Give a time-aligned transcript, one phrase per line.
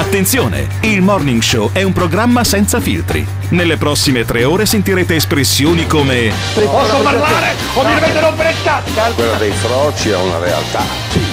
[0.00, 0.66] Attenzione!
[0.80, 3.24] Il Morning Show è un programma senza filtri.
[3.50, 8.92] Nelle prossime tre ore sentirete espressioni come Posso parlare o mi dovete rompere il cazzo?
[9.14, 10.80] Quello dei froci è una realtà.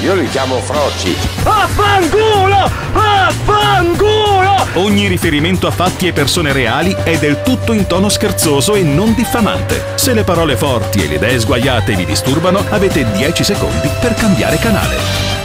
[0.03, 1.15] Io li chiamo froci.
[1.43, 2.69] Affanculo!
[2.91, 4.68] Affanculo!
[4.73, 9.13] Ogni riferimento a fatti e persone reali è del tutto in tono scherzoso e non
[9.13, 9.81] diffamante.
[9.95, 14.57] Se le parole forti e le idee sguaiate vi disturbano, avete 10 secondi per cambiare
[14.57, 15.36] canale.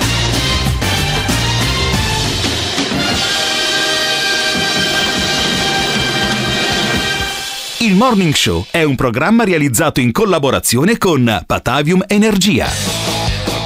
[7.93, 12.67] Il Morning Show è un programma realizzato in collaborazione con Patavium Energia.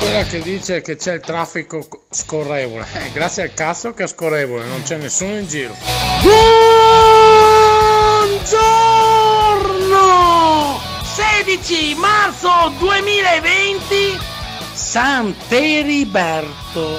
[0.00, 4.66] Quella che dice che c'è il traffico scorrevole, eh, grazie al cazzo che è scorrevole,
[4.66, 5.76] non c'è nessuno in giro.
[8.24, 10.80] Buongiorno!
[11.04, 14.18] 16 marzo 2020
[14.72, 16.98] Sant'Eriberto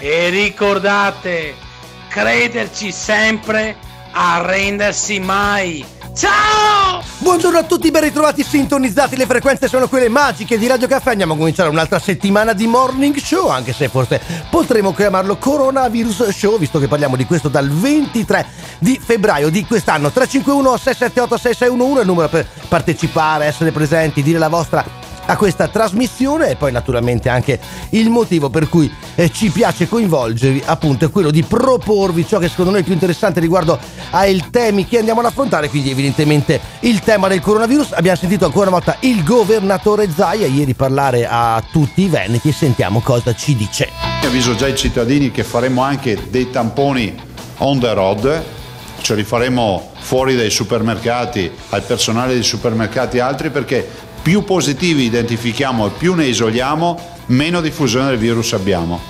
[0.00, 1.54] e ricordate
[2.10, 3.74] crederci sempre
[4.12, 7.02] arrendersi mai ciao!
[7.18, 11.34] Buongiorno a tutti, ben ritrovati sintonizzati, le frequenze sono quelle magiche di Radio Caffè, andiamo
[11.34, 16.78] a cominciare un'altra settimana di Morning Show, anche se forse potremo chiamarlo Coronavirus Show, visto
[16.80, 18.46] che parliamo di questo dal 23
[18.78, 20.10] di febbraio di quest'anno.
[20.10, 25.68] 351 678 6611 è il numero per partecipare, essere presenti, dire la vostra a questa
[25.68, 27.58] trasmissione e poi naturalmente anche
[27.90, 32.48] il motivo per cui eh, ci piace coinvolgervi appunto è quello di proporvi ciò che
[32.48, 33.78] secondo noi è più interessante riguardo
[34.10, 35.68] ai temi che andiamo ad affrontare.
[35.68, 37.92] Quindi evidentemente il tema del coronavirus.
[37.92, 42.48] Abbiamo sentito ancora una volta il governatore Zaia ieri parlare a tutti i veneti.
[42.48, 43.90] E sentiamo cosa ci dice.
[44.22, 47.14] Avviso già i cittadini che faremo anche dei tamponi
[47.58, 48.44] on the road.
[49.00, 53.88] Ce li faremo fuori dai supermercati al personale dei supermercati e altri perché
[54.22, 59.00] più positivi identifichiamo e più ne isoliamo, meno diffusione del virus abbiamo.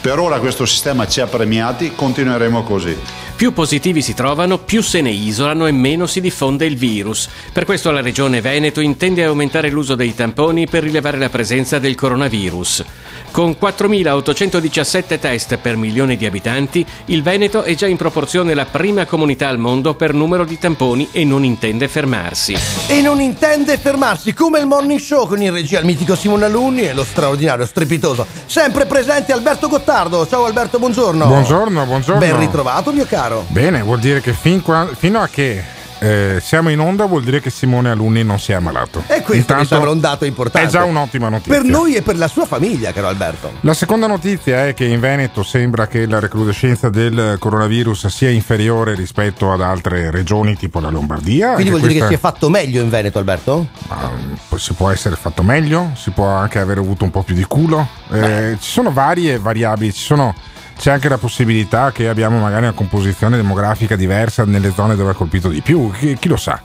[0.00, 2.96] Per ora questo sistema ci ha premiati, continueremo così.
[3.34, 7.28] Più positivi si trovano, più se ne isolano e meno si diffonde il virus.
[7.52, 11.94] Per questo la Regione Veneto intende aumentare l'uso dei tamponi per rilevare la presenza del
[11.94, 12.84] coronavirus.
[13.30, 19.06] Con 4.817 test per milione di abitanti, il Veneto è già in proporzione la prima
[19.06, 22.56] comunità al mondo per numero di tamponi e non intende fermarsi.
[22.88, 26.82] e non intende fermarsi come il morning show con in regia il mitico Simone Alunni
[26.88, 32.20] e lo straordinario strepitoso sempre presente Alberto Gottardo ciao Alberto buongiorno Buongiorno, buongiorno.
[32.20, 35.62] ben ritrovato mio caro Bene, vuol dire che fin qua- fino a che
[36.00, 39.00] eh, siamo in onda vuol dire che Simone Alunni non si è ammalato.
[39.08, 41.52] e questo Intanto sembra un dato importante È già un'ottima notizia.
[41.60, 45.00] per noi e per la sua famiglia caro Alberto La seconda notizia è che in
[45.00, 50.90] Veneto sembra che la recrudescenza del coronavirus sia inferiore rispetto ad altre regioni tipo la
[50.90, 51.52] Lombardia.
[51.52, 53.66] quindi vuol dire che si è questa- fatto meglio in Veneto Alberto?
[53.88, 54.10] Ma,
[54.56, 57.86] si può essere fatto meglio, si può anche aver avuto un po' più di culo.
[58.12, 60.34] Eh, ci sono varie variabili, ci sono-
[60.78, 65.14] c'è anche la possibilità che abbiamo magari una composizione demografica diversa nelle zone dove ha
[65.14, 66.60] colpito di più, chi, chi lo sa.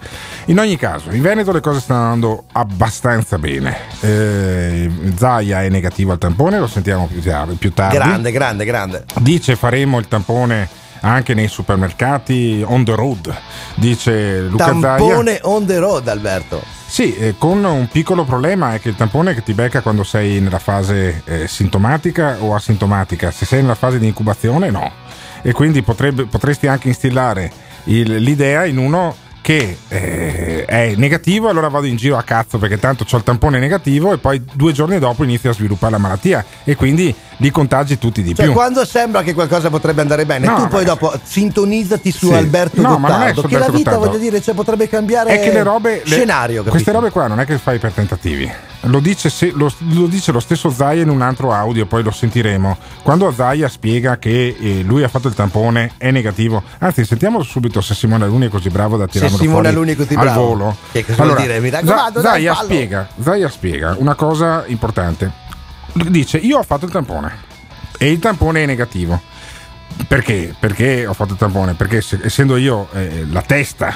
[0.45, 3.75] In ogni caso, in Veneto le cose stanno andando abbastanza bene.
[4.01, 7.21] Eh, Zaia è negativo al tampone, lo sentiamo più,
[7.57, 7.95] più tardi.
[7.95, 13.33] grande grande grande Dice faremo il tampone anche nei supermercati on the road,
[13.75, 14.79] dice Luca Zaia.
[14.97, 19.33] tampone on the road Alberto Sì, eh, con un piccolo problema è che il tampone
[19.33, 23.99] che ti becca quando sei nella fase eh, sintomatica o asintomatica, se sei nella fase
[23.99, 24.91] di incubazione no.
[25.41, 27.51] E quindi potrebbe- potresti anche instillare
[27.85, 32.79] il- l'idea in uno che eh, è negativo, allora vado in giro a cazzo perché
[32.79, 36.45] tanto ho il tampone negativo e poi due giorni dopo inizio a sviluppare la malattia
[36.63, 38.53] e quindi li contagi tutti di Cioè, più.
[38.53, 42.33] quando sembra che qualcosa potrebbe andare bene, No, tu poi dopo sintonizzati su Sì.
[42.33, 43.99] Alberto No, Gottardo, che la Alberto vita, Gottardo.
[44.07, 46.61] voglio dire, cioè, potrebbe cambiare è che le robe le- scenario.
[46.63, 46.91] queste capito?
[46.99, 48.49] robe qua non è che fai per tentativi
[48.87, 52.11] lo dice, se- lo, lo dice lo stesso Zaia in un altro audio poi lo
[52.11, 57.41] sentiremo quando Zaia spiega che eh, lui ha fatto il tampone è negativo anzi sentiamo
[57.43, 60.23] subito se Simone Aluni è così bravo da tirarlo Simone fuori Alunni è così al
[60.23, 60.45] bravo.
[60.45, 61.59] volo Che cosa vuol dire?
[61.61, 62.65] Mi raccomando, Za- dai, Zaia, fallo.
[62.67, 65.31] spiega, Zaia spiega una cosa importante
[65.93, 67.31] dice io ho fatto il tampone
[67.97, 69.21] e il tampone è negativo
[70.07, 70.55] perché?
[70.59, 71.75] Perché ho fatto il tampone?
[71.75, 73.93] Perché se- essendo io eh, la testa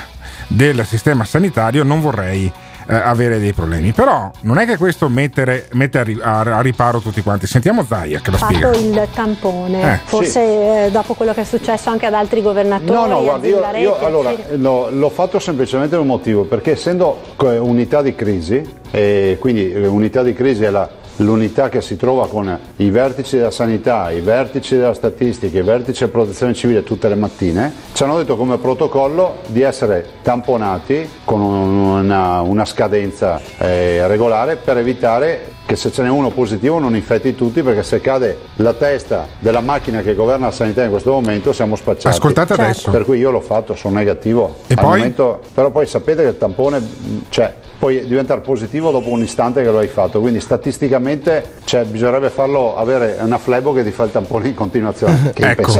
[0.47, 2.49] del sistema sanitario non vorrei
[2.87, 3.91] eh, avere dei problemi.
[3.91, 7.47] Però non è che questo mettere, mette a, ri- a- a riparo tutti quanti.
[7.47, 8.67] Sentiamo Zaia che lo spiega.
[8.71, 12.91] fatto il tampone, Eh, forse eh, dopo quello che è successo anche ad altri governatori.
[12.91, 17.19] No, no, guarda, io, io, allora, no, l'ho fatto semplicemente per un motivo, perché essendo
[17.37, 18.61] unità di crisi,
[18.91, 23.37] e quindi eh, unità di crisi è la l'unità che si trova con i vertici
[23.37, 28.03] della sanità, i vertici della statistica, i vertici della protezione civile tutte le mattine, ci
[28.03, 35.55] hanno detto come protocollo di essere tamponati con una, una scadenza eh, regolare per evitare
[35.65, 39.59] che se ce n'è uno positivo non infetti tutti perché se cade la testa della
[39.59, 42.15] macchina che governa la sanità in questo momento siamo spacciati.
[42.15, 42.89] Ascoltate adesso.
[42.89, 44.55] Per cui io l'ho fatto, sono negativo.
[44.67, 44.97] E Al poi?
[44.97, 49.61] momento- però poi sapete che il tampone mh, cioè, puoi diventare positivo dopo un istante
[49.63, 54.03] che lo hai fatto, quindi statisticamente cioè, bisognerebbe farlo avere una flebo che ti fa
[54.03, 55.71] il tampone in continuazione, che Ecco,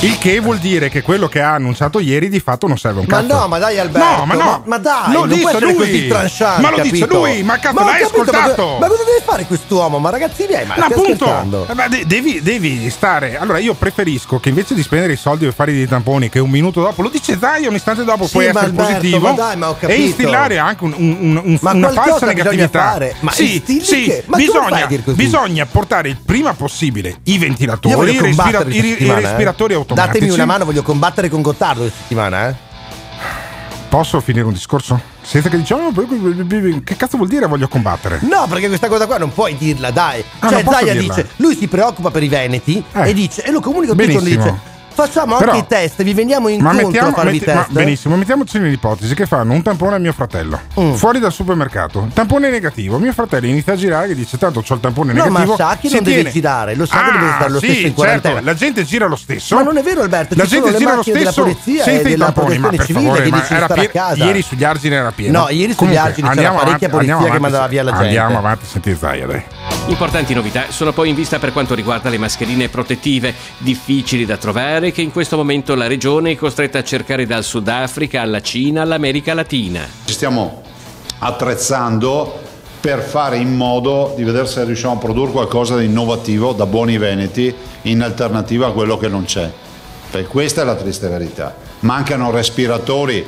[0.00, 3.06] il che vuol dire che quello che ha annunciato ieri di fatto non serve un
[3.08, 3.38] Ma cazzo.
[3.38, 4.40] no, ma dai Alberto, No, ma no.
[4.44, 5.74] ma, ma dai, Lo non dice lui.
[5.74, 7.18] così tranchant, Ma lo dice capito?
[7.18, 8.62] lui, ma cazzo, ho l'hai capito, ma ascoltato?
[8.62, 9.98] cosa- Ma, cosa deve fare quest'uomo?
[9.98, 11.66] Ma ragazzi miei, ma No, appunto?
[11.68, 13.36] Eh, ma de- devi, devi stare.
[13.38, 16.50] Allora, io preferisco che invece di spendere i soldi per fare dei tamponi, che un
[16.50, 19.32] minuto dopo lo dice Zai, un istante dopo Sì, puoi ma essere Alberto, positivo ma
[19.32, 22.80] dai, ma ho e instillare anche un- un- un- un- Ma una falsa negatività.
[22.90, 23.14] fare.
[23.20, 28.76] Ma sì, sì, ma bisogna, bisogna portare il prima possibile i ventilatori, i, respira- i-
[29.02, 29.14] i eh.
[29.20, 30.12] respiratori automatici.
[30.14, 32.54] Datemi una mano, voglio combattere con Gottardo questa settimana, eh.
[33.88, 35.00] Posso finire un discorso?
[35.22, 35.92] Senza che diciamo,
[36.82, 38.18] che cazzo vuol dire voglio combattere?
[38.22, 40.22] No, perché questa cosa qua non puoi dirla, dai.
[40.40, 43.08] Ah, cioè, Zaia dice, lui si preoccupa per i veneti Eh.
[43.10, 44.58] e dice, e lo comunica tutto, dice,
[44.94, 47.60] facciamo Però- anche i test, vi veniamo Ma incontro mettiamo, a farvi metti- i ma
[47.62, 47.72] test.
[47.72, 50.92] benissimo, mettiamoci nell'ipotesi che fanno un tampone a mio fratello Mm.
[50.94, 52.08] fuori dal supermercato.
[52.12, 52.98] Tampone negativo.
[52.98, 55.56] Mio fratello inizia a girare e dice: Tanto c'ho il tampone No, ma negativo.
[55.56, 57.64] sa che si non deve tiene." girare, lo sa che Ah, deve stare lo sì,
[57.66, 58.40] stesso in certo, quarantena.
[58.40, 59.54] la gente gira lo stesso.
[59.56, 61.84] Ma non è vero, Alberto, La ci sono gente le gira lo stesso polizia e
[61.84, 62.58] senza i tamponi.
[62.58, 64.24] Ma per civile favore, che ma era pieno- casa.
[64.24, 65.38] ieri sugli argini era pieno.
[65.40, 67.90] No, ieri sugli argini c'era andiamo parecchia avanti, polizia andiamo che avanti, mandava via la
[67.90, 68.06] gente.
[68.06, 69.42] Andiamo avanti, senti Zaia, dai.
[69.86, 74.83] Importanti novità sono poi in vista per quanto riguarda le mascherine protettive, difficili da trovare
[74.92, 79.34] che in questo momento la regione è costretta a cercare dal Sudafrica alla Cina all'America
[79.34, 79.86] Latina.
[80.04, 80.62] Ci stiamo
[81.18, 82.40] attrezzando
[82.80, 86.98] per fare in modo di vedere se riusciamo a produrre qualcosa di innovativo da buoni
[86.98, 89.50] veneti in alternativa a quello che non c'è.
[90.10, 91.54] Perché questa è la triste verità.
[91.80, 93.24] Mancano respiratori.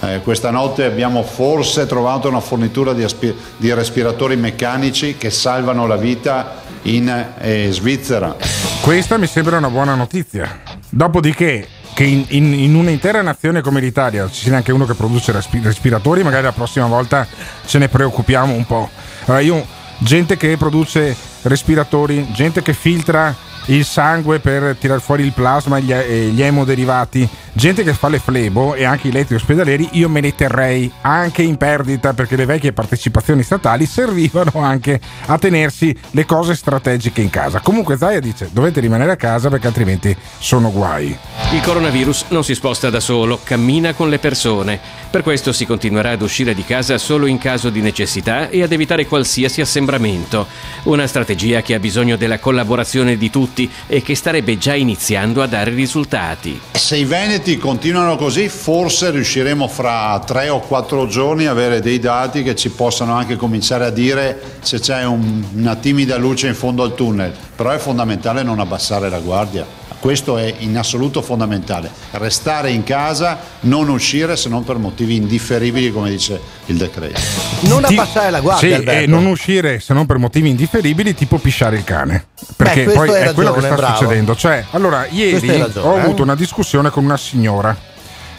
[0.00, 5.86] Eh, questa notte abbiamo forse trovato una fornitura di, aspi- di respiratori meccanici che salvano
[5.86, 7.08] la vita in
[7.38, 8.36] eh, Svizzera.
[8.80, 10.60] Questa mi sembra una buona notizia.
[10.88, 15.32] Dopodiché, che in, in- in un'intera nazione come l'Italia ci sia anche uno che produce
[15.32, 17.26] respi- respiratori, magari la prossima volta
[17.66, 18.88] ce ne preoccupiamo un po'.
[19.26, 19.66] Allora, io,
[19.98, 23.34] gente che produce respiratori, gente che filtra
[23.66, 28.08] il sangue per tirar fuori il plasma e gli, e gli emoderivati, gente che fa
[28.08, 32.36] le flebo e anche i letti ospedalieri, io me ne terrei anche in perdita perché
[32.36, 37.60] le vecchie partecipazioni statali servivano anche a tenersi le cose strategiche in casa.
[37.60, 41.16] Comunque Zaia dice dovete rimanere a casa perché altrimenti sono guai.
[41.52, 44.80] Il coronavirus non si sposta da solo, cammina con le persone.
[45.10, 48.72] Per questo si continuerà ad uscire di casa solo in caso di necessità e ad
[48.72, 50.46] evitare qualsiasi assembramento.
[50.84, 55.46] Una strategia che ha bisogno della collaborazione di tutti e che starebbe già iniziando a
[55.46, 56.58] dare risultati.
[56.72, 61.98] Se i veneti continuano così, forse riusciremo fra tre o quattro giorni a avere dei
[61.98, 66.54] dati che ci possano anche cominciare a dire se c'è un- una timida luce in
[66.54, 67.34] fondo al tunnel.
[67.56, 69.80] Però è fondamentale non abbassare la guardia.
[70.02, 71.88] Questo è in assoluto fondamentale.
[72.10, 77.20] Restare in casa, non uscire se non per motivi indifferibili, come dice il decreto.
[77.60, 81.76] Non abbassare la guardia, Sì, e non uscire se non per motivi indifferibili, tipo pisciare
[81.76, 82.26] il cane.
[82.56, 83.96] Perché questo poi è quello che ragione, sta bravo.
[83.96, 84.34] succedendo.
[84.34, 86.00] Cioè, allora, ieri ragione, ho eh.
[86.00, 87.76] avuto una discussione con una signora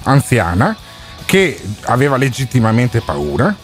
[0.04, 0.75] anziana
[1.24, 3.56] che aveva legittimamente paura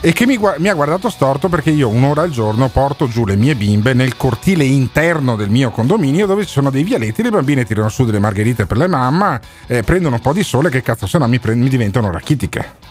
[0.00, 3.36] e che mi, mi ha guardato storto perché io un'ora al giorno porto giù le
[3.36, 7.64] mie bimbe nel cortile interno del mio condominio dove ci sono dei vialetti, le bambine
[7.64, 11.06] tirano su delle margherite per la mamma, eh, prendono un po' di sole che cazzo
[11.06, 12.86] se no mi, pre- mi diventano rachitiche.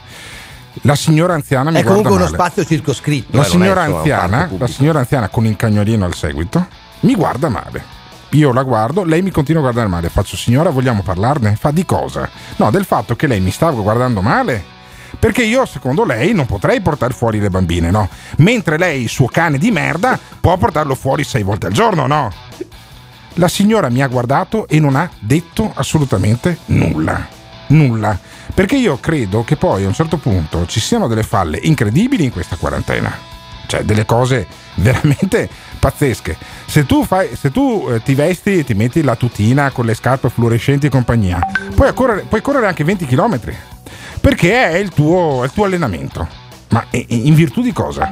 [0.81, 2.35] La signora anziana mi È guarda comunque uno male.
[2.35, 3.35] spazio circoscritto.
[3.37, 6.67] La eh, è, signora, un anziana, la signora anziana con il cagnolino al seguito
[7.01, 7.95] mi guarda male.
[8.31, 10.09] Io la guardo, lei mi continua a guardare male.
[10.09, 11.55] Faccio, signora, vogliamo parlarne?
[11.55, 12.29] Fa di cosa?
[12.57, 14.75] No, del fatto che lei mi stava guardando male.
[15.19, 18.07] Perché io, secondo lei, non potrei portare fuori le bambine, no?
[18.37, 22.31] Mentre lei, suo cane di merda, può portarlo fuori sei volte al giorno, no?
[23.33, 27.27] La signora mi ha guardato e non ha detto assolutamente nulla.
[27.67, 28.17] Nulla.
[28.53, 32.31] Perché io credo che poi a un certo punto ci siano delle falle incredibili in
[32.31, 33.35] questa quarantena.
[33.67, 36.37] Cioè, delle cose veramente pazzesche.
[36.65, 39.93] Se tu, fai, se tu eh, ti vesti e ti metti la tutina con le
[39.93, 41.39] scarpe fluorescenti e compagnia,
[41.75, 43.39] puoi correre, puoi correre anche 20 km.
[44.19, 46.45] Perché è il tuo, è il tuo allenamento.
[46.69, 48.09] Ma in virtù di cosa?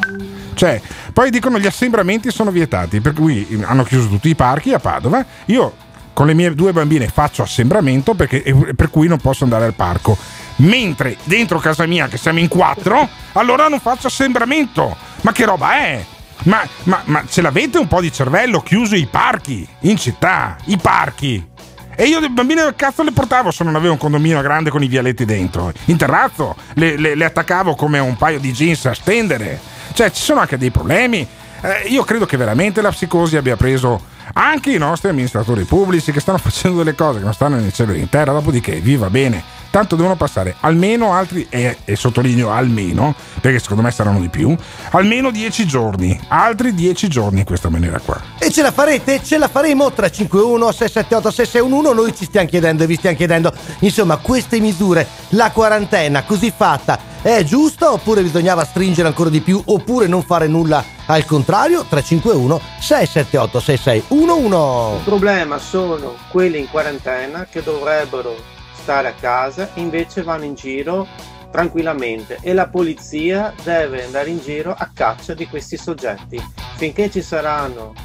[0.54, 0.82] Cioè,
[1.12, 5.26] poi dicono gli assembramenti sono vietati, per cui hanno chiuso tutti i parchi a Padova.
[5.46, 5.84] Io
[6.14, 8.42] con le mie due bambine faccio assembramento perché,
[8.76, 10.18] per cui non posso andare al parco.
[10.58, 14.96] Mentre dentro casa mia, che siamo in quattro, allora non faccio assembramento.
[15.22, 16.06] Ma che roba è?
[16.44, 20.56] Ma, ma, ma ce l'avete un po' di cervello chiuso i parchi in città?
[20.66, 21.54] I parchi!
[21.96, 24.84] E io le bambine del cazzo le portavo se non avevo un condominio grande con
[24.84, 25.72] i vialetti dentro.
[25.86, 29.60] In terrazzo le, le, le attaccavo come un paio di jeans a stendere.
[29.94, 31.26] Cioè, ci sono anche dei problemi.
[31.62, 36.20] Eh, io credo che veramente la psicosi abbia preso anche i nostri amministratori pubblici che
[36.20, 38.34] stanno facendo delle cose che non stanno nel cielo in terra.
[38.34, 43.92] Dopodiché, viva bene tanto devono passare almeno altri, e, e, sottolineo almeno, perché secondo me
[43.92, 44.56] saranno di più,
[44.92, 48.22] almeno 10 giorni, altri 10 giorni in questa maniera qua.
[48.40, 49.22] E ce la farete?
[49.22, 49.92] Ce la faremo?
[49.92, 55.52] 351 678 6611, noi ci stiamo chiedendo e vi stiamo chiedendo, insomma, queste misure, la
[55.52, 60.82] quarantena così fatta, è giusta oppure bisognava stringere ancora di più oppure non fare nulla
[61.08, 68.54] al contrario 351 678 6611 il problema sono quelli in quarantena che dovrebbero
[68.86, 71.08] stare a casa, invece vanno in giro
[71.50, 76.40] tranquillamente e la polizia deve andare in giro a caccia di questi soggetti.
[76.76, 77.96] Finché ci saranno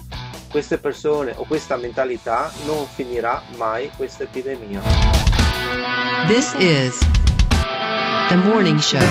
[0.51, 4.81] queste persone o questa mentalità non finirà mai questa epidemia.
[6.29, 6.99] This is
[8.31, 9.05] the morning show.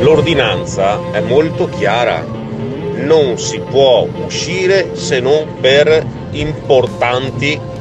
[0.00, 2.24] L'ordinanza è molto chiara.
[2.24, 7.74] Non si può uscire se non per importanti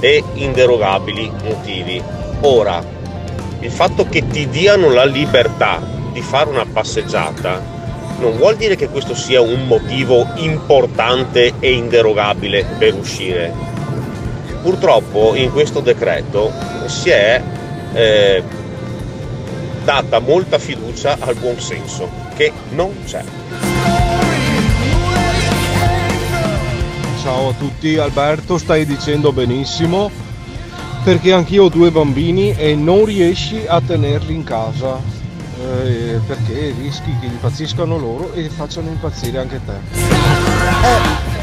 [0.00, 2.02] e inderogabili motivi.
[2.40, 2.82] Ora,
[3.60, 5.80] il fatto che ti diano la libertà
[6.12, 7.78] di fare una passeggiata
[8.20, 13.52] non vuol dire che questo sia un motivo importante e inderogabile per uscire.
[14.62, 16.52] Purtroppo in questo decreto
[16.84, 17.42] si è
[17.94, 18.42] eh,
[19.84, 24.09] data molta fiducia al buon senso, che non c'è.
[27.22, 30.10] Ciao a tutti, Alberto, stai dicendo benissimo
[31.04, 34.98] perché anch'io ho due bambini e non riesci a tenerli in casa
[35.62, 40.00] eh, perché rischi che impazziscano loro e facciano impazzire anche te.
[40.00, 41.39] Eh,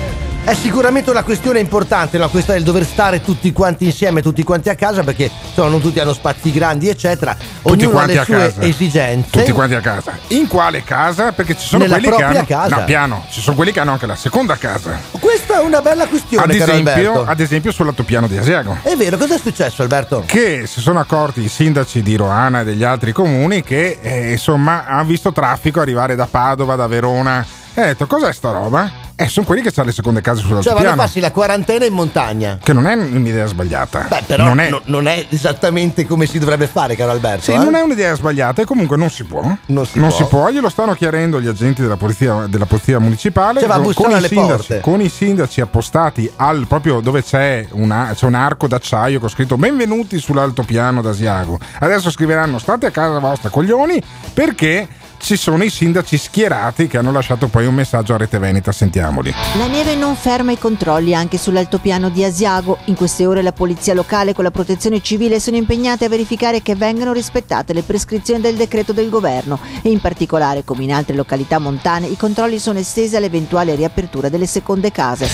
[0.47, 2.29] è sicuramente una questione importante, no?
[2.29, 5.99] questa del dover stare tutti quanti insieme, tutti quanti a casa, perché insomma, non tutti
[5.99, 7.35] hanno spazi grandi, eccetera.
[7.35, 8.61] Tutti Ognuno ha quanti le a sue casa.
[8.61, 9.29] esigenze.
[9.29, 10.17] Tutti quanti a casa.
[10.27, 11.33] In quale casa?
[11.33, 12.45] Perché ci sono Nella quelli che hanno.
[12.47, 12.75] casa.
[12.77, 14.97] No, piano, ci sono quelli che hanno anche la seconda casa.
[15.19, 18.77] Questa è una bella questione, Ad esempio, ad esempio sull'altopiano di Asiago.
[18.83, 20.23] È vero, cosa è successo Alberto?
[20.25, 24.85] Che si sono accorti i sindaci di Roana e degli altri comuni che eh, insomma
[24.85, 27.45] hanno visto traffico arrivare da Padova, da Verona.
[27.77, 29.05] E ha detto: cos'è sta roba?
[29.19, 31.01] Eh, sono quelli che hanno le seconde case Cioè vanno a sull'altopiano.
[31.01, 32.57] farsi la quarantena in montagna.
[32.61, 34.07] Che non è un'idea sbagliata.
[34.09, 34.69] Beh, però non è.
[34.69, 37.43] no- non è esattamente come si dovrebbe fare, caro Alberto.
[37.43, 37.57] Sì, eh?
[37.57, 39.43] non è un'idea sbagliata e comunque non si può.
[39.67, 40.49] Non si può.
[40.49, 44.79] glielo stanno chiarendo gli agenti della polizia, della polizia municipale Cioè, con, con i sindaci,
[44.81, 49.55] con i sindaci appostati al, proprio dove c'è, una- c'è un arco d'acciaio con scritto
[49.55, 51.59] benvenuti sull'altopiano d'Asiago.
[51.79, 54.01] Adesso scriveranno state a casa vostra coglioni
[54.33, 54.87] perché
[55.19, 59.33] ci sono i sindaci schierati che hanno lasciato poi un messaggio a Rete Veneta, sentiamoli.
[59.57, 62.77] La neve non ferma i controlli anche sull'altopiano di Asiago.
[62.85, 66.75] In queste ore la polizia locale con la protezione civile sono impegnate a verificare che
[66.75, 71.59] vengano rispettate le prescrizioni del decreto del governo e in particolare, come in altre località
[71.59, 75.27] montane, i controlli sono estesi all'eventuale riapertura delle seconde case.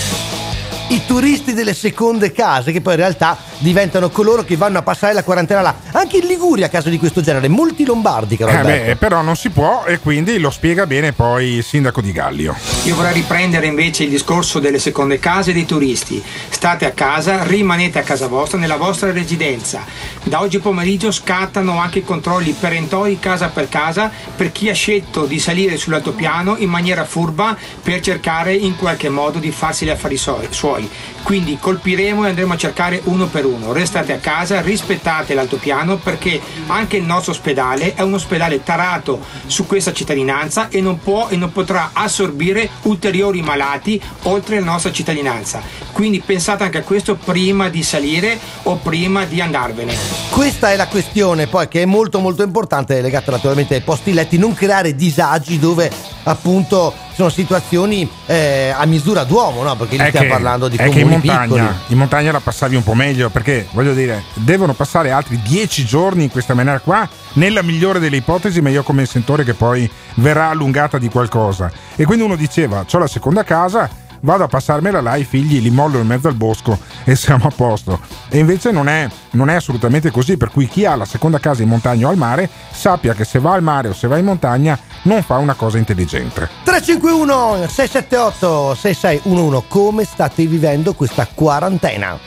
[0.88, 5.12] I turisti delle seconde case, che poi in realtà diventano coloro che vanno a passare
[5.12, 5.74] la quarantena là.
[5.92, 9.50] Anche in Liguria, caso di questo genere, molti lombardi, caro Eh beh, però non si
[9.50, 12.56] può e quindi lo spiega bene poi il sindaco di Gallio.
[12.84, 16.22] Io vorrei riprendere invece il discorso delle seconde case e dei turisti.
[16.48, 19.84] State a casa, rimanete a casa vostra, nella vostra residenza.
[20.22, 25.26] Da oggi pomeriggio scattano anche i controlli perentori casa per casa per chi ha scelto
[25.26, 30.16] di salire sull'altopiano in maniera furba per cercare in qualche modo di farsi gli affari
[30.16, 30.90] suoi.
[31.24, 33.72] Quindi colpiremo e andremo a cercare uno per uno.
[33.72, 39.66] Restate a casa, rispettate l'altopiano perché anche il nostro ospedale è un ospedale tarato su
[39.66, 45.62] questa cittadinanza e non può e non potrà assorbire ulteriori malati oltre la nostra cittadinanza.
[45.92, 49.96] Quindi pensate anche a questo prima di salire o prima di andarvene.
[50.28, 54.36] Questa è la questione poi che è molto molto importante, legata naturalmente ai posti letti,
[54.36, 59.76] non creare disagi dove appunto sono situazioni eh, a misura d'uomo, no?
[59.76, 61.46] Perché lì stiamo che- parlando di è che in comuni piccoli.
[61.48, 65.84] montagna, in montagna la passavi un po' meglio perché voglio dire devono passare altri dieci
[65.84, 69.88] giorni in questa maniera qua nella migliore delle ipotesi ma io come sentore che poi
[70.16, 73.88] verrà allungata di qualcosa e quindi uno diceva ho la seconda casa
[74.24, 77.52] vado a passarmela là i figli li mollo in mezzo al bosco e siamo a
[77.54, 81.38] posto e invece non è, non è assolutamente così per cui chi ha la seconda
[81.38, 84.16] casa in montagna o al mare sappia che se va al mare o se va
[84.16, 92.18] in montagna non fa una cosa intelligente 351 678 6611 come state vivendo questa quarantena?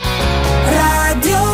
[0.69, 1.46] Radio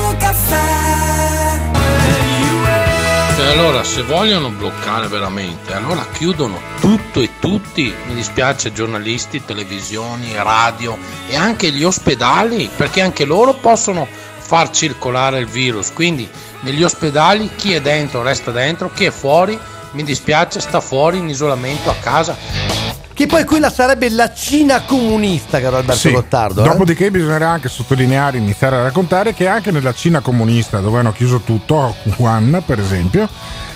[3.44, 10.34] Se allora se vogliono bloccare veramente, allora chiudono tutto e tutti, mi dispiace giornalisti, televisioni,
[10.34, 10.98] radio
[11.28, 14.08] e anche gli ospedali, perché anche loro possono
[14.38, 15.92] far circolare il virus.
[15.92, 16.28] Quindi
[16.62, 19.60] negli ospedali chi è dentro resta dentro, chi è fuori,
[19.92, 22.93] mi dispiace, sta fuori in isolamento a casa.
[23.14, 26.12] Che poi quella sarebbe la Cina comunista, caro Alberto Sì.
[26.12, 26.64] Gottardo.
[26.64, 26.68] eh?
[26.68, 31.42] Dopodiché bisognerà anche sottolineare, iniziare a raccontare che anche nella Cina comunista, dove hanno chiuso
[31.42, 33.30] tutto, Wuhan per esempio,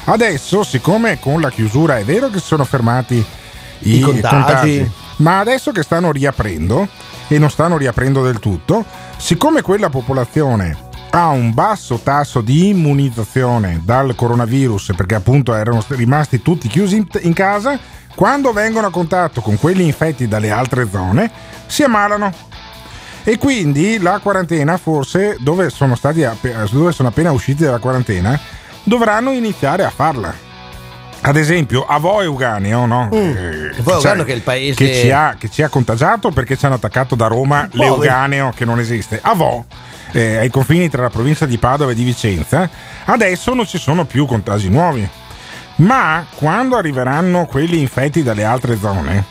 [0.06, 3.24] adesso, siccome con la chiusura è vero che si sono fermati
[3.82, 4.92] i, I contagi.
[5.18, 6.88] ma adesso che stanno riaprendo
[7.28, 8.84] e non stanno riaprendo del tutto,
[9.18, 16.42] siccome quella popolazione ha un basso tasso di immunizzazione dal coronavirus perché appunto erano rimasti
[16.42, 17.80] tutti chiusi in, casa,
[18.16, 21.32] quando vengono a contatto con quelli infetti dalle altre zone
[21.66, 22.32] si ammalano.
[23.24, 26.26] E quindi la quarantena, forse dove sono, stati
[26.72, 28.40] dove sono appena usciti dalla quarantena,
[28.84, 30.34] dovranno iniziare a farla.
[31.20, 33.10] Ad esempio, a voi Euganeo, no?
[33.12, 33.82] Eh, Mm.
[33.82, 36.66] Voi Euganeo che è il paese- che ci, ha, che ci ha contagiato perché ci
[36.66, 37.90] hanno attaccato da Roma Poveri.
[37.90, 39.20] l'Euganeo che non esiste.
[39.22, 39.66] A Vo,
[40.12, 42.70] eh, ai confini tra la provincia di Padova e di Vicenza,
[43.06, 45.08] adesso non ci sono più contagi nuovi.
[45.78, 49.24] Ma quando arriveranno quelli infetti dalle altre zone,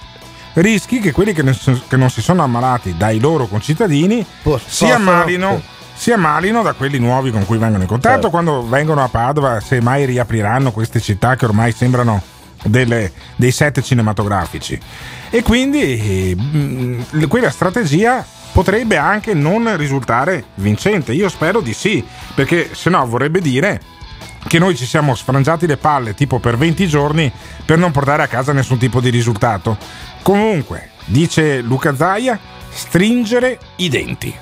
[0.55, 5.63] rischi che quelli che, non si sono ammalati dai loro concittadini si possono- ammalino.
[5.99, 8.31] Si ammalino da quelli nuovi con cui vengono in contatto Certo.
[8.31, 12.23] quando vengono a Padova, se mai riapriranno queste città che ormai sembrano
[12.65, 14.79] delle- dei set cinematografici.
[15.31, 16.37] E quindi
[17.11, 18.25] eh, quella strategia
[18.57, 21.13] potrebbe anche non risultare vincente.
[21.13, 22.03] Io spero di sì,
[22.35, 23.79] perché se no vorrebbe dire
[24.47, 27.31] che noi ci siamo sfrangiati le palle tipo per 20 giorni
[27.67, 29.77] per non portare a casa nessun tipo di risultato.
[30.23, 34.35] Comunque, dice Luca Zaia, stringere i denti.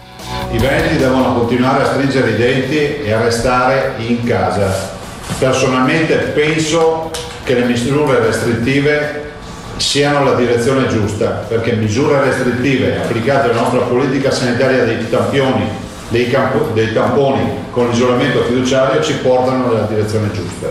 [0.52, 4.92] I veneti devono continuare a stringere i denti e a restare in casa.
[5.40, 7.10] Personalmente penso
[7.42, 9.32] che le misure restrittive
[9.76, 15.68] siano la direzione giusta, perché misure restrittive applicate alla nostra politica sanitaria dei tampioni,
[16.08, 20.68] dei, campo- dei tamponi con l'isolamento fiduciario ci portano nella direzione giusta.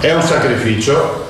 [0.00, 1.26] È un sacrificio,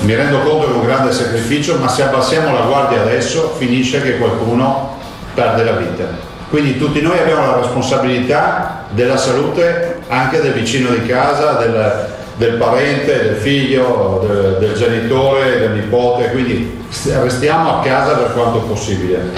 [0.00, 4.00] mi rendo conto che è un grande sacrificio, ma se abbassiamo la guardia adesso finisce
[4.00, 4.98] che qualcuno
[5.34, 6.32] perde la vita.
[6.50, 12.54] Quindi tutti noi abbiamo la responsabilità della salute anche del vicino di casa, del, del
[12.54, 16.82] parente, del figlio, del, del genitore, del nipote, quindi
[17.20, 19.32] restiamo a casa per quanto possibile.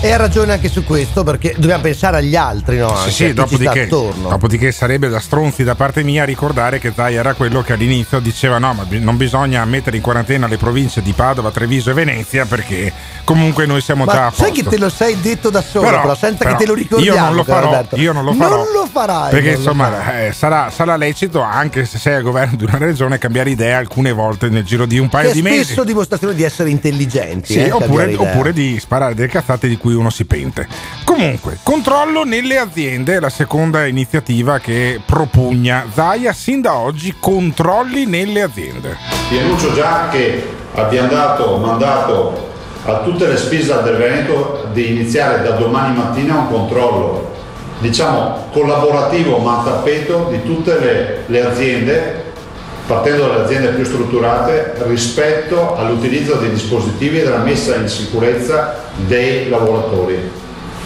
[0.00, 2.86] E ha ragione anche su questo perché dobbiamo pensare agli altri, no?
[2.94, 7.16] Anche Sì, a sì, dopodiché, dopodiché sarebbe da stronzi da parte mia ricordare che Zai
[7.16, 11.12] era quello che all'inizio diceva no, ma non bisogna mettere in quarantena le province di
[11.14, 12.92] Padova, Treviso e Venezia perché
[13.24, 14.62] comunque noi siamo già Ma a sai posto.
[14.70, 17.16] che te lo sei detto da solo, però, Però- senza però che te lo ricordiamo.
[17.18, 17.96] io non lo farò, Alberto.
[17.96, 18.56] io non lo farò.
[18.56, 19.30] Non lo farai.
[19.30, 20.26] Perché insomma farai.
[20.28, 24.12] eh, sarà, sarà lecito anche se sei al governo di una regione cambiare idea alcune
[24.12, 25.64] volte nel giro di un paio Che è di mesi.
[25.64, 27.54] spesso dimostrazione di essere intelligenti.
[27.54, 30.66] Sì, eh, oppure, oppure di sparare delle cazzate di cui uno si pente.
[31.04, 38.06] Comunque, controllo nelle aziende è la seconda iniziativa che propugna Zaia sin da oggi, controlli
[38.06, 38.96] nelle aziende.
[39.30, 40.42] Vi annuncio già che
[40.74, 42.46] abbiamo dato mandato
[42.84, 47.32] a tutte le spese del Veneto di iniziare da domani mattina un controllo,
[47.80, 52.27] diciamo collaborativo ma a tappeto di tutte le, le aziende,
[52.88, 59.50] partendo dalle aziende più strutturate, rispetto all'utilizzo dei dispositivi e della messa in sicurezza dei
[59.50, 60.18] lavoratori.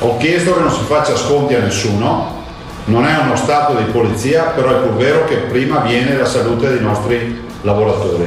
[0.00, 2.42] Ho chiesto che non si faccia sconti a nessuno,
[2.86, 6.70] non è uno stato di polizia, però è pur vero che prima viene la salute
[6.70, 8.26] dei nostri lavoratori.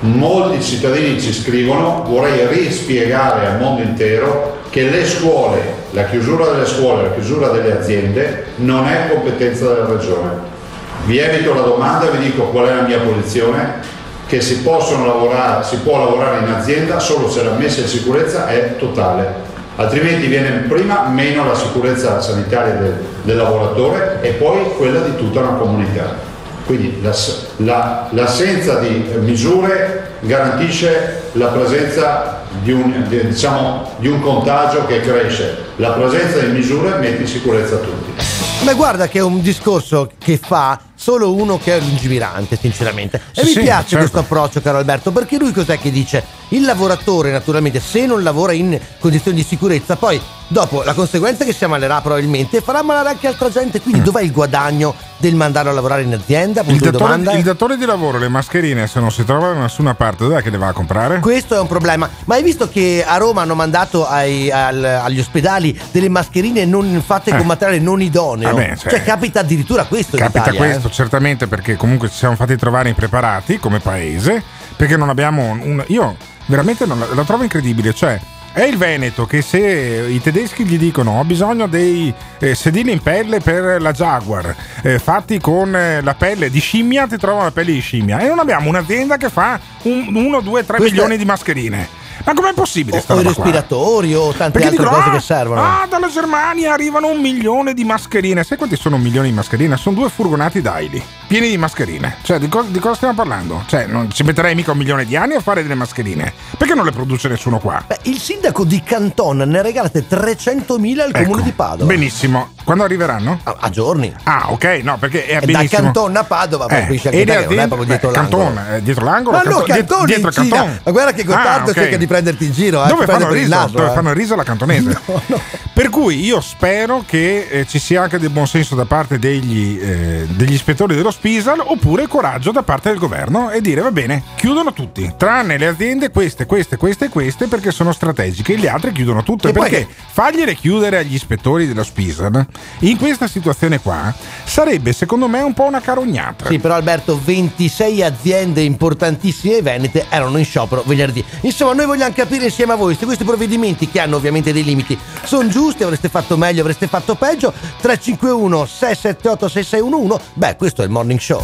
[0.00, 6.66] Molti cittadini ci scrivono, vorrei rispiegare al mondo intero che le scuole, la chiusura delle
[6.66, 10.56] scuole, la chiusura delle aziende non è competenza della regione.
[11.04, 15.64] Vi evito la domanda e vi dico qual è la mia posizione, che si, lavorare,
[15.64, 19.32] si può lavorare in azienda solo se la messa in sicurezza è totale,
[19.76, 25.40] altrimenti viene prima meno la sicurezza sanitaria del, del lavoratore e poi quella di tutta
[25.40, 26.26] una comunità.
[26.66, 34.20] Quindi l'ass- la- l'assenza di misure garantisce la presenza di un, di- diciamo, di un
[34.20, 38.37] contagio che cresce, la presenza di misure mette in sicurezza tutti.
[38.62, 43.20] Ma guarda che è un discorso che fa solo uno che è lungimirante, sinceramente.
[43.32, 43.96] E Sì, mi piace certo.
[43.98, 46.24] questo approccio, caro Alberto, perché lui cos'è che dice?
[46.48, 51.46] Il lavoratore, naturalmente, se non lavora in condizioni di sicurezza, poi dopo la conseguenza è
[51.46, 53.78] che si ammalerà probabilmente e farà ammalare anche altra gente.
[53.78, 53.82] Mm.
[53.82, 56.62] Quindi dov'è il guadagno del mandarlo a lavorare in azienda?
[56.66, 60.24] Il datore, il datore di lavoro, le mascherine, se non si trovano da nessuna parte,
[60.24, 61.18] dov'è che le va a comprare?
[61.20, 62.08] Questo è un problema.
[62.24, 67.02] Ma hai visto che a Roma hanno mandato ai- al- agli ospedali delle mascherine non
[67.04, 67.44] fatte con Eh.
[67.44, 68.54] materiale non idoneo?
[68.54, 70.92] Vabbè, cioè- cioè, capita addirittura questo in Capita Italia, questo eh.
[70.92, 74.42] certamente perché comunque ci siamo fatti trovare impreparati come paese,
[74.76, 75.84] perché non abbiamo un...
[75.88, 78.18] Io veramente non la, la trovo incredibile, cioè
[78.58, 83.00] è il Veneto che se i tedeschi gli dicono ho bisogno dei eh, sedili in
[83.00, 87.50] pelle per la Jaguar eh, fatti con eh, la pelle di scimmia, ti trovano la
[87.52, 91.24] pelle di scimmia e non abbiamo un'azienda che fa 1, 2, 3 Questo milioni di
[91.24, 91.88] mascherine.
[92.24, 93.44] Ma com'è possibile O, o i roba qua?
[93.44, 95.62] respiratori o tante Perché altre dicono, cose ah, che servono.
[95.62, 98.42] Ah, dalla Germania arrivano un milione di mascherine.
[98.42, 99.76] Sai quanti sono un milione di mascherine?
[99.76, 102.16] Sono due furgonati d'Aili, pieni di mascherine.
[102.22, 103.62] Cioè, di, co- di cosa stiamo parlando?
[103.66, 106.32] Cioè, non ci metterei mica un milione di anni a fare delle mascherine.
[106.56, 107.84] Perché non le produce nessuno qua?
[107.86, 111.84] Beh, il sindaco di Canton ne ha regalate 300.000 al comune di Padova.
[111.92, 112.50] Benissimo.
[112.64, 113.38] Quando arriveranno?
[113.44, 114.12] A, a giorni.
[114.24, 115.82] Ah, ok, no, perché è E da benissimo.
[115.82, 118.12] Canton a Padova, poi Eh, e anche te che non è aziende- proprio dietro eh,
[118.14, 118.44] l'angolo.
[118.44, 119.36] Canton, eh, dietro l'angolo?
[119.36, 120.56] Ma no, Canton- Canton dietro, dietro.
[120.56, 120.80] Canton.
[120.84, 121.74] Ma guarda che Gottardo Ah, ok.
[121.74, 123.48] cerca di prenderti in giro, eh, Dove fanno riso?
[123.54, 123.94] naso, Dove eh.
[123.94, 125.00] fanno il riso alla cantonese?
[125.78, 130.26] Per cui io spero che eh, ci sia anche del buonsenso da parte degli, eh,
[130.28, 134.72] degli ispettori dello Spisal oppure coraggio da parte del governo e dire va bene, chiudono
[134.72, 139.24] tutti, tranne le aziende queste, queste, queste e queste perché sono strategiche, le altre chiudono
[139.24, 142.46] tutte E poi perché che- fargliele chiudere agli ispettori dello Spisal
[142.80, 146.46] in questa situazione qua sarebbe secondo me un po' una carognata.
[146.46, 151.24] Sì, però Alberto, 26 aziende importantissime venete erano in sciopero venerdì.
[151.40, 154.96] Insomma, noi vogliamo capire insieme a voi se questi provvedimenti, che hanno ovviamente dei limiti,
[155.24, 157.52] sono giusti, avreste fatto meglio, avreste fatto peggio.
[157.80, 160.24] 351 678 6611.
[160.34, 161.40] Beh, questo è il morning show.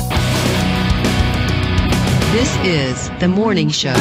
[2.32, 3.94] This is the morning show.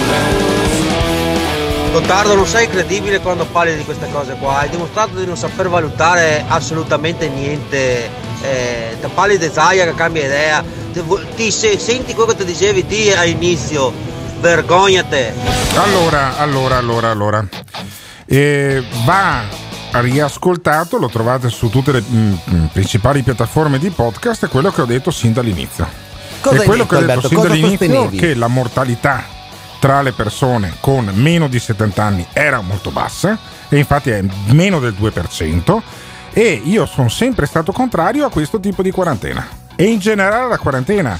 [1.93, 4.57] Gottardo, non sei credibile quando parli di queste cose qua.
[4.57, 8.09] Hai dimostrato di non saper valutare assolutamente niente.
[8.41, 10.63] Eh, te parli di Zaia che cambia idea.
[10.91, 11.01] Ti,
[11.35, 13.93] ti se- senti quello che ti dicevi ti all'inizio.
[14.41, 15.33] Vergognate.
[15.75, 17.47] Allora, allora, allora, allora.
[18.25, 24.49] Eh, va riascoltato, lo trovate su tutte le mm, mm, principali piattaforme di podcast, è
[24.49, 25.87] quello che ho detto sin dall'inizio.
[26.41, 27.27] Cosa è quello detto, che ho detto Alberto?
[27.27, 29.23] sin dall'inizio che la mortalità
[29.79, 34.79] tra le persone con meno di 70 anni era molto bassa e infatti è meno
[34.79, 35.81] del 2%
[36.31, 40.57] e io sono sempre stato contrario a questo tipo di quarantena e in generale alla
[40.57, 41.19] quarantena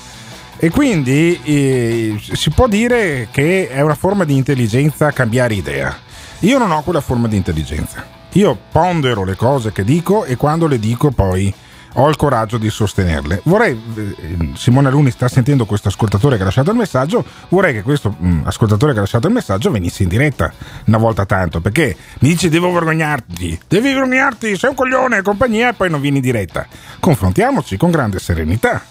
[0.58, 5.94] e quindi eh, si può dire che è una forma di intelligenza cambiare idea.
[6.40, 8.23] Io non ho quella forma di intelligenza.
[8.34, 11.54] Io pondero le cose che dico e quando le dico poi
[11.96, 13.42] ho il coraggio di sostenerle.
[13.44, 17.84] Vorrei, eh, Simone Luni sta sentendo questo ascoltatore che ha lasciato il messaggio, vorrei che
[17.84, 20.52] questo mm, ascoltatore che ha lasciato il messaggio venisse in diretta
[20.86, 25.74] una volta tanto, perché mi dice devo vergognarti, devi vergognarti, sei un coglione, compagnia e
[25.74, 26.66] poi non vieni in diretta.
[27.00, 28.82] Confrontiamoci con grande serenità.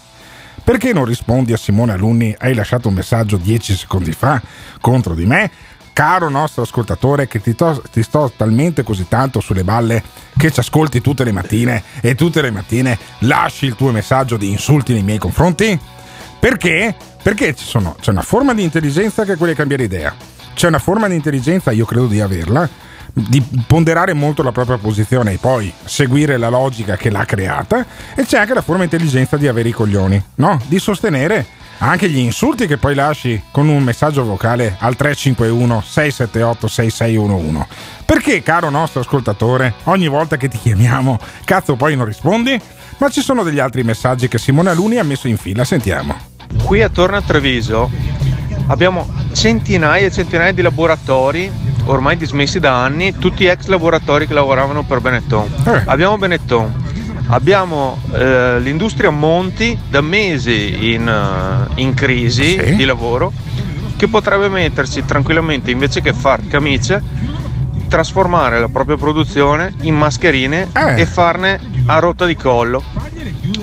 [0.64, 2.36] Perché non rispondi a Simone Alunni?
[2.38, 4.40] Hai lasciato un messaggio dieci secondi fa
[4.80, 5.50] contro di me?
[5.92, 10.02] Caro nostro ascoltatore, che ti, to- ti sto talmente così tanto sulle balle
[10.38, 14.50] che ci ascolti tutte le mattine e tutte le mattine lasci il tuo messaggio di
[14.50, 15.78] insulti nei miei confronti?
[16.38, 16.94] Perché?
[17.22, 20.14] Perché sono- c'è una forma di intelligenza che è quella di cambiare idea.
[20.54, 22.68] C'è una forma di intelligenza, io credo di averla,
[23.12, 27.84] di ponderare molto la propria posizione e poi seguire la logica che l'ha creata.
[28.14, 30.58] E c'è anche la forma di intelligenza di avere i coglioni, no?
[30.66, 31.46] Di sostenere
[31.88, 37.66] anche gli insulti che poi lasci con un messaggio vocale al 351 678 6611.
[38.04, 42.60] Perché, caro nostro ascoltatore, ogni volta che ti chiamiamo, cazzo poi non rispondi?
[42.98, 46.16] Ma ci sono degli altri messaggi che Simone Aluni ha messo in fila, sentiamo.
[46.64, 47.90] Qui attorno a Treviso
[48.68, 51.50] abbiamo centinaia e centinaia di laboratori
[51.86, 55.52] ormai dismessi da anni, tutti ex lavoratori che lavoravano per Benetton.
[55.86, 56.81] Abbiamo Benetton,
[57.32, 63.32] abbiamo eh, l'industria Monti da mesi in, eh, in crisi di lavoro
[63.96, 67.02] che potrebbe mettersi tranquillamente invece che far camicie
[67.88, 72.82] trasformare la propria produzione in mascherine e farne a rotta di collo.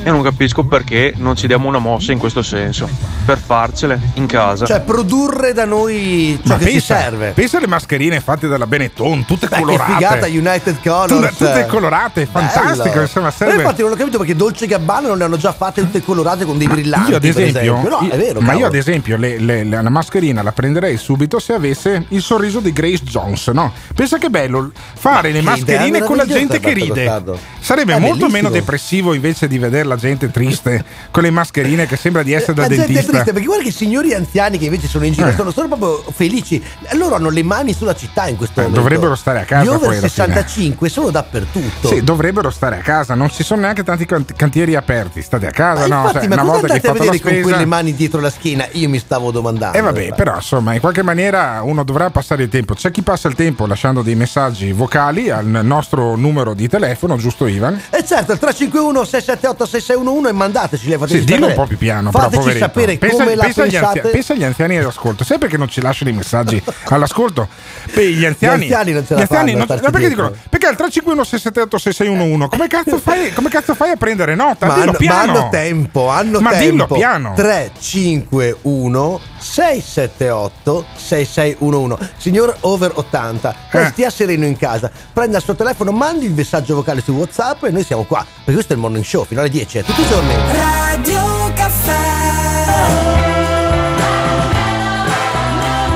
[0.03, 2.87] E non capisco perché non ci diamo una mossa in questo senso,
[3.25, 4.65] per farcele in casa.
[4.65, 7.31] Cioè, produrre da noi ciò Ma che ci pensa, serve.
[7.31, 9.93] pensa alle mascherine fatte dalla Benetton, tutte Beh, che colorate.
[9.93, 11.37] figata United Colors.
[11.37, 13.01] Tutte, tutte colorate, fantastico.
[13.01, 13.63] Insomma, Però serve.
[13.63, 16.57] infatti non ho capito perché Dolce Gabbana non le hanno già fatte tutte colorate con
[16.57, 17.09] dei brillanti.
[17.11, 18.39] Io ad per esempio, No, io- è vero.
[18.41, 18.65] ma io cavolo.
[18.67, 22.71] ad esempio le- le- le- la mascherina la prenderei subito se avesse il sorriso di
[22.73, 23.71] Grace Jones, no?
[23.93, 27.23] Pensa che bello fare le che idea mascherine con la gente che ride.
[27.59, 28.29] Sarebbe È molto bellissimo.
[28.31, 32.33] meno depressivo invece di vedere vedere la gente triste con le mascherine che sembra di
[32.33, 33.11] essere da la gente è dentista.
[33.11, 35.33] triste perché guarda che i signori anziani che invece sono in giro Eh.
[35.35, 36.61] sono, sono proprio felici.
[36.93, 38.81] Loro hanno le mani sulla città in questo Eh, momento.
[38.81, 40.09] dovrebbero stare a casa Gli over poi alla fine.
[40.09, 41.87] 65 sono dappertutto.
[41.87, 45.21] Sì, dovrebbero stare a casa, non ci sono neanche tanti can- cantieri aperti.
[45.21, 46.01] State a casa, Ma no?
[46.07, 47.47] infatti, Sai, ma una volta che andate a vedere con spesa.
[47.49, 48.67] quelle mani dietro la schiena?
[48.73, 49.77] Io mi stavo domandando.
[49.77, 52.73] E vabbè, però insomma, in qualche maniera uno dovrà passare il tempo.
[52.73, 57.45] C'è chi passa il tempo lasciando dei messaggi vocali al nostro numero di telefono, giusto
[57.47, 57.79] Ivan?
[57.89, 61.51] E certo, il 351 678 6611 e mandateci le fateci Sì, dillo sapere.
[61.53, 62.65] un po' più piano, però, Fateci poveretto.
[62.65, 63.97] sapere pensa, come la pensa agli pensate.
[63.99, 65.23] anzia- pensa agli anziani all'ascolto.
[65.23, 67.47] Sai perché non ci lasciano i messaggi all'ascolto?
[67.93, 70.29] Beh, gli anziani, Gli anziani non ce la anziani fanno non- ma perché dicono?
[70.49, 74.65] Perché al 351 678 6611 come cazzo fai, come cazzo fai a prendere nota?
[74.67, 75.31] Ma dillo hanno, ma piano.
[75.39, 76.63] hanno tempo, hanno Ma tempo.
[76.71, 77.33] dillo piano.
[77.35, 82.11] 351 678 6611.
[82.17, 83.89] Signor over 80, lei Eh.
[83.89, 87.69] stia sereno in casa, prenda il suo telefono, mandi il messaggio vocale su WhatsApp e
[87.71, 88.25] noi siamo qua.
[88.35, 90.33] Perché questo è il morning show fino alle 10, eh, tutti i giorni.
[90.51, 91.97] Radio Caffè.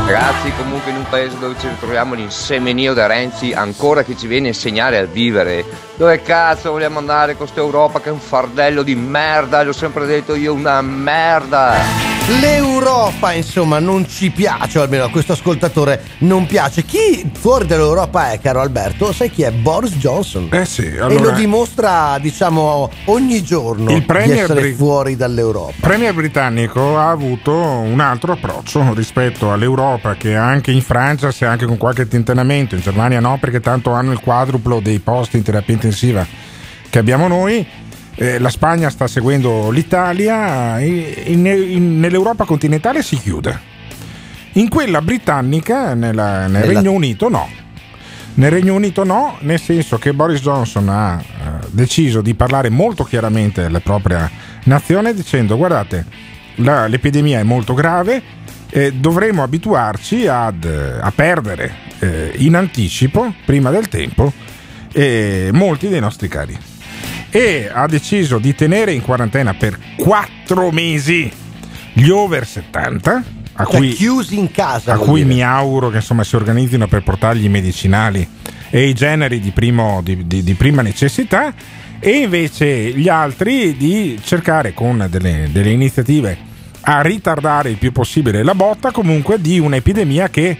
[0.05, 4.47] Ragazzi, comunque in un paese dove ci ritroviamo l'insemenio da Renzi ancora che ci viene
[4.47, 5.65] a insegnare a vivere.
[5.95, 9.63] Dove cazzo vogliamo andare con questa Europa che è un fardello di merda?
[9.63, 12.12] L'ho sempre detto io, una merda.
[12.25, 16.83] L'Europa, insomma, non ci piace, o almeno a questo ascoltatore non piace.
[16.83, 19.11] Chi fuori dall'Europa è, caro Alberto?
[19.11, 19.51] Sai chi è?
[19.51, 20.47] Boris Johnson.
[20.49, 25.17] Eh sì, E lo allora dimostra, diciamo, ogni giorno Il di Premier essere Bri- fuori
[25.17, 25.71] dall'Europa.
[25.71, 31.43] il Premier britannico ha avuto un altro approccio rispetto all'Europa che anche in Francia si
[31.43, 35.35] è anche con qualche tentennamento, in Germania no perché tanto hanno il quadruplo dei posti
[35.35, 36.25] in terapia intensiva
[36.89, 37.67] che abbiamo noi.
[38.15, 43.71] Eh, la Spagna sta seguendo l'Italia, in- in- nell'Europa continentale si chiude.
[44.53, 47.49] In quella britannica, nella- nel Regno Unito, no.
[48.35, 53.03] Nel Regno Unito no, nel senso che Boris Johnson ha eh, deciso di parlare molto
[53.03, 54.29] chiaramente alla propria
[54.65, 56.05] nazione dicendo guardate,
[56.55, 58.21] la- l'epidemia è molto grave,
[58.69, 64.31] eh, dovremo abituarci ad, eh, a perdere eh, in anticipo, prima del tempo,
[64.91, 66.57] eh, molti dei nostri cari.
[67.35, 71.31] E ha deciso di tenere in quarantena per quattro mesi
[71.93, 74.93] gli over 70, a Cioè, cui chiusi in casa.
[74.93, 75.33] a cui dire.
[75.33, 78.27] mi auguro che insomma, si organizzino per portargli i medicinali
[78.69, 81.51] e i generi di, primo- di- di- di prima necessità
[81.99, 86.37] e invece gli altri di cercare con delle, delle iniziative
[86.81, 90.55] a ritardare il più possibile la botta comunque di un'epidemia che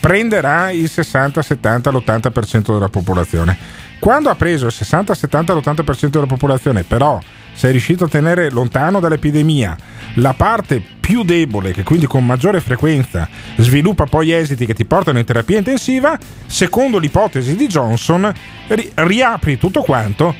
[0.00, 3.56] prenderà il 60, 70, l'80% della popolazione.
[3.98, 7.18] Quando ha preso il 60, 70, l'80% della popolazione, però
[7.54, 9.76] sei riuscito a tenere lontano dall'epidemia.
[10.14, 15.18] La parte più debole, che quindi con maggiore frequenza sviluppa poi esiti che ti portano
[15.18, 18.32] in terapia intensiva, secondo l'ipotesi di Johnson,
[18.68, 20.34] ri- riapri tutto quanto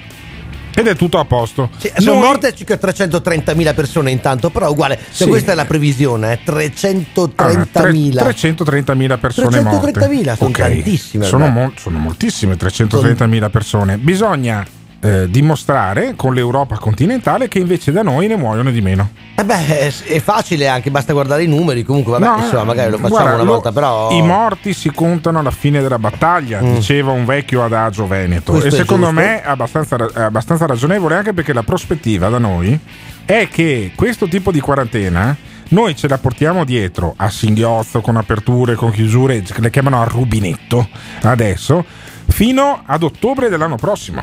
[0.74, 1.70] ed è tutto a posto.
[1.78, 5.28] Sì, sono Noi- morte circa 330.000 persone intanto, però uguale, se Sì.
[5.30, 8.22] questa è la previsione, eh, Allora, 330.000.
[8.22, 10.58] tre- 330.000 persone 330.000 sono Ok.
[10.58, 13.98] tantissime, Sono, mo- sono moltissime, 330.000 persone.
[13.98, 14.64] Bisogna
[15.04, 19.10] eh, dimostrare con l'Europa continentale che invece da noi ne muoiono di meno.
[19.34, 22.96] Eh beh, è, facile anche, basta guardare i numeri, comunque vabbè, No, insomma, magari lo
[22.96, 24.10] facciamo guarda, una lo- volta, però...
[24.12, 26.74] I morti si contano alla fine della battaglia, Mm.
[26.76, 28.52] diceva un vecchio adagio veneto.
[28.52, 29.20] Questo e secondo giusto.
[29.20, 32.78] me è abbastanza, è abbastanza ragionevole anche perché la prospettiva da noi
[33.26, 35.36] è che questo tipo di quarantena
[35.68, 40.88] noi ce la portiamo dietro a singhiozzo, con aperture, con chiusure, le chiamano a rubinetto
[41.22, 41.84] adesso,
[42.28, 44.22] fino ad ottobre dell'anno prossimo.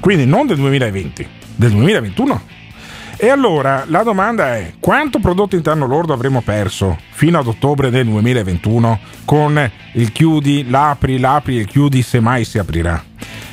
[0.00, 2.58] Quindi non del 2020, del 2021.
[3.16, 8.06] E allora la domanda è quanto prodotto interno lordo avremo perso fino ad ottobre del
[8.06, 13.04] 2021 con il chiudi, l'apri, l'apri e il chiudi se mai si aprirà?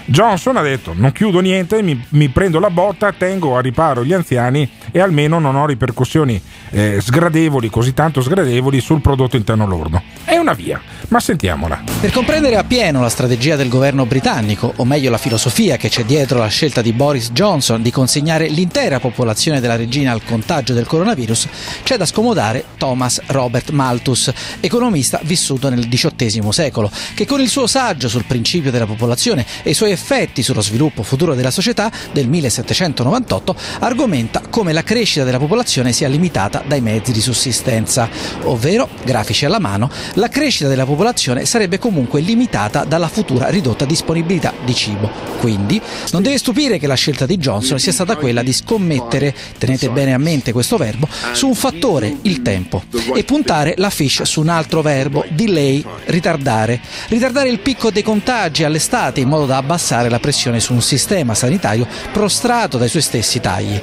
[0.09, 4.13] Johnson ha detto non chiudo niente, mi, mi prendo la botta, tengo a riparo gli
[4.13, 10.01] anziani e almeno non ho ripercussioni eh, sgradevoli, così tanto sgradevoli sul prodotto interno lordo.
[10.23, 11.83] È una via, ma sentiamola.
[11.99, 16.39] Per comprendere appieno la strategia del governo britannico, o meglio la filosofia che c'è dietro
[16.39, 21.47] la scelta di Boris Johnson di consegnare l'intera popolazione della regina al contagio del coronavirus,
[21.83, 27.67] c'è da scomodare Thomas Robert Malthus, economista vissuto nel XVIII secolo, che con il suo
[27.67, 32.27] saggio sul principio della popolazione e i suoi effetti sullo sviluppo futuro della società del
[32.27, 38.07] 1798 argomenta come la crescita della popolazione sia limitata dai mezzi di sussistenza,
[38.43, 44.53] ovvero, grafici alla mano, la crescita della popolazione sarebbe comunque limitata dalla futura ridotta disponibilità
[44.63, 45.09] di cibo.
[45.39, 45.81] Quindi
[46.11, 50.13] non deve stupire che la scelta di Johnson sia stata quella di scommettere, tenete bene
[50.13, 52.83] a mente questo verbo, su un fattore, il tempo,
[53.15, 56.79] e puntare la fish su un altro verbo, delay, ritardare.
[57.07, 61.33] Ritardare il picco dei contagi all'estate in modo da abbassare la pressione su un sistema
[61.33, 63.79] sanitario prostrato dai suoi stessi tagli.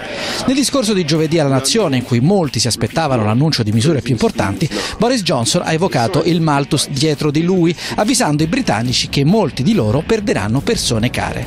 [0.47, 4.13] Nel discorso di giovedì alla Nazione, in cui molti si aspettavano l'annuncio di misure più
[4.13, 9.63] importanti, Boris Johnson ha evocato il Malthus dietro di lui, avvisando i britannici che molti
[9.63, 11.47] di loro perderanno persone care.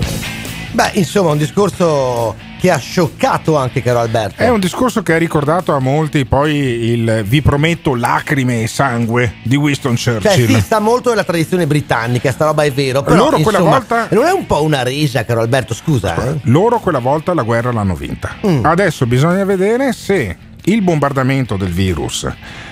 [0.71, 4.41] Beh, insomma, un discorso che ha scioccato anche caro Alberto.
[4.43, 9.36] È un discorso che ha ricordato a molti poi il vi prometto lacrime e sangue
[9.43, 10.47] di Winston Cioè, Churchill.
[10.56, 13.03] sì, sta molto nella tradizione britannica, sta roba è vero.
[13.03, 16.15] Però, Loro quella insomma, volta- Non è un po' una resa, caro Alberto, scusa.
[16.32, 16.39] eh?
[16.43, 18.36] Loro quella volta la guerra l'hanno vinta.
[18.45, 18.65] Mm.
[18.65, 22.27] Adesso bisogna vedere se il bombardamento del virus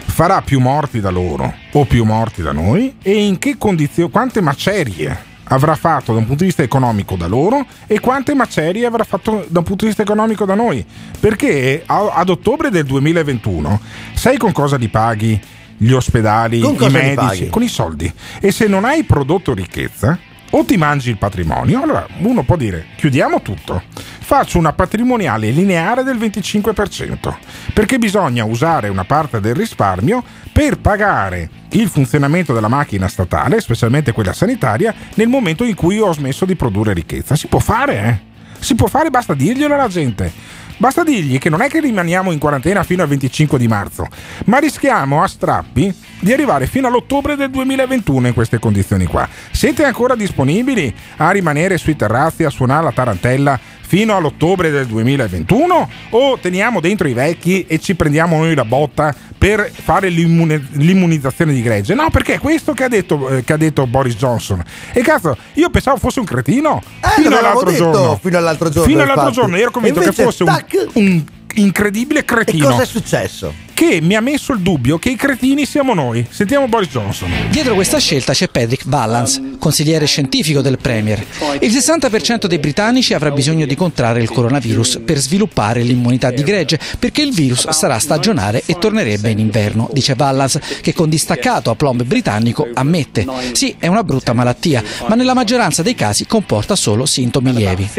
[0.05, 4.41] farà più morti da loro o più morti da noi e in che condizioni, quante
[4.41, 9.03] macerie avrà fatto da un punto di vista economico da loro e quante macerie avrà
[9.03, 10.85] fatto da un punto di vista economico da noi.
[11.19, 13.79] Perché ad ottobre del 2021
[14.13, 15.39] sai con cosa li paghi
[15.77, 17.49] gli ospedali, Con i medici?
[17.49, 18.11] Con i soldi.
[18.39, 20.17] E se non hai prodotto ricchezza,
[20.51, 26.03] o ti mangi il patrimonio, allora uno può dire chiudiamo tutto, faccio una patrimoniale lineare
[26.03, 27.35] del 25%,
[27.73, 30.23] perché bisogna usare una parte del risparmio
[30.55, 36.13] per pagare il funzionamento della macchina statale, specialmente quella sanitaria, nel momento in cui ho
[36.13, 37.35] smesso di produrre ricchezza.
[37.35, 38.33] Si può fare, eh?
[38.61, 40.31] Si può fare, basta dirglielo alla gente.
[40.77, 44.07] Basta dirgli che non è che rimaniamo in quarantena fino al 25 di marzo,
[44.45, 49.27] ma rischiamo a strappi di arrivare fino all'ottobre del 2021 in queste condizioni qua.
[49.51, 55.89] Siete ancora disponibili a rimanere sui terrazzi a suonare la tarantella fino all'ottobre del 2021
[56.09, 61.61] o teniamo dentro i vecchi e ci prendiamo noi la botta per fare l'immunizzazione di
[61.61, 61.93] gregge?
[61.93, 64.63] No, perché è questo che ha detto, eh, che ha detto Boris Johnson.
[64.91, 66.81] E cazzo, io pensavo fosse un cretino
[67.15, 68.19] fino l'avevamo all'altro detto, giorno.
[68.21, 70.87] fino all'altro giorno, Fino all'altro giorno ero convinto che fosse un, tac!
[70.93, 71.23] un
[71.55, 72.67] incredibile cretino.
[72.67, 73.53] E cosa è successo?
[73.75, 76.25] Che mi ha messo il dubbio che i cretini siamo noi.
[76.29, 77.29] Sentiamo Boris Johnson.
[77.49, 81.21] Dietro questa scelta c'è Patrick Vallance, consigliere scientifico del Premier.
[81.59, 86.79] Il 60% dei britannici avrà bisogno di contrarre il coronavirus per sviluppare l'immunità di gregge,
[86.97, 92.03] perché il virus sarà stagionale e tornerebbe in inverno, dice Vallance, che con distaccato aplomb
[92.03, 93.27] britannico ammette.
[93.51, 97.89] Sì, è una brutta malattia, ma nella maggioranza dei casi comporta solo sintomi lievi.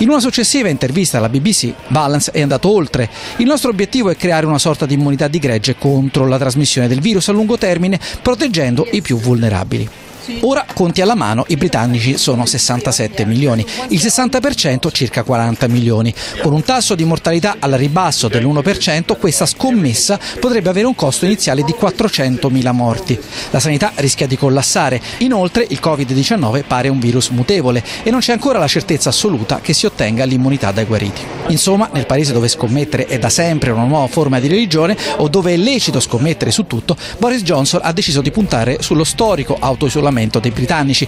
[0.00, 3.08] In una successiva intervista alla BBC, Vallance è andato oltre.
[3.38, 7.00] Il nostro obiettivo è creare una sorta di immunità di gregge contro la trasmissione del
[7.00, 10.03] virus a lungo termine, proteggendo i più vulnerabili.
[10.40, 16.14] Ora, conti alla mano, i britannici sono 67 milioni, il 60% circa 40 milioni.
[16.40, 21.62] Con un tasso di mortalità al ribasso dell'1%, questa scommessa potrebbe avere un costo iniziale
[21.62, 23.18] di 400 mila morti.
[23.50, 25.00] La sanità rischia di collassare.
[25.18, 29.74] Inoltre, il Covid-19 pare un virus mutevole e non c'è ancora la certezza assoluta che
[29.74, 31.20] si ottenga l'immunità dai guariti.
[31.48, 35.52] Insomma, nel paese dove scommettere è da sempre una nuova forma di religione o dove
[35.52, 40.50] è lecito scommettere su tutto, Boris Johnson ha deciso di puntare sullo storico autoisolamento dei
[40.50, 41.06] britannici.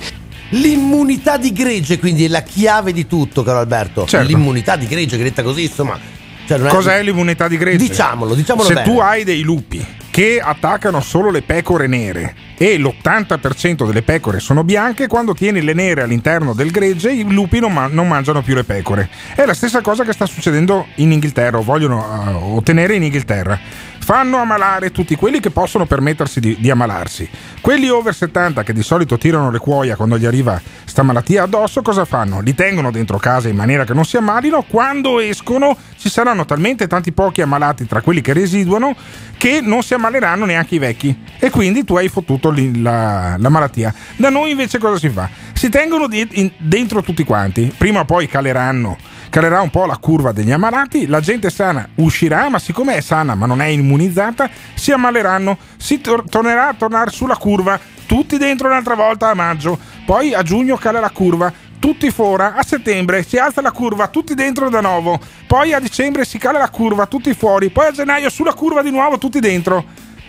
[0.51, 4.07] L'immunità di gregge, quindi è la chiave di tutto, caro Alberto.
[4.07, 4.27] Certo.
[4.27, 5.99] L'immunità di gregge, che detta così, insomma.
[6.47, 7.79] cioè, non Cos'è l'immunità di gregge?
[7.89, 8.87] Diciamolo, diciamolo Se bene.
[8.87, 9.85] tu hai dei lupi
[10.17, 15.75] che attaccano solo le pecore nere e l'80% delle pecore sono bianche, quando tieni le
[15.75, 19.11] nere all'interno del gregge i lupi non, ma- non mangiano più le pecore.
[19.35, 23.61] È la stessa cosa che sta succedendo in Inghilterra o vogliono eh, ottenere in Inghilterra.
[24.07, 27.29] Fanno ammalare tutti quelli che possono permettersi di, di ammalarsi.
[27.61, 31.83] Quelli over 70 che di solito tirano le cuoia quando gli arriva sta malattia addosso,
[31.83, 32.41] cosa fanno?
[32.41, 34.63] Li tengono dentro casa in maniera che non si ammalino.
[34.63, 38.95] Quando escono ci saranno talmente tanti pochi ammalati tra quelli che residuano
[39.37, 41.25] che non si ammaleranno neanche i vecchi.
[41.41, 43.93] E quindi tu hai fottuto la, la malattia.
[44.15, 45.29] Da noi invece cosa si fa?
[45.53, 47.75] Si tengono di- in- dentro tutti quanti.
[47.77, 48.97] Prima o poi caleranno
[49.37, 53.35] calerà un po' la curva degli ammalati, la gente sana uscirà, ma siccome è sana
[53.35, 58.69] ma non è immunizzata, si ammaleranno, si tor- tornerà a tornare sulla curva, tutti dentro
[58.69, 63.39] un'altra volta a maggio, poi a giugno cala la curva, tutti fuori, a settembre si
[63.39, 67.33] alza la curva, tutti dentro da nuovo, poi a dicembre si cala la curva, tutti
[67.35, 69.85] fuori, poi a gennaio sulla curva di nuovo, tutti dentro.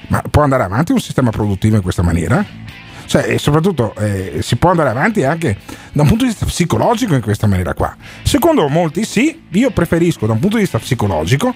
[0.08, 2.44] Ma può andare avanti un sistema produttivo in questa maniera?
[3.06, 5.58] Cioè, e soprattutto eh, si può andare avanti anche
[5.94, 7.96] da un punto di vista psicologico in questa maniera qua.
[8.24, 11.56] Secondo molti sì, io preferisco da un punto di vista psicologico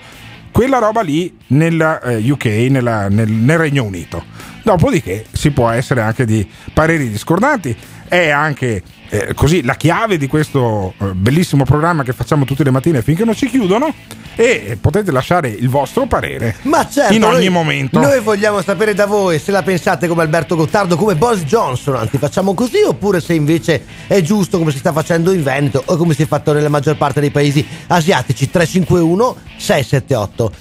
[0.52, 4.24] quella roba lì nel eh, UK, nella- nel, nel Regno Unito.
[4.64, 7.76] Dopodiché si può essere anche di pareri discordanti.
[8.08, 12.71] è anche eh, così la chiave di questo eh, bellissimo programma che facciamo tutte le
[12.71, 13.93] mattine finché non ci chiudono
[14.36, 18.00] e potete lasciare il vostro parere Ma certo, in ogni noi, momento.
[18.00, 22.17] Noi vogliamo sapere da voi se la pensate come Alberto Gottardo, come Boris Johnson, anzi
[22.17, 26.13] facciamo così, oppure se invece è giusto come si sta facendo in Veneto o come
[26.13, 28.50] si è fatto nella maggior parte dei paesi asiatici.
[28.50, 30.52] 351 678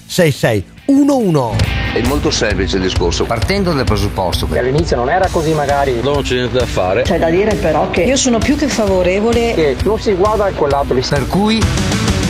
[0.90, 1.78] 6611.
[1.92, 6.22] È molto semplice il discorso, partendo dal presupposto che all'inizio non era così magari non
[6.22, 7.02] c'è niente da fare.
[7.02, 10.52] C'è da dire però che io sono più che favorevole che non si guarda a
[10.52, 11.60] quell'altro Per cui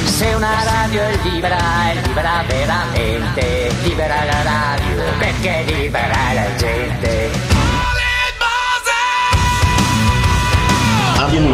[0.05, 7.39] Se una radio è libera, è libera veramente, libera la radio, perché libera la gente.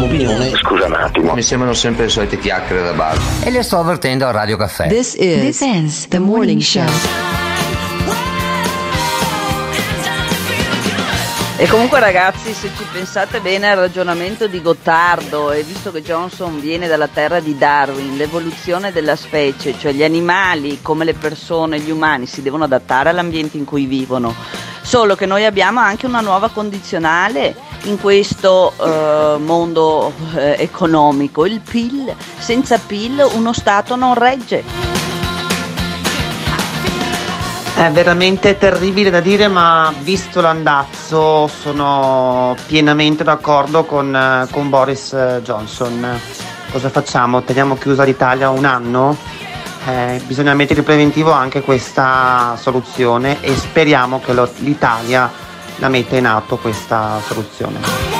[0.07, 0.51] Un'opinione.
[0.55, 1.33] Scusa un attimo.
[1.33, 3.17] Mi sembrano sempre le solite chiacchiere da bar.
[3.43, 4.87] E le sto avvertendo a Radio Caffè.
[4.87, 7.46] This is, This is the morning show.
[11.59, 16.59] E comunque ragazzi, se ci pensate bene al ragionamento di Gottardo, e visto che Johnson
[16.59, 21.89] viene dalla terra di Darwin, l'evoluzione della specie, cioè gli animali come le persone, gli
[21.89, 24.35] umani, si devono adattare all'ambiente in cui vivono.
[24.83, 27.55] Solo che noi abbiamo anche una nuova condizionale
[27.85, 32.13] in questo eh, mondo eh, economico, il PIL.
[32.37, 34.96] Senza PIL uno Stato non regge.
[37.77, 45.13] È veramente terribile da dire, ma visto l'andazzo sono pienamente d'accordo con, eh, con Boris
[45.13, 46.19] eh, Johnson.
[46.71, 47.43] Cosa facciamo?
[47.43, 49.15] Teniamo chiusa l'Italia un anno?
[49.85, 55.31] Eh, bisogna mettere in preventivo anche questa soluzione e speriamo che lo- l'Italia
[55.75, 58.16] la metta in atto questa soluzione.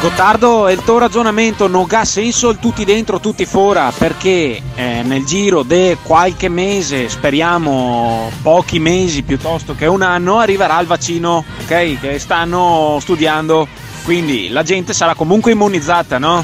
[0.00, 5.26] Gottardo, il tuo ragionamento non ha senso il tutti dentro, tutti fuori, perché eh, nel
[5.26, 12.00] giro di qualche mese, speriamo pochi mesi piuttosto che un anno, arriverà il vaccino, ok?
[12.00, 13.68] Che stanno studiando,
[14.02, 16.42] quindi la gente sarà comunque immunizzata, no?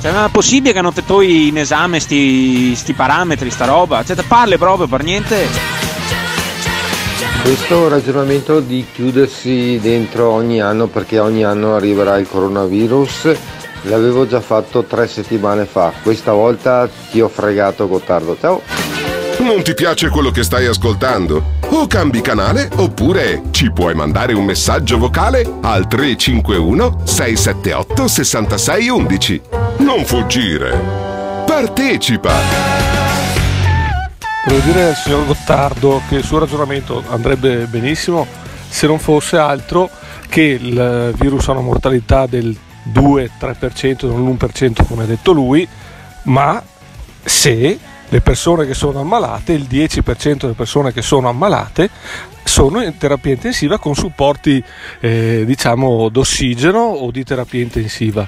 [0.00, 4.02] Cioè, non è possibile che non te toi in esame sti, sti parametri, sta roba?
[4.02, 5.69] Cioè, te parli proprio per niente?
[7.42, 13.36] Questo ragionamento di chiudersi dentro ogni anno perché ogni anno arriverà il coronavirus
[13.82, 18.62] l'avevo già fatto tre settimane fa, questa volta ti ho fregato Gottardo, ciao!
[19.38, 21.58] Non ti piace quello che stai ascoltando?
[21.70, 29.40] O cambi canale oppure ci puoi mandare un messaggio vocale al 351 678 6611.
[29.78, 30.78] Non fuggire.
[31.46, 32.69] Partecipa!
[34.42, 38.26] Volevo dire al signor Gottardo che il suo ragionamento andrebbe benissimo
[38.68, 39.90] se non fosse altro
[40.28, 42.56] che il virus ha una mortalità del
[42.90, 45.68] 2-3%, non l'1% come ha detto lui,
[46.24, 46.62] ma
[47.22, 47.78] se
[48.08, 51.90] le persone che sono ammalate, il 10% delle persone che sono ammalate,
[52.42, 54.62] sono in terapia intensiva con supporti
[55.00, 58.26] eh, diciamo d'ossigeno o di terapia intensiva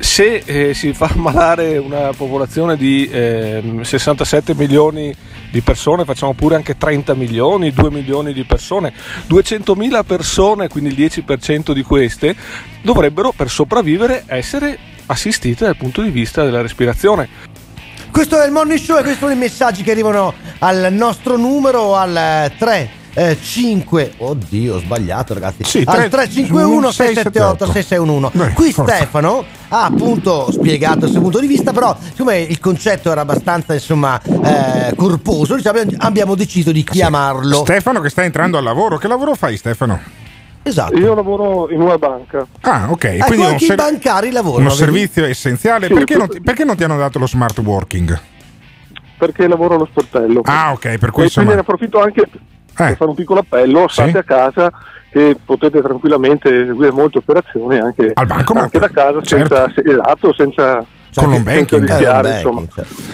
[0.00, 5.14] se eh, si fa ammalare una popolazione di eh, 67 milioni
[5.50, 8.92] di persone, facciamo pure anche 30 milioni, 2 milioni di persone,
[9.28, 12.34] 200.000 persone, quindi il 10% di queste,
[12.82, 17.28] dovrebbero per sopravvivere essere assistite dal punto di vista della respirazione.
[18.10, 21.96] Questo è il Morning Show e questi sono i messaggi che arrivano al nostro numero
[21.96, 28.52] al 3 eh, 5 oddio ho sbagliato ragazzi Sì, al tre- 351 678 6611 Dai,
[28.54, 28.94] qui forza.
[28.96, 33.74] Stefano ha appunto spiegato il suo punto di vista però siccome il concetto era abbastanza
[33.74, 39.08] insomma eh, corposo diciamo, abbiamo deciso di chiamarlo Stefano che sta entrando al lavoro, che
[39.08, 40.00] lavoro fai Stefano?
[40.62, 40.94] Esatto.
[40.98, 42.46] Io lavoro in una banca.
[42.60, 43.04] Ah, ok.
[43.04, 44.82] Ecco, Quindi anche un i bancari lavorano, Uno vedi?
[44.92, 45.86] servizio essenziale.
[45.86, 48.20] Sì, perché, non questo- ti, perché non ti hanno dato lo smart working?
[49.16, 50.42] Perché lavoro allo sportello.
[50.44, 52.28] Ah, ok, per e insomma- quindi ne approfitto anche
[52.74, 54.16] per fare un piccolo appello, state Sì.
[54.18, 54.72] a casa
[55.10, 61.24] che potete tranquillamente eseguire molte operazioni anche, anche da casa senza, se- esatto, senza, Con
[61.30, 61.88] l'home senza banking.
[61.88, 62.62] rischiare, insomma.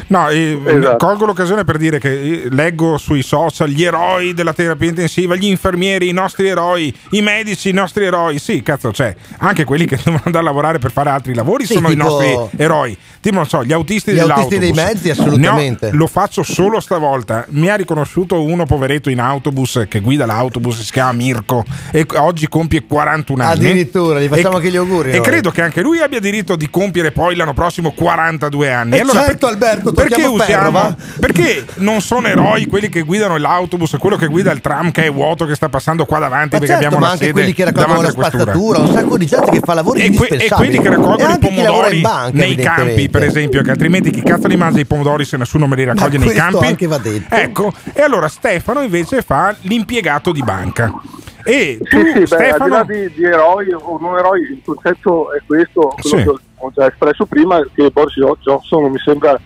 [0.09, 1.07] No, eh, Esatto.
[1.07, 2.11] colgo l'occasione per dire che
[2.43, 7.23] eh, leggo sui social gli eroi della terapia intensiva, gli infermieri, i nostri eroi, i
[7.23, 8.39] medici, i nostri eroi.
[8.39, 9.17] Sì, cazzo, c'è.
[9.39, 12.07] Anche quelli che devono andare a lavorare per fare altri lavori Sì, sono tipo- i
[12.07, 12.99] nostri eroi.
[13.27, 15.87] Tipo, non so, gli autisti Gli autisti dei mezzi, assolutamente.
[15.91, 17.45] Ne ho- lo faccio solo stavolta.
[17.49, 22.47] Mi ha riconosciuto uno poveretto in autobus che guida l'autobus, si chiama Mirko e oggi
[22.49, 23.53] compie 41 anni.
[23.67, 25.23] Addirittura, gli facciamo E- anche gli auguri E noi.
[25.23, 28.97] credo che anche lui abbia diritto di compiere poi l'anno prossimo 42 anni.
[28.99, 30.97] Eh certo, Alberto, perché ferro, usiamo va?
[31.19, 35.07] perché non sono eroi quelli che guidano l'autobus e quello che guida il tram che
[35.07, 37.65] è vuoto che sta passando qua davanti Ma perché certo, abbiamo ma anche quelli che
[37.65, 40.89] raccolgono la spazzatura, un sacco di gente che fa lavori e, que- e quelli che
[40.91, 42.03] raccolgono E i pomodori
[42.33, 43.09] nei campi.
[43.19, 46.19] Per esempio, che altrimenti chi cazzo li mangia i pomodori se nessuno me li raccoglie
[46.19, 46.67] Ma nei campi?
[46.67, 47.35] anche va detto.
[47.35, 50.93] Ecco, e allora Stefano invece fa l'impiegato di banca.
[51.43, 54.41] E tu, Sì, sì, beh, al di Stefano, là di, di eroi o non eroi,
[54.43, 56.23] il concetto è questo, quello Sì.
[56.25, 59.39] che ho già espresso prima, che Boris Johnson non mi sembra,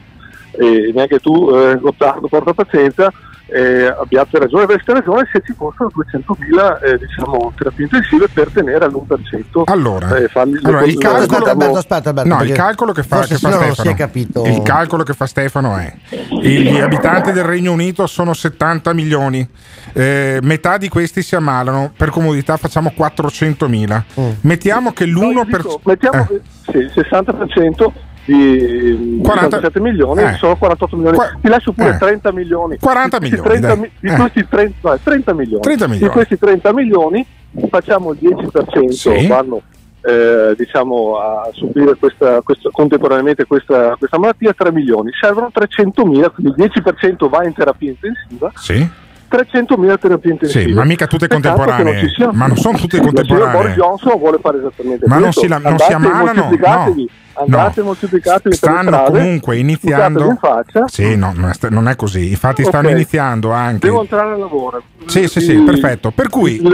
[0.52, 3.12] e neanche tu, eh, Gottardo, porta pazienza,
[3.52, 8.84] eh, abbiate ragione, avreste ragione se ci fossero 200.000 eh, diciamo, terapie intensive per tenere
[8.84, 9.62] all'1%.
[9.64, 13.36] Allora, eh, allora, il calcolo, Aspetta, Alberto, aspetta, Alberto, no, il calcolo che fa, che
[13.36, 14.44] fa Stefano, si è capito.
[14.46, 15.94] il calcolo che fa Stefano è
[16.40, 19.46] gli abitanti del Regno Unito sono 70 milioni,
[19.92, 24.02] eh, metà di questi si ammalano, per comodità facciamo 400.000.
[24.42, 26.26] Mettiamo che l'1 per Dico, mettiamo eh.
[26.26, 26.40] che
[26.70, 27.90] sì, il 60%
[28.34, 30.34] di 40 47 milioni eh.
[30.34, 31.16] sono 48 milioni.
[31.16, 31.98] Qua- Ti lascio pure eh.
[31.98, 32.78] 30 milioni.
[32.78, 33.78] 40 Di questi milioni, 30 dai.
[33.78, 34.16] mi- di Eh.
[34.16, 35.60] questi 30, no, 30 milioni.
[35.62, 36.06] 30 milioni.
[36.06, 37.26] Di questi 30 milioni
[37.68, 39.26] facciamo il 10% Sì.
[39.26, 39.62] vanno
[40.02, 46.54] eh, diciamo a subire questa, questa- contemporaneamente questa, questa malattia 3 milioni servono 300.000 quindi
[46.56, 48.88] il 10% va in terapia intensiva Sì.
[49.28, 52.12] 300.000 terapie intensive Sì, ma mica tutte Peccato contemporanee.
[52.16, 52.30] non.
[52.34, 53.52] Ma non sono tutte contemporanee.
[53.54, 57.04] Boris Johnson vuole fare esattamente Ma non questo si la- non si ammalano, no.
[57.40, 57.86] Andate e No.
[57.88, 61.88] moltiplicatevi per le stanno strade, comunque iniziando in faccia sì no non è sta- non
[61.88, 62.94] è così infatti stanno Ok.
[62.94, 66.72] iniziando anche devo entrare al lavoro sì sì sì perfetto per cui il tuo,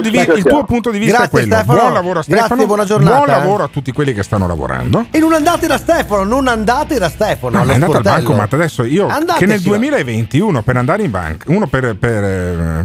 [0.00, 1.78] di, il tuo punto di vista Grazie, è quello Stefano.
[1.80, 3.32] buon lavoro a Grazie, Stefano buona giornata, buon eh.
[3.32, 7.08] lavoro a tutti quelli che stanno lavorando E non andate da Stefano, non andate da
[7.08, 7.62] Stefano.
[7.62, 8.16] No, è andato al sportello.
[8.26, 9.68] bancomat adesso io Andateci, che nel va.
[9.68, 12.82] 2020 uno per andare in banca uno per, per, eh,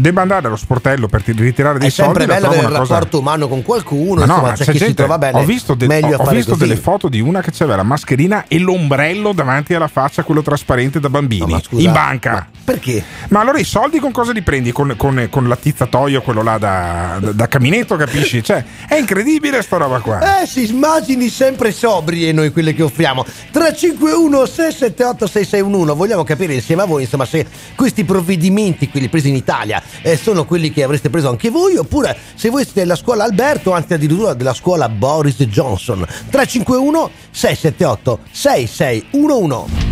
[0.00, 2.78] debba andare allo sportello per ti- ritirare dei È sempre soldi la bello trovo avere
[2.80, 5.18] cosa rapporto umano con qualcuno, Ma no, insomma, ma c'è, c'è chi si gente- trova
[5.18, 5.40] bene.
[5.40, 8.58] ho visto, de- ho- ho visto delle foto di una che aveva la mascherina e
[8.58, 12.46] l'ombrello davanti alla faccia, quello trasparente da bambini, scusa, in banca.
[12.64, 13.02] Perché?
[13.28, 14.72] Ma allora i soldi con cosa li prendi?
[14.72, 18.42] Con, con, con l'attizzatoio, quello là da, da, da caminetto, capisci?
[18.42, 20.42] Cioè, è incredibile sta roba qua.
[20.42, 23.24] Eh sì, immagini sempre sobrie noi quelle che offriamo.
[23.50, 29.34] 351 678 6611 vogliamo capire insieme a voi insomma se questi provvedimenti, quelli presi in
[29.36, 33.24] Italia, eh, sono quelli che avreste preso anche voi oppure se voi siete della scuola
[33.24, 36.04] Alberto, anzi addirittura della scuola Boris Johnson.
[36.30, 39.88] 351 678 6611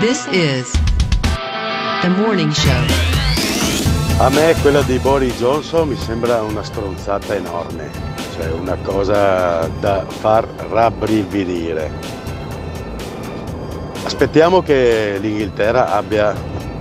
[0.00, 0.70] This is
[2.02, 2.70] the morning show.
[4.18, 7.90] A me quella di Boris Johnson mi sembra una stronzata enorme,
[8.36, 11.90] cioè una cosa da far rabbrividire.
[14.04, 16.34] Aspettiamo che l'Inghilterra abbia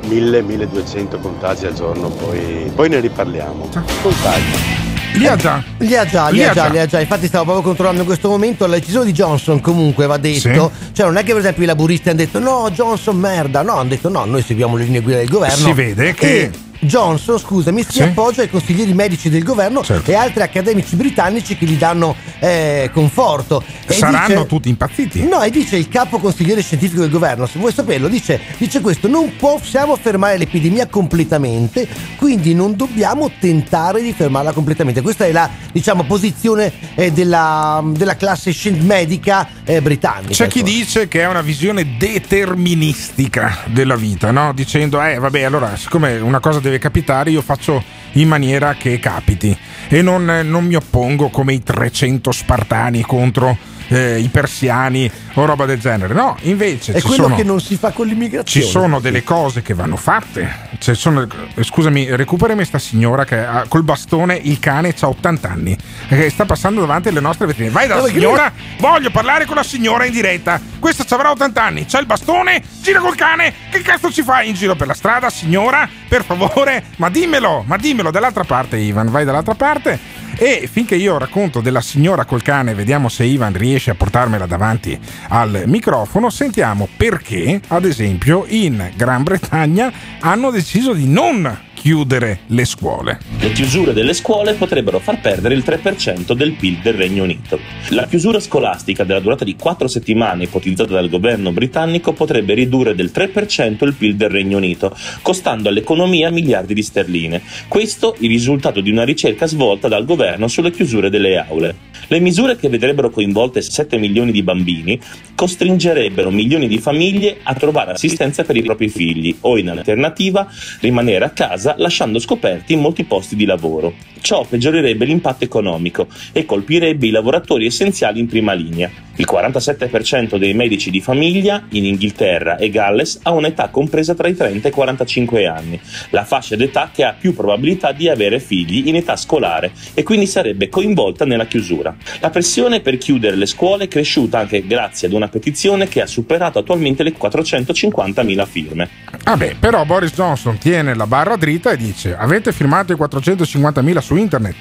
[0.08, 3.70] 1000-1200 contagi al giorno, poi, poi ne riparliamo.
[4.02, 4.80] Con calma.
[5.14, 5.62] Li ha già.
[5.80, 7.00] Li ha già, li, ha già, li ha già.
[7.02, 10.72] Infatti stavo proprio controllando in questo momento la decisione di Johnson comunque va detto.
[10.94, 13.90] Cioè non è che per esempio i laburisti hanno detto no Johnson merda, no, hanno
[13.90, 15.66] detto no, noi seguiamo le linee guida del governo.
[15.66, 16.52] Si vede che- E
[16.84, 18.02] Johnson, scusami, si Sì.
[18.04, 20.10] appoggia ai consiglieri medici del governo Certo.
[20.10, 23.64] e altri accademici britannici che gli danno eh, conforto.
[23.86, 25.28] E Saranno dice- tutti impazziti.
[25.28, 29.08] No, e dice il capo consigliere scientifico del governo, se vuoi saperlo, dice, dice questo,
[29.08, 35.02] non possiamo fermare l'epidemia completamente, quindi non dobbiamo tentare di fermarla completamente.
[35.02, 40.34] Questa è la, diciamo, posizione eh, della, della classe medica eh, britannica.
[40.34, 40.78] C'è chi insomma.
[40.80, 44.52] dice che è una visione deterministica della vita, no?
[44.54, 49.58] dicendo, eh vabbè, allora siccome una cosa deve capitare, io faccio in maniera che capiti.
[49.88, 53.58] E non, non mi oppongo come i 300 spartani contro
[53.92, 56.14] eh, i persiani o roba del genere.
[56.14, 58.66] No, invece È ci quello sono, che non si fa con l'immigrazione.
[58.66, 60.70] ci sono delle cose che vanno fatte.
[60.80, 65.78] Sono- eh, scusami, recuperami sta signora che ha col bastone il cane ha 80 anni
[66.08, 67.70] e che sta passando davanti alle nostre vetrine.
[67.70, 70.60] Vai dalla perché signora, voglio parlare con la signora in diretta.
[70.80, 73.54] Questa ci avrà 80 anni, c'ha il bastone, gira col cane.
[73.70, 75.88] Che cazzo ci fai in giro per la strada, signora?
[76.08, 79.10] Per favore, ma dimmelo, ma dimmelo dall'altra parte, Ivan.
[79.12, 80.00] Vai dall'altra parte.
[80.36, 85.00] E finché io racconto della signora col cane, vediamo se Ivan riesce a portarmela davanti
[85.30, 92.64] al microfono, sentiamo perché, ad esempio, in Gran Bretagna hanno deciso di non chiudere le
[92.66, 93.18] scuole.
[93.40, 97.58] Le chiusure delle scuole potrebbero far perdere il 3% del PIL del Regno Unito.
[97.90, 103.10] La chiusura scolastica della durata di 4 settimane ipotizzata dal governo britannico potrebbe ridurre del
[103.12, 107.42] 3% il PIL del Regno Unito, costando all'economia miliardi di sterline.
[107.68, 111.76] Questo il risultato di una ricerca svolta dal governo sulle chiusure delle aule.
[112.08, 115.00] Le misure che vedrebbero coinvolte 7 milioni di bambini
[115.34, 120.48] costringerebbero milioni di famiglie a trovare assistenza per i propri figli o in alternativa
[120.82, 123.94] rimanere a casa lasciando scoperti molti posti di lavoro.
[124.22, 128.90] Ciò peggiorerebbe l'impatto economico e colpirebbe i lavoratori essenziali in prima linea.
[129.16, 134.36] Il 47% dei medici di famiglia in Inghilterra e Galles ha un'età compresa tra i
[134.36, 135.80] 30 e i 45 anni,
[136.12, 140.28] la fascia d'età che ha più probabilità di avere figli in età scolare e quindi
[140.28, 141.96] sarebbe coinvolta nella chiusura.
[142.20, 146.08] La pressione per chiudere le scuole è cresciuta anche grazie ad una petizione che ha
[146.08, 148.90] superato attualmente le 450.000 firme.
[149.24, 154.16] Vabbè, però Boris Johnson tiene la barra dritta e dice: Avete firmato i 450.000 su
[154.16, 154.56] internet.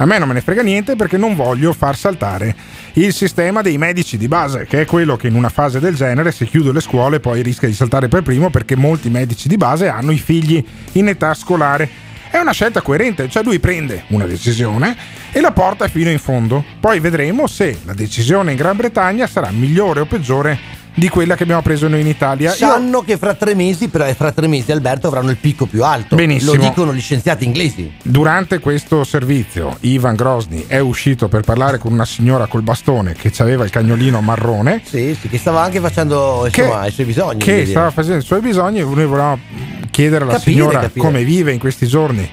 [0.00, 2.56] A me non me ne frega niente perché non voglio far saltare
[2.94, 6.32] il sistema dei medici di base, che è quello che in una fase del genere,
[6.32, 9.88] se chiudo le scuole, poi rischia di saltare per primo perché molti medici di base
[9.88, 11.86] hanno i figli in età scolare.
[12.30, 14.96] È una scelta coerente, cioè lui prende una decisione
[15.32, 16.64] e la porta fino in fondo.
[16.80, 20.58] Poi vedremo se la decisione in Gran Bretagna sarà migliore o peggiore
[20.94, 22.50] di quella che abbiamo preso noi in Italia.
[22.50, 25.84] Io- Sanno che fra tre mesi, però fra tre mesi Alberto avranno il picco più
[25.84, 26.16] alto.
[26.16, 26.54] Benissimo.
[26.54, 27.92] Lo dicono gli scienziati inglesi.
[28.02, 33.32] Durante questo servizio Ivan Grosny è uscito per parlare con una signora col bastone che
[33.38, 34.82] aveva il cagnolino marrone.
[34.84, 37.38] Sì, sì, che stava anche facendo insomma, i suoi bisogni.
[37.38, 37.70] Che voglio dire.
[37.70, 39.38] stava facendo i suoi bisogni e noi volevamo
[39.90, 41.04] chiedere alla Capire, signora capire.
[41.04, 42.28] come vive in questi giorni.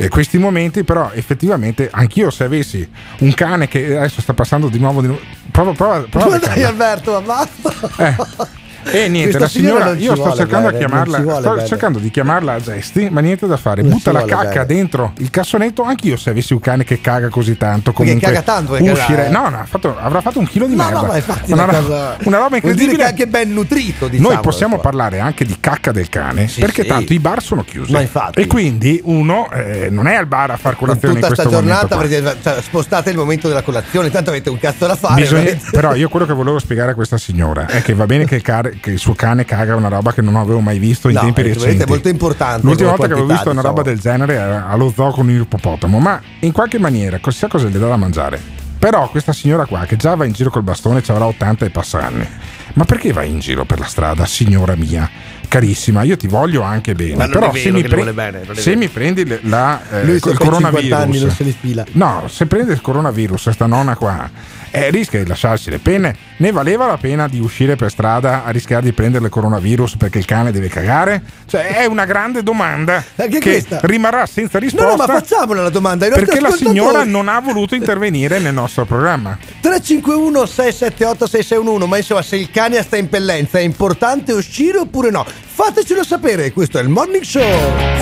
[0.00, 2.88] E questi momenti, però, effettivamente, anch'io se avessi
[3.18, 6.62] un cane che adesso sta passando di nuovo, di nuovo prova, prova, prova Ma dai.
[6.62, 8.48] Alberto, ma basta.
[8.90, 12.52] E niente, Questa la signora, io sto cercando, bene, di chiamarla, sto cercando di chiamarla
[12.54, 13.82] a gesti, ma niente da fare.
[13.82, 14.66] Non Butta la cacca bene.
[14.66, 15.82] dentro il cassonetto.
[15.82, 19.28] Anch'io, se avessi un cane che caga così tanto, Perché comunque caga tanto, uscire.
[19.28, 21.00] No, no, fatto- avrà fatto un chilo di No, merda.
[21.00, 23.02] no, una, una cosa- una roba Vuol incredibile.
[23.04, 24.28] è anche ben nutrito, diciamo.
[24.30, 26.88] Noi possiamo parlare anche di cacca del cane, Sì, perché sì.
[26.88, 27.92] tanto i bar sono chiusi.
[27.92, 28.40] Ma infatti.
[28.40, 31.60] E quindi uno eh, non è al bar a far colazione tutta in sta questo
[31.62, 31.86] momento.
[31.88, 32.06] giornata qua.
[32.32, 35.20] perché cioè, spostate il momento della colazione, tanto avete un cazzo da fare.
[35.20, 38.36] Bisogna- però io quello che volevo spiegare a questa signora è che va bene che
[38.36, 41.14] il, care- che il suo cane caga una roba che non avevo mai visto in
[41.14, 41.90] No, tempi è veramente recenti.
[41.90, 43.94] molto importante L'ultima volta che avevo visto una roba diciamo.
[43.94, 47.78] del genere era allo zoo con un ippopotamo, ma in qualche maniera chissà cosa le
[47.78, 48.40] dà da mangiare.
[48.78, 51.70] Però questa signora qua che già va in giro col bastone ci avrà 80 e
[51.70, 52.26] passa anni.
[52.74, 55.10] Ma perché vai in giro per la strada, signora mia?
[55.48, 57.26] Carissima, io ti voglio anche bene.
[57.26, 60.38] Però è se, mi, vuole bene, è se mi prendi la, eh, il sta per
[60.38, 61.84] 50 coronavirus, anni, non se fila.
[61.92, 64.30] No, se prende il coronavirus, sta nonna qua,
[64.70, 66.14] eh, rischia di lasciarsi le penne.
[66.38, 70.18] Ne valeva la pena di uscire per strada a rischiare di prendere il coronavirus perché
[70.18, 71.20] il cane deve cagare?
[71.46, 73.80] Cioè, è una grande domanda Anche che questa.
[73.82, 74.86] rimarrà senza No, risposta.
[74.90, 76.06] no, ma facciamola la domanda.
[76.08, 79.36] perché la signora non ha voluto intervenire nel nostro programma.
[79.60, 85.10] 351 678 6611 ma insomma se il cane sta in pellenza è importante uscire oppure
[85.10, 87.44] no fatecelo sapere questo è il morning show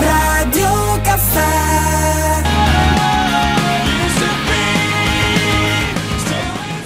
[0.00, 2.35] Radio Caffè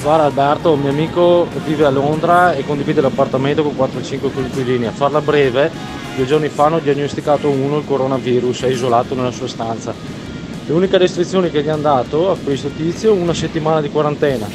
[0.03, 4.87] Guarda Alberto, un mio amico vive a Londra e condivide l'appartamento con 4-5 coinquilini.
[4.87, 5.71] A farla breve,
[6.17, 9.93] due giorni fa hanno diagnosticato uno il coronavirus, è isolato nella sua stanza.
[10.67, 14.49] L'unica restrizione che gli hanno dato a questo tizio è una settimana di quarantena.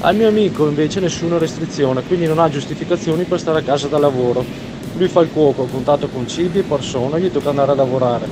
[0.00, 3.98] Al mio amico invece nessuna restrizione, quindi non ha giustificazioni per stare a casa da
[3.98, 4.42] lavoro.
[4.96, 8.26] Lui fa il cuoco, a contatto con cibi e persone, gli tocca andare a lavorare.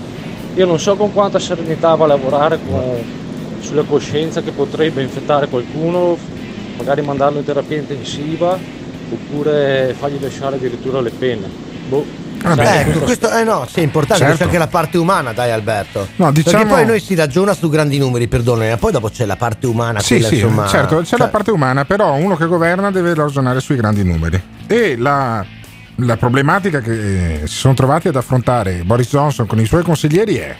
[0.54, 3.22] Io non so con quanta serenità va a lavorare con-
[3.60, 6.16] sulla coscienza che potrebbe infettare qualcuno,
[6.76, 8.58] magari mandarlo in terapia intensiva
[9.10, 11.48] oppure fargli lasciare addirittura le penne.
[11.88, 12.22] Boh.
[12.44, 14.36] Vabbè, Sai, ecco, questo eh no, sì, è importante, Certo.
[14.38, 16.08] c'è anche la parte umana, dai Alberto.
[16.16, 19.24] No, diciamo- Perché poi noi si ragiona su grandi numeri, perdonami, ma poi dopo c'è
[19.24, 20.66] la parte umana, Sì, sì, insomma.
[20.66, 24.42] certo, c'è cioè, la parte umana, però uno che governa deve ragionare sui grandi numeri.
[24.66, 25.42] E la,
[25.96, 30.36] la problematica che eh, si sono trovati ad affrontare Boris Johnson con i suoi consiglieri
[30.36, 30.54] è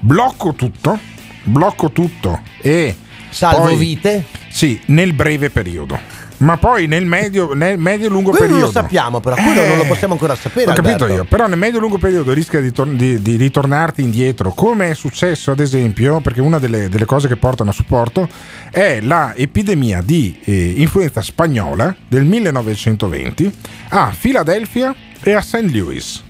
[0.00, 0.98] blocco tutto,
[1.42, 2.96] blocco tutto e
[3.32, 4.24] Salvo poi- vite?
[4.48, 5.98] Sì, nel breve periodo.
[6.38, 8.64] Ma poi nel medio, nel medio lungo Quello periodo.
[8.64, 10.72] non lo sappiamo, però quello Eh, non lo possiamo ancora sapere.
[10.72, 11.14] Ho capito Alberto.
[11.14, 15.52] io, però nel medio-lungo periodo rischia di, tor- di- di ritornarti indietro, come è successo
[15.52, 18.28] ad esempio, perché una delle, delle cose che portano a supporto
[18.72, 23.52] è la epidemia di eh, influenza spagnola del 1920
[23.90, 25.70] a Filadelfia e a St.
[25.72, 26.22] Louis.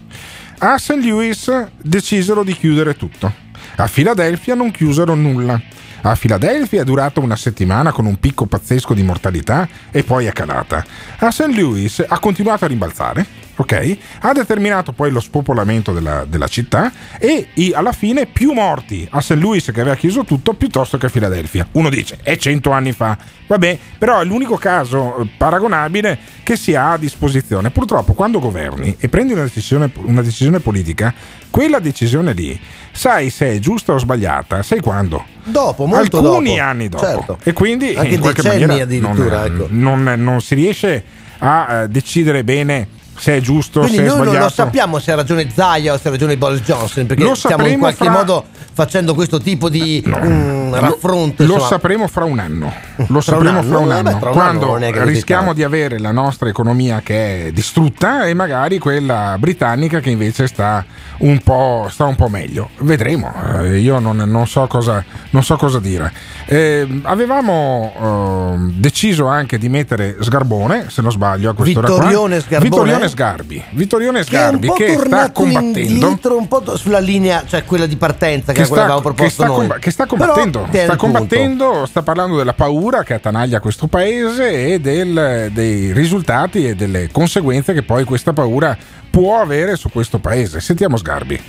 [0.59, 0.98] A St.
[1.03, 1.50] Louis
[1.82, 3.32] decisero di chiudere tutto,
[3.76, 5.59] a Filadelfia non chiusero nulla.
[6.05, 10.32] A Filadelfia è durata una settimana con un picco pazzesco di mortalità e poi è
[10.32, 10.84] calata.
[11.18, 11.46] A St.
[11.55, 13.24] Louis ha continuato a rimbalzare,
[13.55, 13.96] ok?
[14.22, 19.34] Ha determinato poi lo spopolamento della, della città e alla fine più morti a St.
[19.34, 21.68] Louis che aveva chiuso tutto piuttosto che a Filadelfia.
[21.72, 23.16] Uno dice, è cento anni fa.
[23.46, 27.70] Vabbè, però è l'unico caso eh, paragonabile che si ha a disposizione.
[27.70, 31.14] Purtroppo quando governi e prendi una decisione, una decisione politica,
[31.53, 32.59] quella decisione lì,
[32.90, 35.24] sai se è giusta o sbagliata, sai quando?
[35.44, 36.62] Dopo, molto Alcuni dopo.
[36.62, 37.05] anni dopo.
[37.05, 37.38] Certo.
[37.44, 39.66] E quindi Anche in qualche decenni maniera addirittura, non, ecco.
[39.70, 41.05] non- non si riesce
[41.38, 42.86] a eh, decidere bene
[43.16, 44.44] se è giusto, Quindi se è noi non sbagliato.
[44.46, 47.66] lo sappiamo se ha ragione Zaia o se ha ragione Boris Johnson, perché Lo stiamo
[47.66, 48.44] in qualche fra- modo
[48.74, 51.44] facendo questo tipo di mm, raffronto.
[51.44, 51.68] Lo insomma.
[51.70, 52.72] sapremo fra un anno.
[53.08, 54.08] Lo Fra sapremo un fra un anno?
[54.08, 54.10] anno.
[54.10, 57.52] Eh beh, fra un anno quando così rischiamo di avere la nostra economia che è
[57.52, 60.84] distrutta e magari quella britannica che invece sta
[61.18, 62.70] un po', sta un po meglio.
[62.78, 63.32] Vedremo.
[63.60, 66.10] Eh, io non, non so cosa, non so cosa dire.
[66.46, 71.96] Eh, avevamo eh, deciso anche di mettere Sgarbone, se non sbaglio, a quest'ora qua.
[71.96, 72.70] Vittorione Sgarbone?
[72.70, 73.62] Vittorione Sgarbi.
[73.70, 75.78] Vittorione Che è un Sgarbi po' che, sta combattendo.
[75.78, 78.98] indietro un po' sulla linea, cioè quella di partenza che, Che è quella sta, che
[78.98, 79.57] avevamo che proposto sta noi.
[79.57, 81.18] comba- che sta Però combattendo, tiene sta il punto.
[81.18, 87.09] combattendo, sta parlando della paura che attanaglia questo paese e del- dei risultati e delle
[87.12, 88.76] conseguenze che poi questa paura
[89.11, 90.61] può avere su questo paese.
[90.61, 91.40] Sentiamo Sgarbi.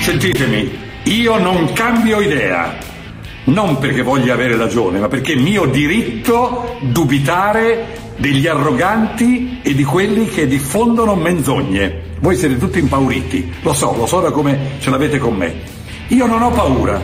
[0.00, 2.74] Sentitemi, io non cambio idea.
[3.44, 9.82] Non perché voglia avere ragione, ma perché è mio diritto dubitare degli arroganti e di
[9.82, 12.08] quelli che diffondono menzogne.
[12.20, 15.54] Voi siete tutti impauriti, lo so, lo so da come ce l'avete con me.
[16.08, 17.02] Io non ho paura,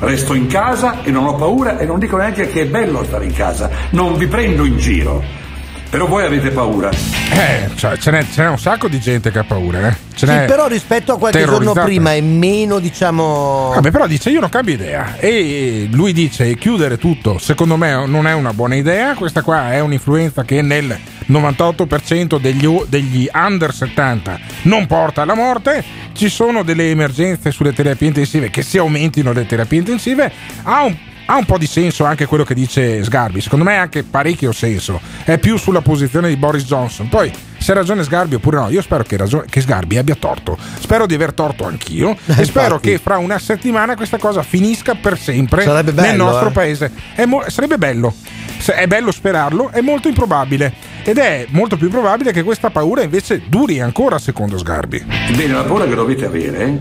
[0.00, 3.24] resto in casa e non ho paura e non dico neanche che è bello stare
[3.24, 5.46] in casa, non vi prendo in giro.
[5.90, 6.90] Però voi avete paura.
[6.90, 9.96] Eh, cioè, ce, n'è, ce n'è un sacco di gente che ha paura, eh.
[10.14, 13.70] Ce Sì, n'è però rispetto a qualche giorno prima è meno, diciamo.
[13.74, 18.26] Vabbè, però dice io non cambio idea e lui dice chiudere tutto secondo me non
[18.26, 24.38] è una buona idea, questa qua è un'influenza che nel 98% degli, degli under 70
[24.62, 25.82] non porta alla morte,
[26.12, 30.30] ci sono delle emergenze sulle terapie intensive che se aumentino le terapie intensive
[30.64, 30.96] ha un
[31.30, 34.50] ha un po' di senso anche quello che dice Sgarbi, secondo me ha anche parecchio
[34.50, 37.08] senso, è più sulla posizione di Boris Johnson.
[37.08, 40.56] Poi se ha ragione Sgarbi oppure no, io spero che, ragione- che Sgarbi abbia torto,
[40.80, 42.88] spero di aver torto anch'io e spero infatti.
[42.90, 46.52] che fra una settimana questa cosa finisca per sempre Sarebbe nel bello, nostro eh.
[46.52, 46.92] paese.
[47.14, 48.14] È mo- sarebbe bello,
[48.58, 50.72] Se- è bello sperarlo, è molto improbabile
[51.02, 55.04] ed è molto più probabile che questa paura invece duri ancora secondo Sgarbi.
[55.36, 56.78] Bene, la paura che dovete avere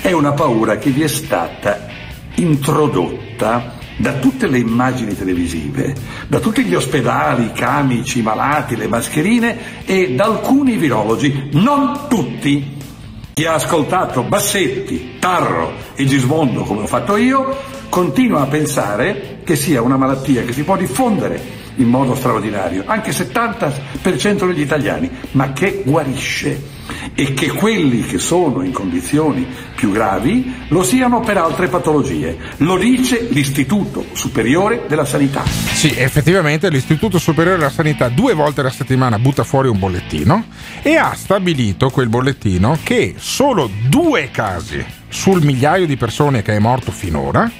[0.00, 1.86] è una paura che vi è stata
[2.36, 5.94] introdotta da tutte le immagini televisive,
[6.26, 12.06] da tutti gli ospedali, i camici, i malati, le mascherine e da alcuni virologi, non
[12.08, 12.76] tutti.
[13.34, 17.56] Chi ha ascoltato Bassetti, Tarro e Gismondo come ho fatto io,
[17.88, 23.10] continua a pensare che sia una malattia che si può diffondere in modo straordinario, anche
[23.10, 26.76] 70% degli italiani, ma che guarisce
[27.14, 32.36] e che quelli che sono in condizioni più gravi lo siano per altre patologie.
[32.58, 35.44] Lo dice l'Istituto Superiore della Sanità.
[35.44, 40.46] Sì, effettivamente l'Istituto Superiore della Sanità due volte alla settimana butta fuori un bollettino
[40.82, 46.58] e ha stabilito quel bollettino che solo due casi sul migliaio di persone che è
[46.58, 47.50] morto finora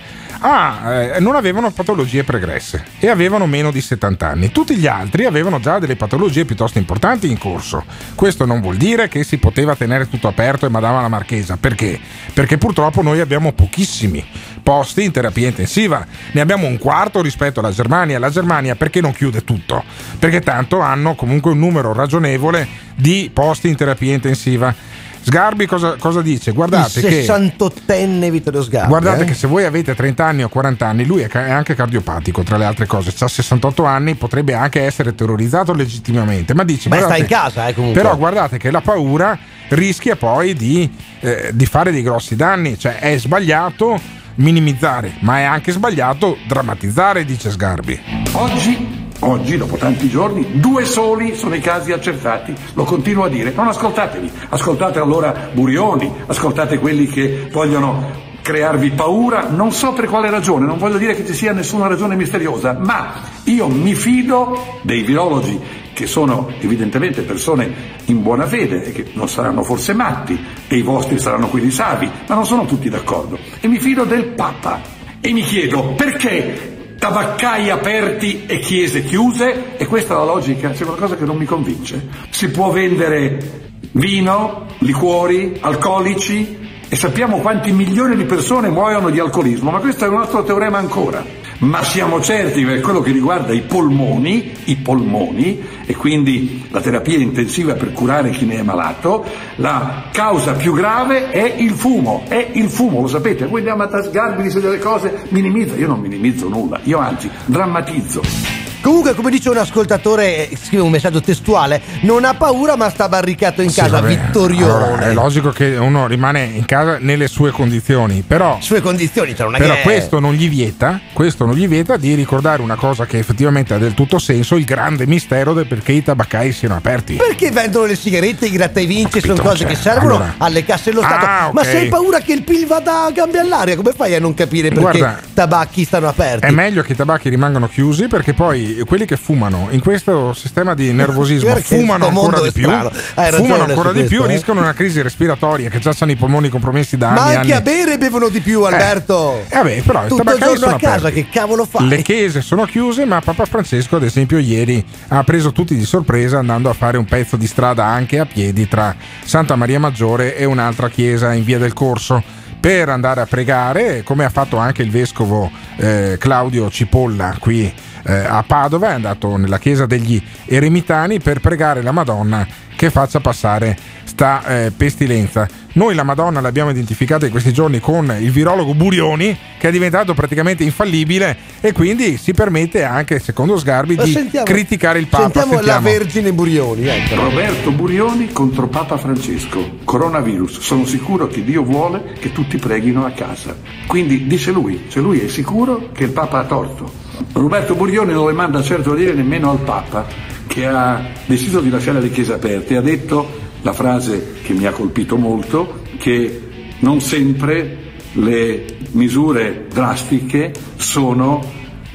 [0.41, 4.51] ah, eh, non avevano patologie pregresse e avevano meno di 70 anni.
[4.51, 7.84] Tutti gli altri avevano già delle patologie piuttosto importanti in corso.
[8.14, 11.57] Questo non vuol dire che si poteva tenere tutto aperto e madama la marchesa.
[11.57, 11.99] Perché?
[12.32, 14.24] Perché purtroppo noi abbiamo pochissimi
[14.69, 16.05] posti in terapia intensiva.
[16.33, 18.19] Ne abbiamo un quarto rispetto alla Germania.
[18.19, 19.83] La Germania perché non chiude tutto?
[20.19, 24.75] Perché tanto hanno comunque un numero ragionevole di posti in terapia intensiva.
[25.23, 26.53] Sgarbi cosa, cosa dice?
[26.53, 28.89] Guardate il che 68enne Vittorio Sgarbi.
[28.89, 29.25] Guardate eh?
[29.25, 32.66] che se voi avete 30 anni o 40 anni, lui è anche cardiopatico, tra le
[32.66, 33.14] altre cose.
[33.19, 36.53] Ha 68 anni, potrebbe anche essere terrorizzato legittimamente.
[36.53, 38.03] Ma dice: Beh, sta in casa, eh, comunque.
[38.03, 39.39] Però guardate che la paura
[39.69, 40.91] rischia poi di,
[41.21, 42.79] eh, di fare dei grossi danni.
[42.79, 48.01] Cioè, è sbagliato minimizzare, ma è anche sbagliato drammatizzare, dice Sgarbi.
[48.32, 52.55] Oggi, oggi, dopo tanti giorni, due soli sono i casi accertati.
[52.74, 53.53] Lo continuo a dire.
[53.55, 54.30] Non ascoltatevi.
[54.51, 59.49] Ascoltate allora Burioni, ascoltate quelli che vogliono crearvi paura.
[59.51, 63.20] Non so per quale ragione, non voglio dire che ci sia nessuna ragione misteriosa, ma
[63.44, 65.61] io mi fido dei virologi
[65.92, 67.70] che sono evidentemente persone
[68.07, 72.11] in buona fede e che non saranno forse matti e i vostri saranno quelli savi,
[72.26, 73.38] ma non sono tutti d'accordo.
[73.61, 74.80] E mi fido del Papa
[75.20, 80.84] e mi chiedo perché tabaccai aperti e chiese chiuse e questa è la logica, c'è
[80.86, 82.09] qualcosa che non mi convince.
[82.30, 89.70] Si può vendere vino, liquori, alcolici e sappiamo quanti milioni di persone muoiono di alcolismo,
[89.70, 91.22] ma questo è un altro teorema ancora.
[91.59, 97.18] Ma siamo certi per quello che riguarda i polmoni, i polmoni, e quindi la terapia
[97.18, 99.24] intensiva per curare chi ne è malato,
[99.57, 103.89] la causa più grave è il fumo, è il fumo, lo sapete, voi andiamo a
[103.89, 108.58] tasgarvi, dice delle cose, minimizza, io non minimizzo nulla, io anzi drammatizzo.
[108.81, 113.09] Comunque, come dice un ascoltatore, eh, scrive un messaggio testuale, non ha paura ma sta
[113.09, 114.72] barricato in Sì, casa, vabbè, Vittorione.
[114.72, 119.47] allora, è logico che uno rimane in casa nelle sue condizioni, però Sue condizioni, cioè
[119.47, 119.83] non è Però che...
[119.83, 123.79] questo non gli vieta, questo non gli vieta di ricordare una cosa che effettivamente ha
[123.79, 127.14] del tutto senso, il grande mistero del perché i tabaccai siano aperti.
[127.14, 131.03] Perché vendono le sigarette, i grattavinci, sono cose cioè, che servono allora- alle casse dello
[131.03, 131.26] Stato.
[131.26, 131.53] Ah, ok.
[131.55, 134.35] Ma se hai paura che il PIL vada a cambiare l'aria, come fai a non
[134.35, 136.47] capire perché Guarda, tabacchi stanno aperti?
[136.47, 140.75] È meglio che i tabacchi rimangano chiusi perché poi quelli che fumano in questo sistema
[140.75, 144.27] di nervosismo fumano ancora di più, fumano ancora di questo, più, eh.
[144.27, 147.53] rischiano una crisi respiratoria che già hanno i polmoni compromessi da Ma anni e anche
[147.53, 147.53] anni.
[147.53, 149.45] a bere bevono di più, Alberto.
[149.49, 151.25] Eh, vabbè, però Tutto il giorno sono a casa, aperti.
[151.25, 151.89] che cavolo fai?
[151.89, 156.39] Le chiese sono chiuse, ma Papa Francesco, ad esempio, ieri ha preso tutti di sorpresa
[156.39, 158.95] andando a fare un pezzo di strada anche a piedi tra
[159.25, 162.23] Santa Maria Maggiore e un'altra chiesa in via del Corso
[162.61, 167.73] per andare a pregare, come ha fatto anche il vescovo eh, Claudio Cipolla qui
[168.05, 173.21] eh, a Padova, è andato nella chiesa degli Eremitani per pregare la Madonna che faccia
[173.21, 173.77] passare
[174.19, 175.47] sta eh, pestilenza.
[175.75, 180.12] Noi la Madonna l'abbiamo identificata in questi giorni con il virologo Burioni, che è diventato
[180.12, 185.23] praticamente infallibile e quindi si permette anche, secondo Sgarbi, Ma di sentiamo- criticare il Papa.
[185.23, 185.89] Sentiamo, la Sentiamo.
[185.89, 186.85] Vergine Burioni.
[186.89, 187.14] ecco.
[187.14, 189.77] Roberto Burioni contro Papa Francesco.
[189.85, 190.59] Coronavirus.
[190.59, 193.55] Sono sicuro che Dio vuole che tutti preghino a casa.
[193.87, 196.91] Quindi dice lui, se lui è sicuro che il Papa ha torto.
[197.35, 200.07] Roberto Burioni non le manda certo a dire nemmeno al Papa
[200.49, 202.75] che ha deciso di lasciare le chiese aperte.
[202.77, 206.43] Ha detto la frase che mi ha colpito molto, che
[206.81, 211.43] non sempre le misure drastiche sono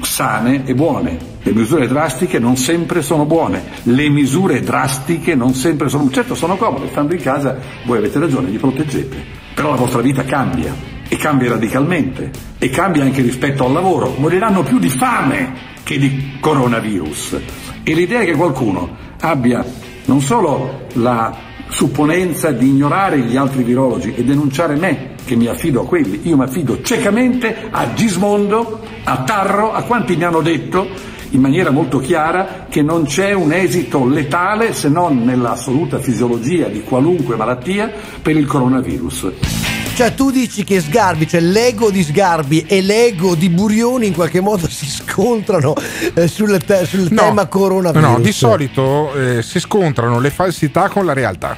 [0.00, 1.32] sane e buone.
[1.42, 6.10] Le misure drastiche non sempre sono buone, le misure drastiche non sempre sono...
[6.10, 9.16] Certo sono comode, stando in casa voi avete ragione, vi proteggete,
[9.54, 10.74] però la vostra vita cambia
[11.06, 14.14] e cambia radicalmente e cambia anche rispetto al lavoro.
[14.16, 17.38] Moriranno più di fame che di coronavirus.
[17.82, 19.64] E l'idea che qualcuno abbia
[20.06, 25.80] non solo la supponenza di ignorare gli altri virologi e denunciare me, che mi affido
[25.80, 30.86] a quelli, io mi affido ciecamente a Gismondo, a Tarro, a quanti mi hanno detto
[31.30, 36.82] in maniera molto chiara che non c'è un esito letale se non nell'assoluta fisiologia di
[36.82, 37.90] qualunque malattia
[38.22, 39.63] per il coronavirus.
[39.94, 44.40] Cioè, tu dici che Sgarbi, cioè l'ego di Sgarbi e l'ego di Burioni in qualche
[44.40, 45.72] modo si scontrano
[46.14, 48.08] eh, sul, te- sul No, tema coronavirus.
[48.08, 51.56] No, di solito eh, si scontrano le falsità con la realtà.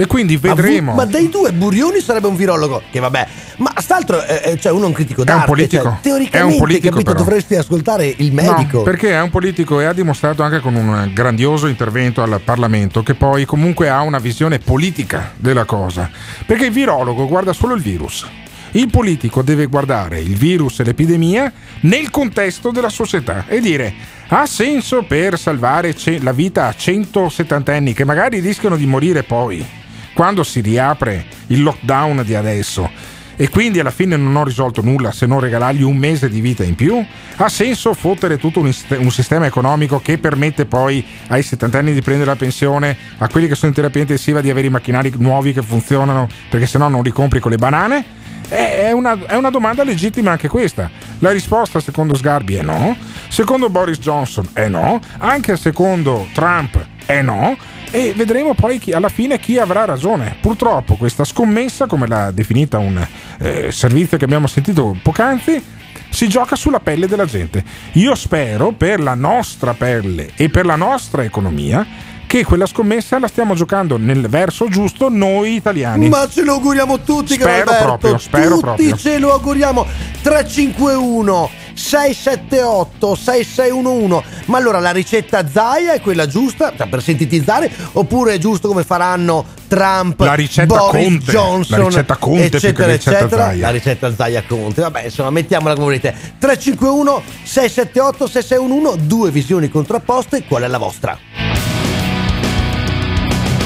[0.00, 0.94] E quindi Ma vedremo.
[0.94, 2.80] Ma, dai due, Burioni sarebbe un virologo.
[2.90, 3.26] Che vabbè,
[3.58, 5.46] ma st'altro, eh, eh, cioè, uno è un critico È un d'arte.
[5.46, 5.82] politico.
[5.82, 7.24] Cioè, È un teoricamente, politico, capito, però.
[7.24, 8.78] dovresti ascoltare il medico.
[8.78, 13.02] No, perché è un politico e ha dimostrato anche con un grandioso intervento al Parlamento
[13.02, 16.10] che poi comunque ha una visione politica della cosa.
[16.46, 18.26] Perché il virologo guarda solo il virus.
[18.70, 23.92] Il politico deve guardare il virus e l'epidemia nel contesto della società e dire
[24.28, 29.66] ha senso per salvare la vita a 170 anni che magari rischiano di morire poi
[30.14, 35.12] quando si riapre il lockdown di adesso e quindi alla fine non ho risolto nulla
[35.12, 37.02] se non regalargli un mese di vita in più?
[37.36, 42.02] Ha senso fottere tutto un, un sistema economico che permette poi ai 70 anni di
[42.02, 45.54] prendere la pensione, a quelli che sono in terapia intensiva di avere i macchinari nuovi
[45.54, 48.04] che funzionano perché sennò non li compri con le banane?
[48.46, 50.90] È una, è una domanda legittima anche questa.
[51.20, 52.94] La risposta secondo Sgarbi è no,
[53.28, 57.56] secondo Boris Johnson è no, anche secondo Trump è no.
[57.92, 60.36] E vedremo poi chi- alla fine chi avrà ragione.
[60.40, 63.04] Purtroppo questa scommessa, come l'ha definita un
[63.38, 65.60] eh, servizio che abbiamo sentito poc'anzi,
[66.08, 67.64] si gioca sulla pelle della gente.
[67.92, 71.86] Io spero per la nostra pelle e per la nostra economia
[72.26, 76.08] che quella scommessa la stiamo giocando nel verso giusto noi italiani.
[76.08, 77.82] Ma ce lo auguriamo tutti, Spero Alberto.
[77.84, 78.96] proprio, spero tutti proprio.
[78.96, 79.84] ce lo auguriamo.
[80.22, 84.22] 351 678 6611.
[84.46, 88.84] Ma allora la ricetta Zaia è quella giusta cioè per sintetizzare oppure è giusto come
[88.84, 93.44] faranno Trump, La ricetta Boris Conte, Johnson, la ricetta Conte eccetera, ricetta eccetera.
[93.44, 93.60] Zaia.
[93.60, 94.80] La ricetta Zaia Conte.
[94.82, 96.14] Vabbè, insomma, mettiamola come volete.
[96.38, 101.16] 351 678 6611, due visioni contrapposte, qual è la vostra?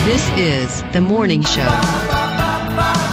[0.04, 3.03] This is the morning show.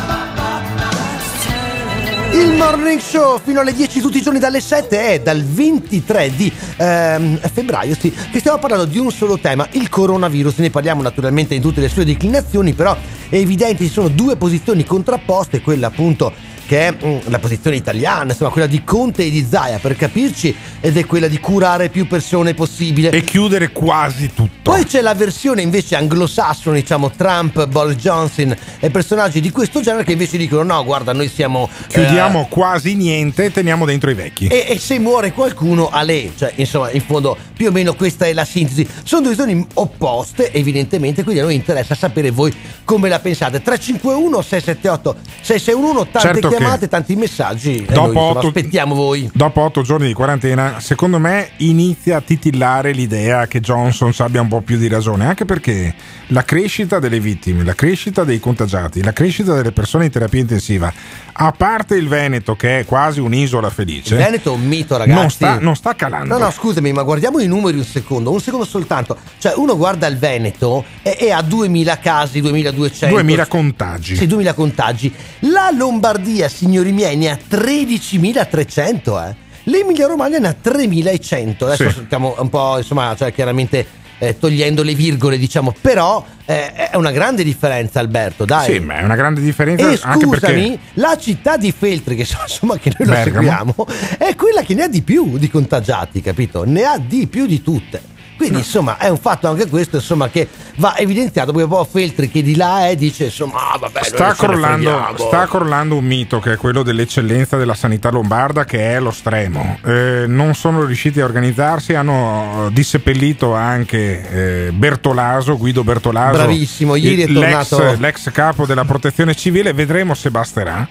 [2.34, 6.52] Il morning show fino alle 10 tutti i giorni dalle 7 è dal 23 di
[6.78, 10.60] ehm, febbraio, sì, che stiamo parlando di un solo tema, il coronavirus.
[10.60, 12.96] Ne parliamo naturalmente in tutte le sue declinazioni, però
[13.28, 16.32] è evidente ci sono due posizioni contrapposte, quella appunto
[16.72, 20.56] che è mm, la posizione italiana, insomma quella di Conte e di Zaia per capirci,
[20.80, 23.10] ed è quella di curare più persone possibile.
[23.10, 24.60] E chiudere quasi tutto.
[24.62, 30.06] Poi c'è la versione invece anglosassone, diciamo Trump, Boris Johnson e personaggi di questo genere
[30.06, 31.70] che invece dicono no, guarda, noi siamo...
[31.88, 34.48] Chiudiamo eh, quasi niente e teniamo dentro i vecchi.
[34.48, 38.28] e, e se muore qualcuno a lei, cioè insomma in fondo più o meno questa
[38.28, 38.88] è la sintesi.
[39.04, 42.56] Sono due visioni opposte evidentemente, quindi a noi interessa sapere voi
[42.86, 43.62] come la pensate.
[43.62, 47.86] 351 678 6611 tante Certo chiamate, tanti messaggi.
[47.90, 49.30] Dopo noi, otto- aspettiamo voi.
[49.34, 54.48] Dopo otto giorni di quarantena, secondo me inizia a titillare l'idea che Johnson abbia un
[54.48, 55.94] po' più di ragione, anche perché
[56.28, 60.92] la crescita delle vittime, la crescita dei contagiati, la crescita delle persone in terapia intensiva,
[61.34, 65.20] a parte il Veneto che è quasi un'isola felice, Il Veneto è un mito, ragazzi.
[65.20, 66.38] non sta, non sta calando.
[66.38, 69.18] No, no, scusami, ma guardiamo i numeri un secondo, un secondo soltanto.
[69.38, 73.16] Cioè, uno guarda il Veneto e, e ha 2000 casi, 2200.
[73.16, 74.16] 2000 contagi.
[74.16, 75.14] Sì, 2000 contagi.
[75.40, 79.36] La Lombardia, signori miei, ne ha 13.300, eh.
[79.66, 81.64] L'Emilia Romagna ne ha 3.100.
[81.66, 82.02] Adesso Sì.
[82.06, 83.86] stiamo un po', insomma, cioè chiaramente
[84.18, 88.74] eh, togliendo le virgole, diciamo, però eh, è una grande differenza, Alberto, dai.
[88.74, 92.22] Sì, ma è una grande differenza E anche scusami, perché la città di Feltri, che
[92.22, 93.74] insomma che noi Bergamo.
[93.76, 93.88] seguiamo,
[94.18, 96.64] è quella che ne ha di più di contagiati, capito?
[96.66, 98.02] Ne ha di più di tutte.
[98.42, 102.42] Quindi insomma è un fatto anche questo insomma, che va evidenziato perché poi Feltri che
[102.42, 106.58] di là è dice insomma ah, vabbè sta crollando, sta crollando un mito che è
[106.58, 109.78] quello dell'eccellenza della sanità lombarda che è lo stremo.
[109.86, 116.38] Eh, non sono riusciti a organizzarsi, hanno disseppellito anche eh, Bertolaso, Guido Bertolaso.
[116.38, 120.88] Bravissimo, ieri è il- l'ex- tornato- l'ex capo della protezione civile, vedremo se basterà.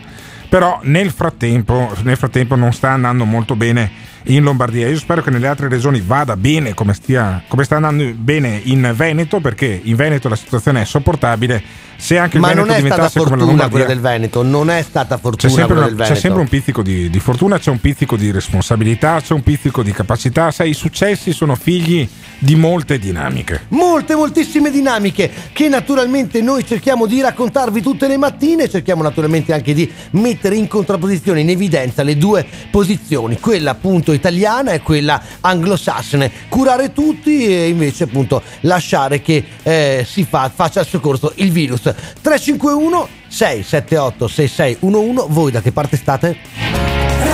[0.48, 4.88] Però nel frattempo, nel frattempo non sta andando molto bene in Lombardia.
[4.88, 8.92] Io spero che nelle altre regioni vada bene come, stia, come sta andando bene in
[8.94, 11.62] Veneto, perché in Veneto la situazione è sopportabile.
[12.00, 14.42] Se anche il Ma Veneto non è stata diventasse come la fortuna quella del Veneto,
[14.42, 16.20] non è stata c'è fortuna sempre, quella una- del c'è Veneto.
[16.20, 19.92] sempre un pizzico di, di fortuna, c'è un pizzico di responsabilità, c'è un pizzico di
[19.92, 20.50] capacità.
[20.50, 23.66] Sai, i successi sono figli di molte dinamiche.
[23.68, 29.74] Molte, moltissime dinamiche che naturalmente noi cerchiamo di raccontarvi tutte le mattine, cerchiamo naturalmente anche
[29.74, 36.30] di mettere in contrapposizione, in evidenza le due posizioni, quella appunto italiana e quella anglosassone.
[36.48, 41.89] Curare tutti e invece appunto lasciare che eh, si fa, faccia il soccorso il virus.
[41.92, 47.29] 351 678 6611, voi da che parte state?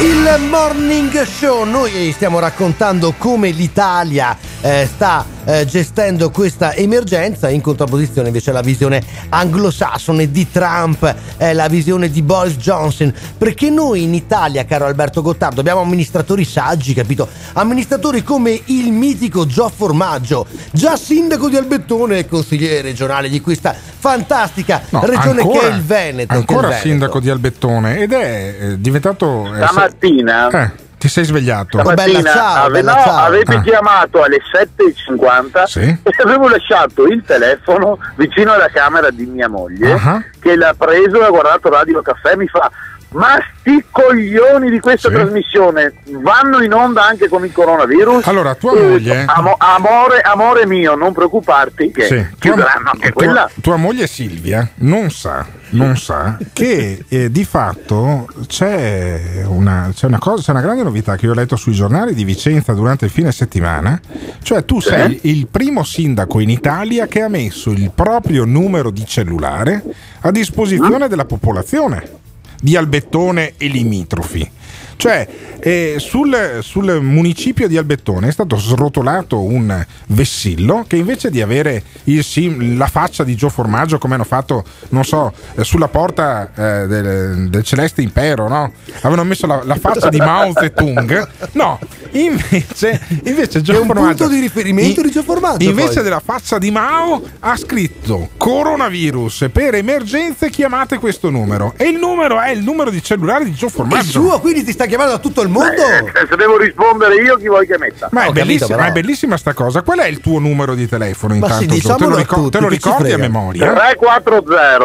[0.00, 7.60] Il morning show, noi stiamo raccontando come l'Italia eh, sta eh, gestendo questa emergenza, in
[7.60, 14.02] contrapposizione invece alla visione anglosassone di Trump, eh, la visione di Boris Johnson, perché noi
[14.04, 17.26] in Italia, caro Alberto Gottardo, abbiamo amministratori saggi, capito?
[17.54, 23.74] Amministratori come il mitico Gio Formaggio, già sindaco di Albettone e consigliere regionale di questa
[23.98, 26.32] fantastica No, regione ancora- che è il Veneto.
[26.32, 26.86] è il Ancora Veneto.
[26.86, 29.52] sindaco di Albettone ed è eh, diventato.
[29.54, 31.78] eh, Stamattina- eh, ti sei svegliato.
[31.78, 33.60] Stamattina ave- no, avete Ah.
[33.60, 35.80] chiamato alle 7.50 Sì.
[35.80, 40.22] e avevo lasciato il telefono vicino alla camera di mia moglie Ah.
[40.40, 42.70] che l'ha preso e ha guardato Radio Caffè e mi fa
[43.10, 48.26] ma sti coglioni di questa trasmissione vanno in onda anche con il coronavirus?
[48.26, 52.16] Allora, tua E ho moglie- "Amo- amore, amore mio, non preoccuparti che Sì.
[52.16, 53.50] Tua, chiuderanno anche tua- quella.
[53.62, 60.18] tua moglie Silvia non sa, non sa che eh, di fatto c'è una, c'è, una
[60.18, 63.10] cosa, c'è una grande novità che io ho letto sui giornali di Vicenza durante il
[63.10, 63.98] fine settimana,
[64.42, 69.04] cioè tu sei il primo sindaco in Italia che ha messo il proprio numero di
[69.06, 69.82] cellulare
[70.20, 72.16] a disposizione della popolazione
[72.60, 74.50] di Albettone e limitrofi.
[74.98, 75.28] Cioè,
[75.60, 81.84] eh, sul, sul municipio di Albettone è stato srotolato un vessillo che invece di avere
[82.04, 86.50] il sim- la faccia di Gio Formaggio, come hanno fatto, non so, eh, sulla porta
[86.52, 88.72] eh, del, del Celeste Impero, no?
[89.02, 91.28] Avevano messo la, la faccia di Mao Zedong.
[91.52, 91.78] No,
[92.10, 94.24] invece, invece Gio È un Formaggio.
[94.24, 96.02] punto di riferimento di Gio Formaggio, Invece poi.
[96.02, 102.40] della faccia di Mao ha scritto coronavirus per emergenze chiamate questo numero e il numero
[102.40, 105.18] è il numero di cellulare di Gio Il Formaggio suo, quindi ti sta chiamando da
[105.18, 105.82] tutto il mondo?
[105.82, 108.08] Eh, se devo rispondere io chi vuoi che metta?
[108.12, 108.80] ma è, capito, bellissima, però.
[108.80, 109.82] ma è bellissima sta cosa.
[109.82, 111.74] Qual è il tuo numero di telefono Ma intanto?
[111.74, 113.72] sì, te lo, ricor- tutti, te lo ricordi a memoria?
[113.72, 114.78] 340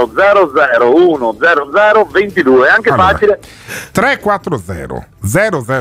[0.80, 3.40] 001 0022 è anche Allora, facile
[3.92, 5.08] 340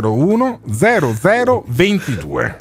[0.09, 2.57] 001 0022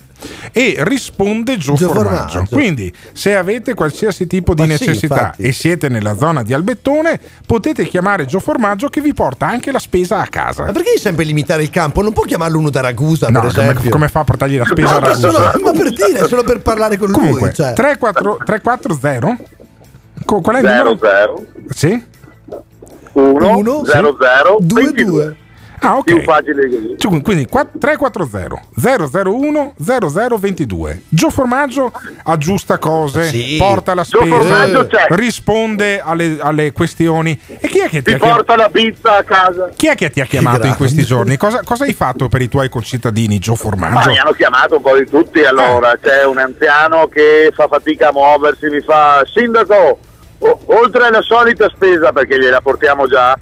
[0.52, 2.28] e risponde Gio, Gio Formaggio.
[2.30, 2.56] Formaggio.
[2.56, 5.42] Quindi, se avete qualsiasi tipo di Ma sì, necessità infatti.
[5.44, 9.80] e siete nella zona di Albettone, potete chiamare Gio Formaggio che vi porta anche la
[9.80, 10.66] spesa a casa.
[10.66, 12.02] Ma perché devi sempre limitare il campo?
[12.02, 13.90] Non può chiamarlo uno da Ragusa, No, per come, esempio?
[13.92, 15.32] come fa a portargli la spesa No, a ma, Ragusa?
[15.32, 17.54] solo, ma per dire, solo per parlare con Comunque, lui.
[17.54, 17.74] Cioè.
[17.74, 19.38] 34 340
[20.26, 21.46] Co- Qual è il 00 numero?
[21.70, 22.04] Sì?
[23.14, 25.36] 1 Uno, 00 Due, 22 due.
[25.84, 26.04] Ah, ok.
[26.04, 28.62] più facile così Cioè, Quindi qua- 340
[29.24, 31.92] 001 0022 Gio Formaggio
[32.24, 33.56] aggiusta cose, Sì.
[33.58, 34.68] porta la spesa,
[35.10, 37.40] risponde alle, alle questioni.
[37.60, 38.44] E chi è che ti ti ha chiamato?
[38.44, 41.38] porta la pizza a casa Chi è che ti ha chiamato in questi giorni?
[41.38, 44.10] Cosa, cosa hai fatto per i tuoi concittadini, Gio ma Formaggio?
[44.10, 48.12] mi hanno chiamato un po' di tutti allora c'è un anziano che fa fatica a
[48.12, 50.00] muoversi mi fa sindaco
[50.40, 53.38] o- oltre alla solita spesa, perché gliela portiamo già,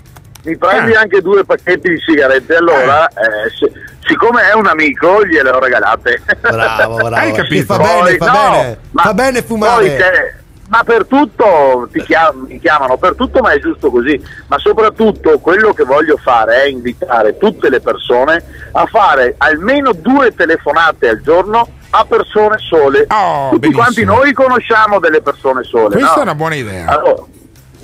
[0.49, 2.55] mi prendi anche due pacchetti di sigarette.
[2.55, 3.71] Allora, eh, se-
[4.07, 6.21] siccome è un amico, gliele ho regalate.
[6.41, 7.15] Bravo, bravo.
[7.15, 7.73] Hai capito?
[7.75, 8.77] Fa bene, Poi- fa no, bene.
[8.91, 9.85] ma fa bene fumare.
[9.87, 10.33] poi te-
[10.69, 15.39] ma per tutto ti chiam- mi chiamano, per tutto ma è giusto così, ma soprattutto
[15.39, 18.43] quello che voglio fare è invitare tutte le persone
[18.73, 23.07] a fare almeno due telefonate al giorno a persone sole.
[23.49, 25.95] Tutti quanti noi conosciamo delle persone sole.
[25.95, 26.19] Questa no?
[26.19, 26.85] è una buona idea.
[26.87, 27.23] Allora,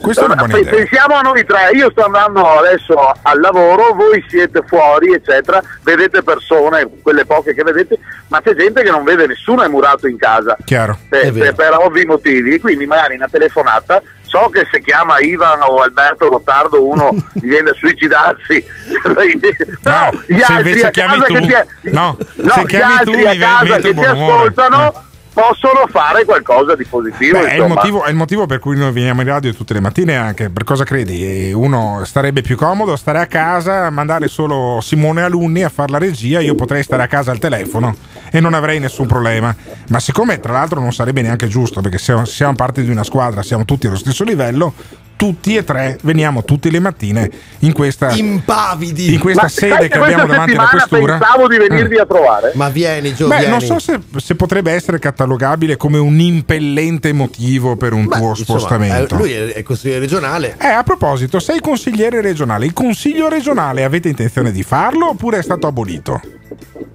[0.01, 0.73] Questa è una buona idea.
[0.73, 6.21] Pensiamo a noi tre, io sto andando adesso al lavoro, voi siete fuori, eccetera, vedete
[6.21, 10.17] persone, quelle poche che vedete, ma c'è gente che non vede nessuno è murato in
[10.17, 10.97] casa Chiaro.
[11.09, 14.01] per, per- per ovvi motivi, quindi magari una telefonata.
[14.27, 18.65] So che se chiama Ivan o Alberto Gottardo uno viene a suicidarsi,
[19.01, 21.39] però gli se altri a casa tu- che
[21.81, 25.03] ti, no, no, se gli altri a casa che ti ascoltano
[25.35, 27.39] possono fare qualcosa di positivo.
[27.39, 29.81] Beh, è, il motivo, è il motivo per cui noi veniamo in radio tutte le
[29.81, 31.51] mattine anche per cosa credi?
[31.51, 36.39] Uno starebbe più comodo stare a casa, mandare solo Simone Alunni a fare la regia,
[36.39, 37.93] io potrei stare a casa al telefono
[38.31, 39.53] e non avrei nessun problema.
[39.89, 43.43] Ma siccome tra l'altro non sarebbe neanche giusto perché siamo, siamo parte di una squadra,
[43.43, 44.73] siamo tutti allo stesso livello,
[45.17, 49.13] tutti e tre veniamo tutte le mattine in questa, Impavidi.
[49.13, 51.17] in questa Ma sede che questa abbiamo davanti alla questura.
[51.17, 51.99] Pensavo di venirvi Eh.
[52.01, 52.51] a trovare.
[52.55, 53.51] Ma vieni, Gio, Beh, vieni.
[53.51, 58.59] non so se, se potrebbe essere catalogabile come un impellente motivo per un tuo Insomma,
[58.59, 59.15] spostamento.
[59.15, 60.55] eh, lui è, è consigliere regionale.
[60.59, 62.65] Eh, a proposito, sei consigliere regionale.
[62.65, 66.21] Il consiglio regionale avete intenzione di farlo oppure è stato abolito?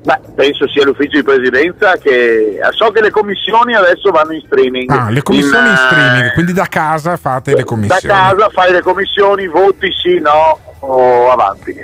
[0.02, 4.90] Beh, penso sia l'ufficio di presidenza che so che le commissioni adesso vanno in streaming.
[4.90, 8.14] Ah, le commissioni in, eh, streaming, quindi da casa fate le Da commissioni.
[8.14, 11.74] casa fai le commissioni, voti sì, no o avanti.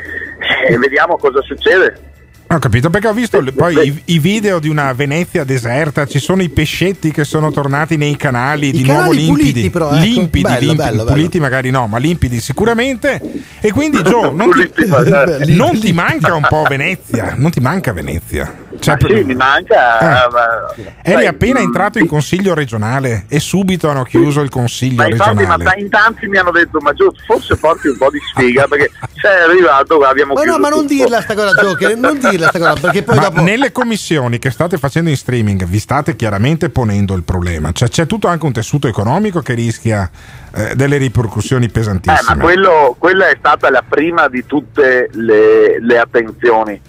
[0.68, 2.00] E vediamo cosa succede.
[2.48, 6.42] Ho capito perché ho visto poi i, i video di una Venezia deserta, ci sono
[6.42, 9.98] i pescetti che sono tornati nei canali di nuovo canali limpidi, puliti però, ecco.
[9.98, 11.10] limpidi, Bello, limpidi, bello, bello.
[11.10, 13.20] puliti magari no, ma limpidi sicuramente.
[13.60, 18.64] E quindi Gio, non ti, non ti manca un po' Venezia, non ti manca Venezia.
[18.78, 19.98] Cioè, Ma sì, mi manca.
[20.26, 20.30] Eh.
[20.30, 24.96] ma- Eri sai, appena mm, entrato in consiglio regionale e subito hanno chiuso il consiglio
[25.02, 25.64] Ma infatti, ma regionale.
[25.64, 28.90] ta- in tanti mi hanno detto: Ma Gio, forse porti un po' di sfiga perché
[29.20, 30.92] sei arrivato, abbiamo Ma no, chiuso ma non tutto.
[30.94, 33.42] dirla sta cosa, Joker, non dirla sta cosa, perché poi Ma dopo...
[33.42, 38.06] nelle commissioni che state facendo in streaming vi state chiaramente ponendo il problema, cioè c'è
[38.06, 40.10] tutto anche un tessuto economico che rischia
[40.54, 42.36] eh, delle ripercussioni Eh, pesantissime.
[42.36, 46.80] ma quello, quella è stata la prima di tutte le, le attenzioni.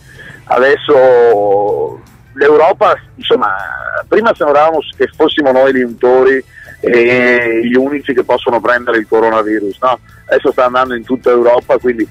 [0.46, 2.02] Adesso
[2.34, 3.54] l'Europa, insomma,
[4.08, 6.44] prima sembravamo che fossimo noi gli untori
[6.80, 10.00] e gli unici che possono prendere il coronavirus, no?
[10.30, 12.08] Adesso sta andando in tutta Europa, quindi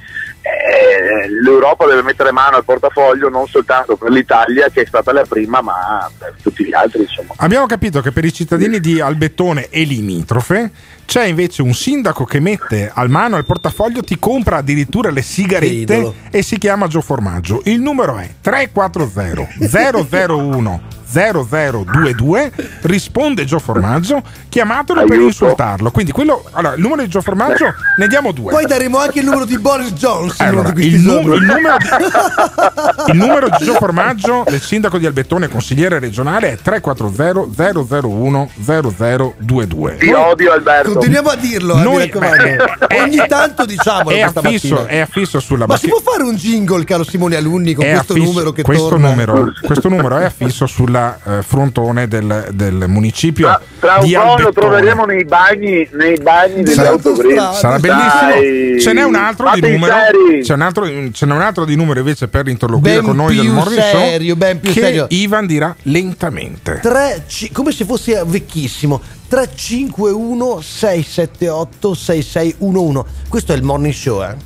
[0.47, 5.25] eh, l'Europa deve mettere mano al portafoglio non soltanto per l'Italia che è stata la
[5.29, 7.35] prima, ma per tutti gli altri, insomma.
[7.37, 10.71] Abbiamo capito che per i cittadini di Albettone e limitrofe
[11.07, 16.13] c'è invece un sindaco che mette al mano al portafoglio, ti compra addirittura le sigarette
[16.31, 17.63] e si chiama Gio Formaggio.
[17.65, 22.53] Il numero è 340 001 0022
[22.83, 25.27] risponde Gio Formaggio chiamatelo per Aiuto.
[25.27, 29.21] insultarlo quindi quello allora il numero di Gio Formaggio ne diamo due Poi daremo anche
[29.21, 30.47] il numero di Boris Johnson.
[30.47, 31.87] allora, di questi il, nu- il numero di,
[33.13, 39.97] il numero di Gio Formaggio del sindaco di Albettone consigliere regionale è 340 001 0022
[39.99, 40.96] Ti odio Alberto.
[40.99, 42.57] Continuiamo a dirlo, eh, Noi- beh,
[43.03, 46.23] Ogni è- tanto diciamolo è questa affisso, è affisso sulla Ma si bacchetta può fare
[46.29, 49.09] un jingle, caro Simone Alunni, con è questo affisso- numero che questo torna?
[49.09, 54.37] numero, questo numero è affisso sulla eh, frontone del, del municipio Tra un di po'
[54.43, 57.53] lo troveremo nei bagni, nei bagni degli Sarà-.
[57.53, 57.81] Sarà Dai.
[57.81, 58.81] bellissimo.
[58.81, 59.95] Ce n'è un altro di Fate i numero.
[60.43, 63.37] C'è un altro, ce n'è un altro di numero invece per interloquire Ben con noi
[63.37, 64.37] del Morning serio, Show.
[64.37, 65.07] ben più che serio.
[65.11, 66.79] Ivan dirà lentamente.
[66.83, 74.37] Tre, ci- come se fosse vecchissimo 351 678 6611 questo è il morning show eh?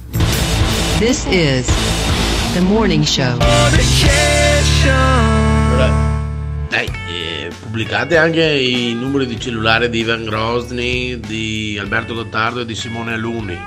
[1.00, 1.66] This is
[2.52, 3.38] the morning show.
[6.68, 12.66] Dai, eh, pubblicate anche i numeri di cellulare di Ivan Grosny, di Alberto Gottardo e
[12.66, 13.58] di Simone Alunni.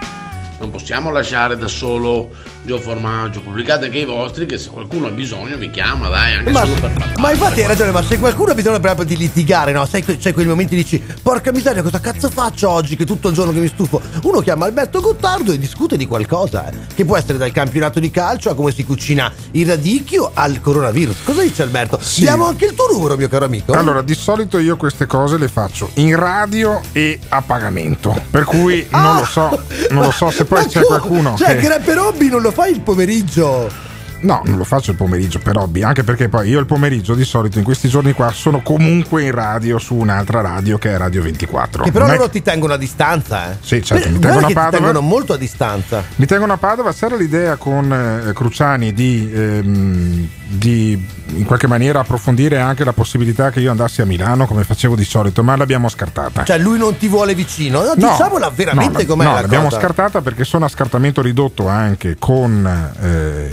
[0.59, 2.29] Non possiamo lasciare da solo
[2.65, 6.49] Gio Formaggio, pubblicate anche i vostri che se qualcuno ha bisogno vi chiama, dai, anche
[6.51, 7.19] ma, solo per parlare.
[7.19, 9.85] ma infatti hai ragione ma se qualcuno ha bisogno proprio di litigare no?
[9.85, 13.51] sai c'è quei momenti dici porca miseria cosa cazzo faccio oggi che tutto il giorno
[13.51, 17.37] che mi stufo uno chiama Alberto Gottardo e discute di qualcosa eh, che può essere
[17.37, 21.99] dal campionato di calcio a come si cucina il radicchio al coronavirus cosa dice Alberto?
[22.15, 25.49] diamo anche il tuo numero mio caro amico Allora, di solito io queste cose le
[25.49, 28.15] faccio in radio e a pagamento.
[28.29, 31.67] Per cui non lo so, non lo so se poi c'è tu- qualcuno cioè che.
[31.67, 33.92] che per hobby non lo fai il pomeriggio
[34.23, 37.23] No, non lo faccio il pomeriggio per hobby, anche perché poi io il pomeriggio di
[37.25, 41.21] solito in questi giorni qua sono comunque in radio su un'altra radio che è Radio
[41.21, 41.83] 24.
[41.83, 43.57] Che però Non è loro ti tengono a distanza, eh.
[43.61, 44.77] Sì, certo, mi tengono a ti Padova.
[44.77, 46.03] tengono molto a distanza.
[46.15, 47.91] Mi tengono a Padova, c'era l'idea con
[48.27, 54.01] eh, Cruciani di, ehm, di in qualche maniera approfondire anche la possibilità che io andassi
[54.01, 56.43] a Milano come facevo di solito, ma l'abbiamo scartata.
[56.43, 57.81] Cioè, lui non ti vuole vicino.
[57.83, 59.79] No, No, diciamola veramente no, com'è no, la l'abbiamo cosa.
[59.79, 62.65] scartata perché sono a scartamento ridotto anche con,
[63.01, 63.49] eh,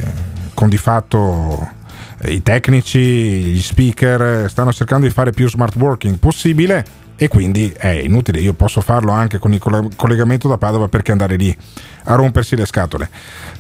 [0.61, 1.71] con di fatto
[2.21, 6.85] eh, i tecnici, gli speaker, eh, stanno cercando di fare più smart working possibile
[7.17, 11.13] e quindi è inutile, io posso farlo anche con il coll- collegamento da Padova perché
[11.13, 11.57] andare lì
[12.05, 13.09] a rompersi le scatole.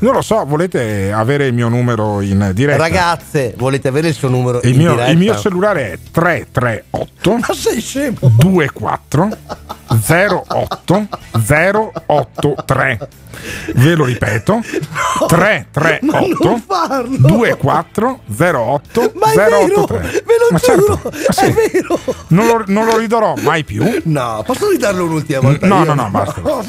[0.01, 2.82] Non lo so, volete avere il mio numero in diretta?
[2.82, 5.11] Ragazze, volete avere il suo numero il in mio, diretta?
[5.11, 8.17] il mio cellulare è 338 Ma sei scemo?
[8.21, 9.29] 24
[10.08, 11.08] 08
[12.07, 13.08] 083
[13.75, 14.61] ve lo ripeto
[15.26, 17.17] 338 non farlo.
[17.38, 21.45] 24 08 Ma è vero, 083 ve lo Ma giuro, certo, ma sì.
[21.45, 22.00] è vero.
[22.29, 25.67] non lo, non lo ridorò mai più No, posso ridarlo un'ultima volta?
[25.67, 25.84] No, io?
[25.84, 26.41] no, no, basta.
[26.42, 26.62] No,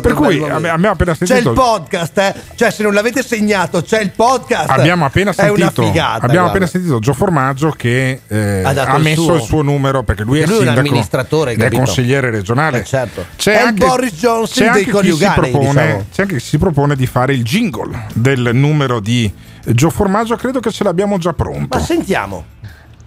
[0.00, 2.34] Per cui abbiamo appena C'è il podcast, eh?
[2.54, 4.70] Cioè, se non l'avete segnato, c'è il podcast.
[4.70, 6.14] Abbiamo appena È una sentito, figata.
[6.24, 6.48] abbiamo guarda.
[6.50, 9.34] appena sentito Gio Formaggio che eh, Ha ha il messo suo.
[9.36, 12.80] il suo numero perché lui è Lui è un sindaco è consigliere regionale.
[12.80, 13.24] Eh, certo.
[13.36, 15.50] C'è È anche, Boris Johnson c'è dei propone,
[15.86, 16.04] diciamo.
[16.12, 19.32] c'è anche chi si propone di fare il jingle del numero di
[19.64, 20.36] Gio Formaggio.
[20.36, 21.76] Credo che ce l'abbiamo già pronto.
[21.76, 22.44] Ma sentiamo.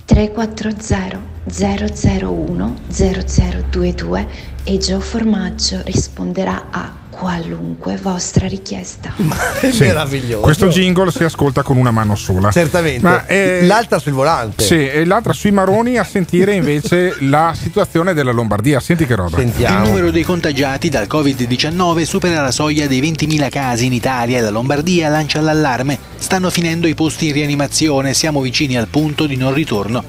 [0.05, 4.27] 340 001 0022
[4.63, 6.91] e Gio Formaggio risponderà a
[7.21, 9.13] qualunque vostra richiesta.
[9.61, 9.83] È Sì.
[9.83, 10.41] meraviglioso.
[10.41, 12.49] Questo jingle si ascolta con una mano sola.
[12.49, 13.01] Certamente.
[13.03, 14.63] Ma, eh, L'altra sul volante.
[14.63, 18.79] Sì, e l'altra sui maroni a sentire invece la situazione della Lombardia.
[18.79, 19.39] Senti che roba.
[19.39, 19.53] Il
[19.83, 24.49] numero dei contagiati dal Covid-19 supera la soglia dei 20.000 casi in Italia e la
[24.49, 25.99] Lombardia lancia l'allarme.
[26.17, 30.03] Stanno finendo i posti in rianimazione, siamo vicini al punto di non ritorno.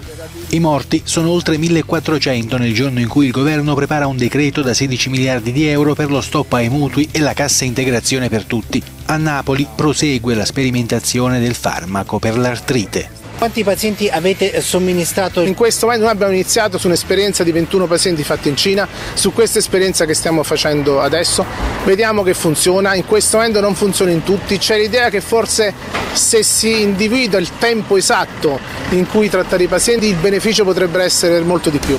[0.55, 4.75] I morti sono oltre 1400 nel giorno in cui il governo prepara un decreto da
[4.75, 8.83] 16 miliardi di euro per lo stop ai mutui e la cassa integrazione per tutti.
[9.07, 13.22] A Napoli prosegue la sperimentazione del farmaco per l'artrite.
[13.43, 15.41] Quanti pazienti avete somministrato?
[15.41, 19.33] In questo momento noi abbiamo iniziato su un'esperienza di 21 pazienti fatti in Cina, su
[19.33, 21.45] questa esperienza che stiamo facendo adesso
[21.85, 25.75] vediamo che funziona, in questo momento non funziona in tutti, c'è l'idea che forse
[26.13, 28.61] se si individua il tempo esatto
[28.91, 31.99] in cui trattare i pazienti il beneficio potrebbe essere molto di più.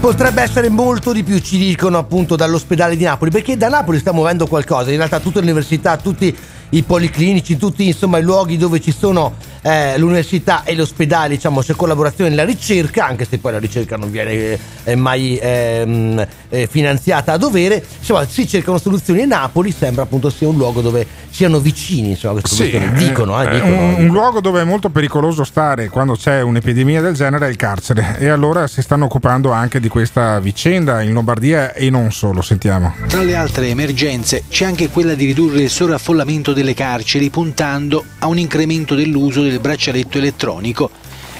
[0.00, 4.10] Potrebbe essere molto di più, ci dicono appunto dall'ospedale di Napoli, perché da Napoli sta
[4.10, 6.36] muovendo qualcosa, in realtà tutte le università, tutti
[6.70, 11.74] i policlinici, tutti insomma i luoghi dove ci sono eh, l'università e l'ospedale, diciamo c'è
[11.74, 16.68] collaborazione nella ricerca, anche se poi la ricerca non viene eh, eh, mai ehm, eh,
[16.70, 19.22] finanziata a dovere, insomma si cercano soluzioni.
[19.22, 23.46] E Napoli sembra appunto sia un luogo dove siano vicini, insomma queste Sì, dicono, eh,
[23.46, 23.74] eh, dicono.
[23.74, 27.56] un, un luogo dove è molto pericoloso stare quando c'è un'epidemia del genere è il
[27.56, 28.16] carcere.
[28.18, 32.94] E allora si stanno occupando anche di questa vicenda in Lombardia e non solo, sentiamo.
[33.08, 38.26] Tra le altre emergenze c'è anche quella di ridurre il sovraffollamento delle carceri puntando a
[38.26, 40.90] un incremento dell'uso del braccialetto elettronico.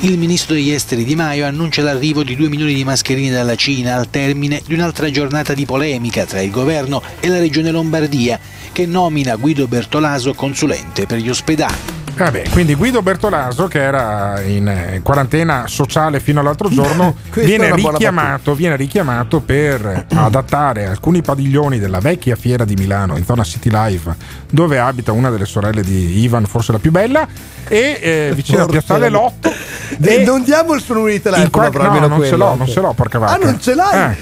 [0.00, 3.94] Il ministro degli esteri Di Maio annuncia l'arrivo di 2 milioni di mascherine dalla Cina
[3.94, 8.38] al termine di un'altra giornata di polemica tra il governo e la regione Lombardia
[8.72, 12.03] che nomina Guido Bertolaso consulente per gli ospedali.
[12.16, 18.54] Vabbè, quindi Guido Bertolaso, che era in eh, quarantena sociale fino all'altro giorno, viene richiamato,
[18.54, 24.14] viene richiamato per adattare alcuni padiglioni della vecchia fiera di Milano, in zona City Life,
[24.50, 27.26] dove abita una delle sorelle di Ivan, forse la più bella,
[27.66, 29.52] e eh, vicino a Forse Piazzale Lotto.
[30.00, 32.36] E non diamo il suo numero di telefono, In qual- però no, non ce quello.
[32.36, 33.34] l'ho, non ce l'ho, porca vacca.
[33.34, 34.10] Ah, non ce l'hai?
[34.10, 34.16] Eh.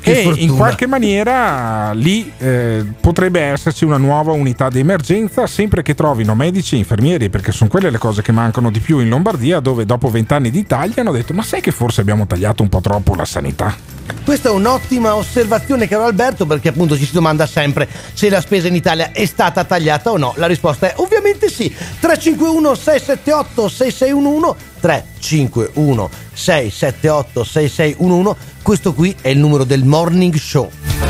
[0.00, 0.54] che e in fortuna.
[0.54, 6.76] qualche maniera lì eh, potrebbe esserci una nuova unità di emergenza, sempre che trovino medici
[6.76, 6.78] e
[7.18, 10.50] infermieri, perché sono quelle le cose che mancano di più in Lombardia, dove dopo vent'anni
[10.50, 13.74] di tagli hanno detto: Ma sai che forse abbiamo tagliato un po' troppo la sanità?
[14.24, 18.68] Questa è un'ottima osservazione, caro Alberto, perché appunto ci si domanda sempre se la spesa
[18.68, 20.32] in Italia è stata tagliata o no.
[20.36, 21.68] La risposta è ovviamente sì.
[21.68, 31.07] 351 678 6611 351 678 6611 Questo qui è il numero del morning show.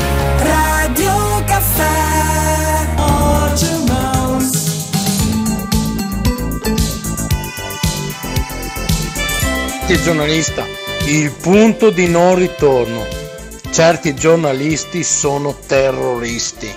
[9.97, 10.65] Giornalista,
[11.07, 13.05] il punto di non ritorno.
[13.71, 16.67] Certi giornalisti sono terroristi.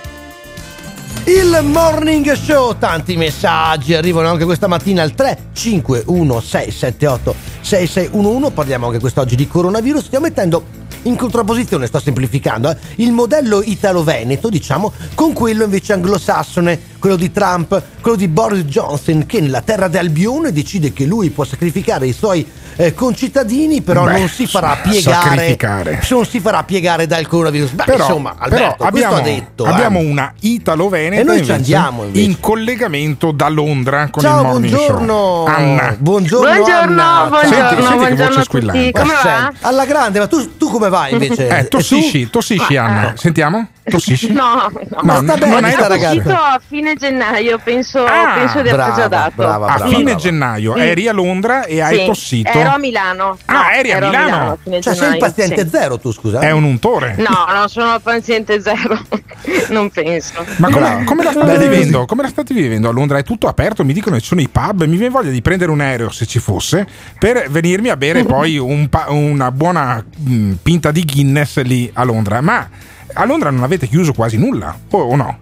[1.25, 8.51] Il morning show, tanti messaggi arrivano anche questa mattina al 351 678 6611.
[8.53, 10.05] Parliamo anche quest'oggi di coronavirus.
[10.05, 10.65] Stiamo mettendo
[11.03, 16.91] in contrapposizione, sto semplificando, eh, il modello italo-veneto, diciamo, con quello invece anglosassone.
[17.03, 21.31] Quello di Trump, quello di Boris Johnson che nella terra di Albione decide che lui
[21.31, 22.47] può sacrificare i suoi
[22.77, 26.03] eh, concittadini, però Beh, non si farà piegare sacrificare.
[26.11, 27.71] non si farà piegare dal coronavirus.
[27.73, 29.65] Beh, Però, insomma, però Alberto, abbiamo, questo ha detto.
[29.65, 30.05] abbiamo eh.
[30.11, 32.25] una Italo-Veneta E noi ci invece, andiamo, invece.
[32.25, 35.07] in collegamento da Londra con Ciao, il morning buongiorno.
[35.13, 35.47] show.
[35.47, 35.97] Anna.
[35.99, 37.29] Buongiorno, Buongiorno, Anna.
[37.29, 37.57] buongiorno.
[37.69, 38.79] Senti, senti che buongiorno voce a squillante.
[38.91, 38.93] tutti.
[39.01, 39.53] Come Ma va?
[39.69, 41.49] Alla grande, ma tu, tu come vai invece?
[41.49, 43.13] Eh, tossisci, tossisci Anna.
[43.17, 43.69] Sentiamo?
[43.85, 44.31] Tossisci?
[44.33, 44.71] No,
[45.03, 46.15] No, no, sta bene non hai sta la ragazza.
[46.17, 49.33] uscito a fine gennaio, penso, Ah, penso di aver già dato.
[49.37, 50.19] brava, A brava, fine brava.
[50.19, 50.81] gennaio Sì.
[50.81, 52.51] eri a Londra e hai Sì, tossito.
[52.51, 53.39] Ero a Milano.
[53.47, 54.53] Ah, No, eri a ero Milano?
[54.53, 55.69] a fine Cioè, sei il gennaio, paziente sì.
[55.71, 56.41] zero, tu scusa?
[56.41, 57.15] È un untore.
[57.19, 58.99] No, non sono paziente zero,
[59.71, 60.45] non penso.
[60.57, 62.05] Ma come, come la state vivendo?
[62.07, 63.19] Come la state vivendo a Londra?
[63.19, 63.85] È tutto aperto?
[63.85, 64.85] Mi dicono che ci sono i pub.
[64.85, 66.87] Mi viene voglia di prendere un aereo se ci fosse
[67.19, 72.03] per venirmi a bere poi un pa- una buona mm, pinta di Guinness lì a
[72.05, 72.41] Londra.
[72.41, 72.69] Ma
[73.15, 75.39] a Londra non avete chiuso quasi nulla, o, o no?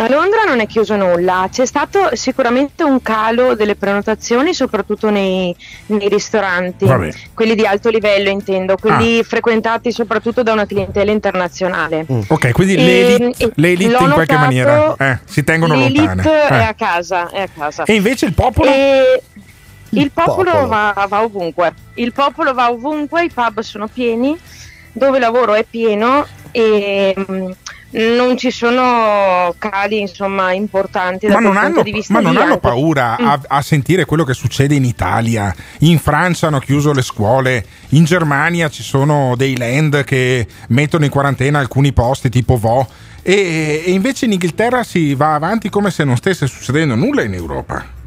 [0.00, 5.54] A Londra non è chiuso nulla, c'è stato sicuramente un calo delle prenotazioni, soprattutto nei,
[5.88, 7.10] nei ristoranti, Vabbè.
[7.34, 8.76] quelli di alto livello intendo, Ah.
[8.78, 12.06] quelli frequentati soprattutto da una clientela internazionale.
[12.28, 15.44] Ok, quindi le E- elite, e le elite l'ho in qualche notato, maniera eh, si
[15.44, 16.46] tengono L'elite lontane.
[16.48, 16.62] è Eh.
[16.64, 17.84] a casa, è a casa.
[17.84, 18.70] E invece il popolo?
[18.70, 19.22] E
[19.90, 20.66] il popolo, popolo.
[20.66, 24.34] Va, va ovunque, il popolo va ovunque, i pub sono pieni,
[24.92, 27.50] dove il lavoro è pieno e mm,
[27.92, 32.20] non ci sono cali insomma importanti da Ma non, quel hanno, punto di vista ma
[32.20, 33.26] non hanno paura Mm.
[33.26, 35.54] a, a sentire quello che succede in Italia.
[35.80, 41.10] In Francia hanno chiuso le scuole, in Germania ci sono dei land che mettono in
[41.10, 42.86] quarantena alcuni posti tipo Vo.
[43.22, 47.34] E, e invece in Inghilterra si va avanti come se non stesse succedendo nulla in
[47.34, 47.98] Europa.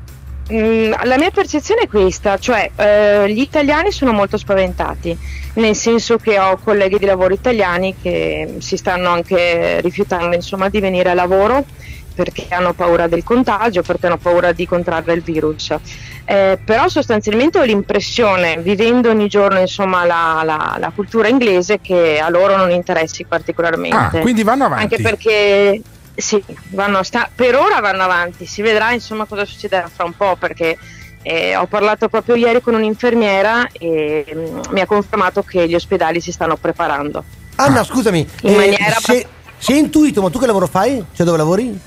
[0.53, 5.17] Mm, la mia percezione è questa, cioè eh, gli italiani sono molto spaventati,
[5.55, 10.80] nel senso che ho colleghi di lavoro italiani che si stanno anche rifiutando insomma, di
[10.80, 11.65] venire a lavoro
[12.13, 15.73] perché hanno paura del contagio, perché hanno paura di contrarre il virus.
[16.25, 22.19] Eh, però sostanzialmente ho l'impressione, vivendo ogni giorno insomma, la, la- la cultura inglese, che
[22.19, 24.17] a loro non interessi particolarmente.
[24.17, 24.84] Ah, quindi vanno avanti.
[24.84, 25.81] Anche perché
[26.15, 30.35] sì, vanno sta- per ora vanno avanti, si vedrà insomma cosa succederà fra un po'
[30.35, 30.77] perché
[31.22, 36.19] eh, ho parlato proprio ieri con un'infermiera e mm, mi ha confermato che gli ospedali
[36.19, 37.23] si stanno preparando.
[37.56, 41.03] Anna, scusami, In eh, maniera si è intuito, ma tu che lavoro fai?
[41.14, 41.80] Cioè dove lavori?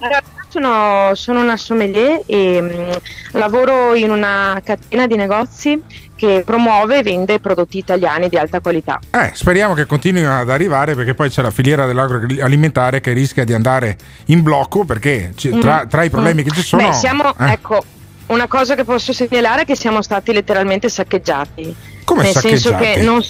[0.00, 2.90] Allora, sono, sono una sommelier e mm,
[3.38, 5.82] lavoro in una catena di negozi
[6.16, 8.98] che promuove e vende prodotti italiani di alta qualità.
[9.10, 13.54] Eh, speriamo che continuino ad arrivare perché poi c'è la filiera dell'agroalimentare che rischia di
[13.54, 13.96] andare
[14.26, 15.88] in blocco perché ci- tra, Mhm.
[15.88, 16.86] tra i problemi che ci sono...
[16.86, 17.82] Beh, siamo, eh, ecco,
[18.26, 21.74] una cosa che posso segnalare è che siamo stati letteralmente saccheggiati.
[22.04, 22.98] Come nel senso saccheggiati?
[23.00, 23.22] che non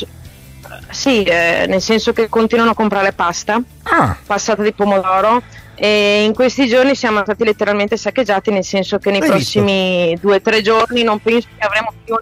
[0.91, 4.17] sì, eh, nel senso che continuano a comprare pasta, Ah.
[4.27, 5.43] passata di pomodoro.
[5.83, 10.37] E in questi giorni siamo stati letteralmente saccheggiati, nel senso che nei Hai prossimi due
[10.37, 12.15] o tre giorni non penso che avremo più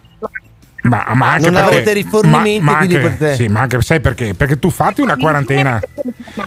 [0.88, 3.34] Ma, ma anche Non perché, avrete rifornimenti, ma, ma quindi anche, per te.
[3.34, 4.34] Sì, ma anche sai perché?
[4.34, 5.80] Perché tu fatti una quarantena.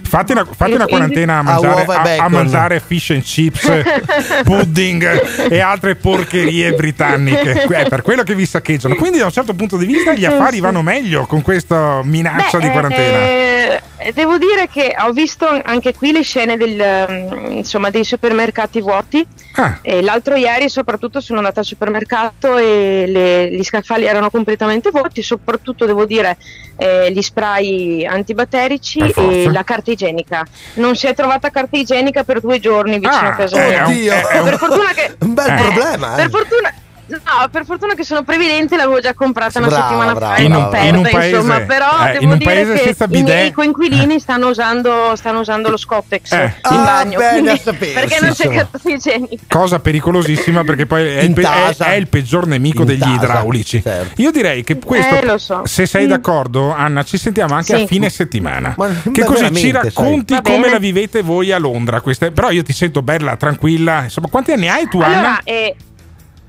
[0.04, 3.70] Fatti una, fatti una quarantena a mangiare, a- a, mangiare fish and chips,
[4.44, 7.64] pudding e altre porcherie britanniche.
[7.64, 8.96] È per quello che vi saccheggiano.
[8.96, 12.64] Quindi, da un certo punto di vista, gli affari vanno meglio con questa minaccia Beh,
[12.66, 13.18] di quarantena.
[13.20, 18.82] eh, devo dire che ho visto anche qui le scene del, mm, insomma, dei supermercati
[18.82, 19.26] vuoti.
[19.56, 19.78] Ah.
[19.82, 25.22] E l'altro ieri soprattutto sono andata al supermercato e le- gli scaffali erano completamente vuoti,
[25.22, 26.38] soprattutto devo dire
[26.78, 30.46] eh, gli spray antibatterici e la carta igienica.
[30.76, 33.78] Non si è trovata carta igienica per due giorni vicino Ah, a casa eh, mia.
[33.78, 34.12] è un- Oddio.
[34.14, 36.16] è- è un- Per fortuna che Un bel eh, problema, eh.
[36.22, 36.74] Per fortuna
[37.12, 40.44] No, per fortuna che sono previdente, l'avevo già comprata una Brava, settimana brava, fa e
[40.46, 42.96] In non un- perda, in un paese- insomma, però eh, devo in un dire paese
[42.96, 46.44] che i miei coinquilini stanno usando, stanno usando lo Scottex Eh.
[46.44, 49.44] in Ah, bagno, bene quindi- a sapersi, perché non c'è carta igienica.
[49.48, 53.14] Cosa pericolosissima perché poi è, il, pe- è- è il peggior nemico In degli tasa,
[53.14, 53.82] idraulici.
[53.82, 54.22] certo.
[54.22, 55.62] Io direi che questo, Eh, so.
[55.66, 56.10] se sei Mm.
[56.10, 57.84] d'accordo, Anna, ci sentiamo anche Sì.
[57.84, 58.74] a fine settimana.
[58.78, 60.44] Ma- che così ci racconti sai.
[60.44, 62.02] Come la vivete voi a Londra.
[62.02, 64.04] Queste- però io ti sento bella, tranquilla.
[64.04, 65.16] Insomma, quanti anni hai tu, Anna?
[65.18, 65.76] Allora, eh,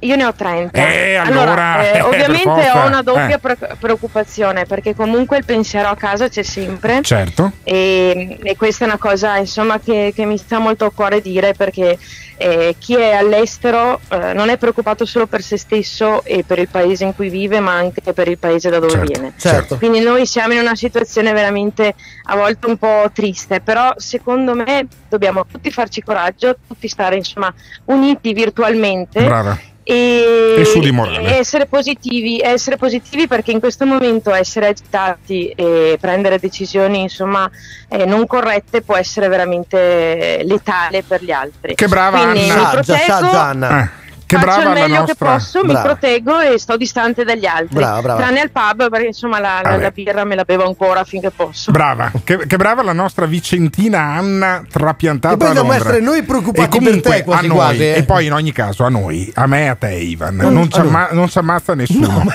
[0.03, 0.79] io ne ho 30.
[0.79, 3.39] Eh, allora, eh, eh, ovviamente ho una doppia eh.
[3.39, 7.01] pre- preoccupazione perché comunque il pensiero a casa c'è sempre.
[7.03, 7.53] Certo.
[7.63, 11.55] E, e questa è una cosa insomma che, che mi sta molto a cuore dire
[11.55, 11.99] perché
[12.37, 16.69] eh, chi è all'estero eh, non è preoccupato solo per se stesso e per il
[16.69, 19.33] paese in cui vive ma anche per il paese da dove Certo, viene.
[19.37, 19.77] Certo.
[19.77, 24.87] Quindi noi siamo in una situazione veramente a volte un po' triste, però secondo me
[25.09, 27.53] dobbiamo tutti farci coraggio, tutti stare insomma
[27.85, 29.71] uniti virtualmente Brava.
[29.85, 31.37] E, E su di morale.
[31.39, 37.51] essere positivi, essere positivi perché in questo momento essere agitati e prendere decisioni insomma
[37.89, 41.75] eh, non corrette può essere veramente letale per gli altri.
[41.75, 42.63] Che brava Quindi Anna.
[42.63, 43.83] mi proteggo, saggia, Anna.
[43.83, 44.02] Eh,
[44.39, 45.79] che faccio brava il meglio che posso, Brava.
[45.79, 47.75] mi proteggo e sto distante dagli altri.
[47.77, 48.21] Brava, brava.
[48.21, 51.71] Tranne al pub perché insomma la, la- la birra me la bevo ancora finché posso.
[51.71, 55.89] Brava, che, che brava la nostra Vicentina Anna trapiantata E poi a dobbiamo Londra.
[55.91, 57.97] essere noi preoccupati E comunque, per te, quasi a noi, quasi, eh.
[57.97, 60.71] E poi in ogni caso a noi, a me e a te Ivan, Non- non,
[60.71, 60.97] ci, allora.
[60.97, 62.07] amma- non ci ammazza nessuno.
[62.07, 62.33] no,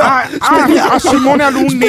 [0.00, 0.90] Ah, ah, speriamo.
[0.92, 1.86] a Simone Alunni,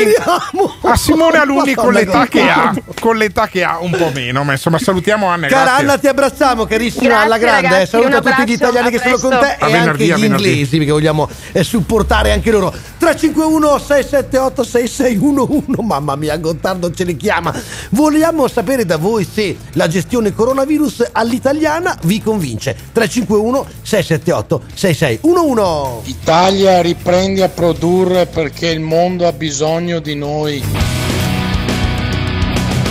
[0.83, 4.51] a Simone Alunni con l'età che ha, con l'età che ha un po' meno, ma
[4.53, 5.47] insomma salutiamo Anna.
[5.47, 5.83] Cara grazie.
[5.83, 7.67] Anna, ti abbracciamo, carissima Grazie, alla grande.
[7.69, 10.21] ragazzi, Saluta tutti gli italiani a che sono con te e venerdì, anche a gli
[10.21, 10.49] venerdì.
[10.49, 12.71] inglesi, perché vogliamo eh, supportare anche loro.
[12.71, 17.53] 351 678 6611 Mamma mia, Gottardo ce li chiama.
[17.89, 22.75] Vogliamo sapere da voi se la gestione coronavirus all'italiana vi convince.
[22.93, 30.63] 351 678 6611 Italia riprendi a produrre perché il mondo ha bisogno di noi.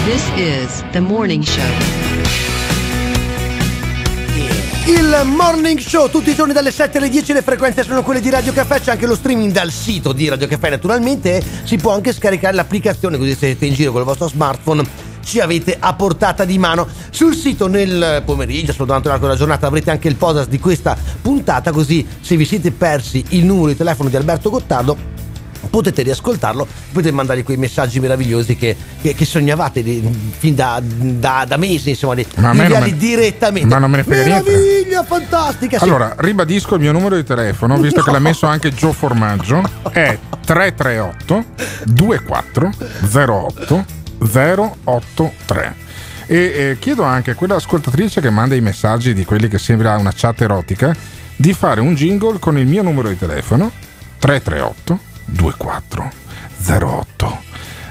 [0.04, 2.01] This is the morning show.
[4.84, 8.30] Il morning show tutti i giorni dalle 7 alle 10 le frequenze sono quelle di
[8.30, 12.12] Radio Caffè, c'è anche lo streaming dal sito di Radio Caffè naturalmente si può anche
[12.12, 14.84] scaricare l'applicazione così se siete in giro con il vostro smartphone
[15.22, 16.88] ci avete a portata di mano.
[17.10, 20.96] Sul sito nel pomeriggio, solo durante l'arco della giornata avrete anche il podcast di questa
[21.22, 24.96] puntata così se vi siete persi il numero di telefono di Alberto Gottardo
[25.72, 31.46] potete riascoltarlo, potete mandare quei messaggi meravigliosi che, che- che sognavate di- fin da, da-
[31.48, 33.68] da mesi, insomma, di inviarli me- direttamente.
[33.68, 34.50] ma non me ne frega niente.
[34.50, 35.78] Meraviglia, fantastica.
[35.78, 35.84] sì.
[35.84, 40.18] Allora, ribadisco il mio numero di telefono, visto che l'ha messo anche Gio Formaggio, è
[40.44, 41.44] 338
[41.86, 42.70] 24
[43.14, 43.84] 08
[44.84, 45.74] 083.
[46.26, 50.12] E eh, chiedo anche a quell'ascoltatrice che manda i messaggi di quelli che sembra una
[50.14, 50.94] chat erotica
[51.34, 53.72] di fare un jingle con il mio numero di telefono
[54.18, 56.10] 338 24
[56.68, 57.38] 08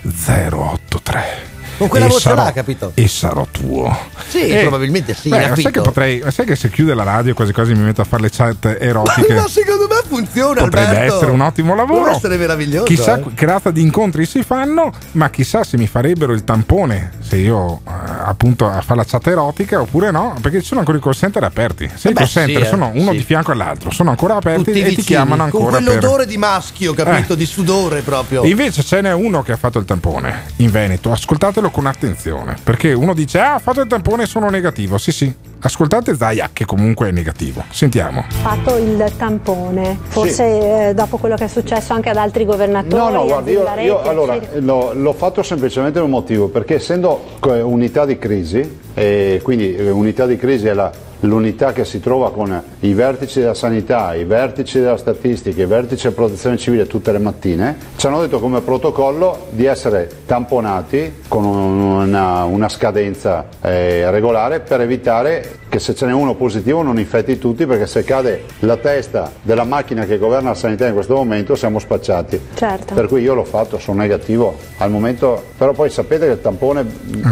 [0.03, 1.60] 083.
[1.81, 2.91] Con quella E voce sarò- là, capito?
[2.93, 3.97] E sarò tuo.
[4.27, 5.29] Sì, Eh, probabilmente sì.
[5.29, 6.23] Beh, sai che potrei.
[6.29, 9.33] Sai che se chiude la radio quasi quasi mi metto a fare le chat erotiche.
[9.33, 10.61] Ma secondo me funziona.
[10.61, 11.15] Potrebbe Alberto.
[11.15, 11.99] essere un ottimo lavoro.
[12.11, 12.83] Potrebbe essere meraviglioso.
[12.85, 13.23] Chissà eh.
[13.33, 17.81] che razza di incontri si fanno, ma chissà se mi farebbero il tampone se io
[17.87, 17.91] eh,
[18.25, 21.43] appunto a fare la chat erotica oppure no, perché ci sono ancora i call center
[21.43, 21.89] aperti.
[21.95, 23.17] Se Eh i call center sì, eh, sono uno sì.
[23.17, 25.85] di fianco all'altro, sono ancora aperti Tutti e ti vicini, chiamano con ancora per.
[25.99, 27.33] quell'odore di maschio, capito?
[27.35, 28.43] Di sudore proprio.
[28.43, 31.11] E Invece ce n'è uno che ha fatto il tampone in Veneto.
[31.11, 32.55] Ascoltatelo con attenzione.
[32.61, 34.97] Perché uno dice: Ah, ho fatto il tampone e sono negativo.
[34.97, 35.33] Sì, sì.
[35.63, 37.63] Ascoltate Zaya, che comunque è negativo.
[37.69, 38.25] Sentiamo.
[38.41, 42.95] fatto il tampone, forse eh, dopo quello che è successo anche ad altri governatori.
[42.95, 47.23] No, no, guarda, io, io, allora l'ho, l'ho fatto semplicemente per un motivo, perché essendo
[47.39, 51.99] co- unità di crisi, e quindi eh, unità di crisi è la- l'unità che si
[51.99, 56.87] trova con i vertici della sanità, i vertici della statistica, i vertici della protezione civile
[56.87, 63.45] tutte le mattine, ci hanno detto come protocollo di essere tamponati con una, una scadenza
[63.61, 65.60] eh, regolare per evitare Okay.
[65.71, 69.63] Che se ce n'è uno positivo non infetti tutti, perché se cade la testa della
[69.63, 72.37] macchina che governa la sanità in questo momento siamo spacciati.
[72.55, 72.93] Certo.
[72.93, 76.85] Per cui io l'ho fatto, sono negativo al momento, però poi sapete che il tampone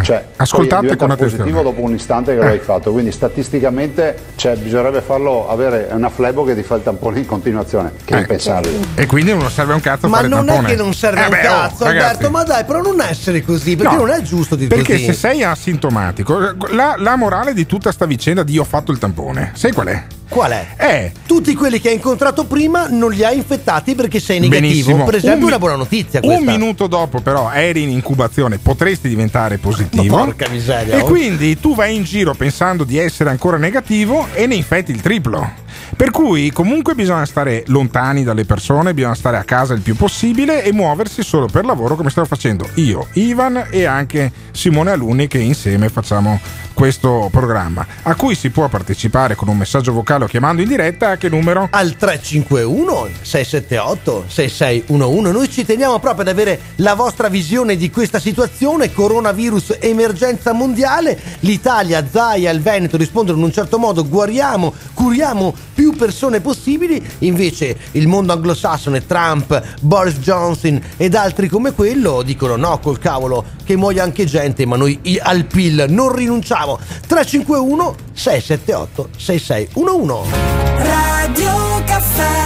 [0.04, 1.64] cioè, Ascoltate con positivo attenzione.
[1.64, 6.56] dopo un istante che l'hai fatto, quindi statisticamente cioè, bisognerebbe farlo avere una flebo che
[6.56, 8.78] ti fa il tampone in continuazione, che è impensabile.
[8.96, 10.68] E quindi non serve un cazzo Ma fare il non è tampone.
[10.70, 12.06] che non serve Eh un beh, oh, cazzo, ragazzi.
[12.06, 15.06] Alberto, ma dai, però non essere così, perché No, non è giusto di Perché così.
[15.08, 16.38] se sei asintomatico,
[16.70, 19.88] la, la morale di tutta sta vicenda di io ho fatto il tampone, sai qual
[19.88, 20.04] è?
[20.30, 20.76] Qual è?
[20.76, 24.68] È Tutti quelli che hai incontrato prima non li hai infettati perché sei negativo.
[24.70, 25.04] Benissimo.
[25.04, 26.52] Per esempio, Un una buona notizia un questa.
[26.52, 30.18] minuto dopo, però, eri in incubazione, potresti diventare positivo.
[30.18, 31.06] Ma porca miseria, E oh.
[31.06, 35.52] quindi tu vai in giro pensando di essere ancora negativo e ne infetti il triplo.
[36.00, 40.64] Per cui comunque bisogna stare lontani dalle persone, bisogna stare a casa il più possibile
[40.64, 45.40] e muoversi solo per lavoro come stiamo facendo io, Ivan e anche Simone Alunni che
[45.40, 46.40] insieme facciamo
[46.74, 51.10] questo programma a cui si può partecipare con un messaggio vocale o chiamando in diretta
[51.10, 51.68] a che numero?
[51.70, 58.20] Al 351 678 6611 noi ci teniamo proprio ad avere la vostra visione di questa
[58.20, 65.54] situazione coronavirus emergenza mondiale l'Italia, Zaia, il Veneto rispondono in un certo modo guariamo, curiamo
[65.74, 67.02] più persone possibili.
[67.20, 73.46] Invece il mondo anglosassone Trump, Boris Johnson ed altri come quello dicono no col cavolo
[73.64, 76.80] che muoia anche gente ma noi al PIL non rinunciamo.
[77.08, 80.30] 351 678 6611
[80.78, 82.40] Radio Caffè.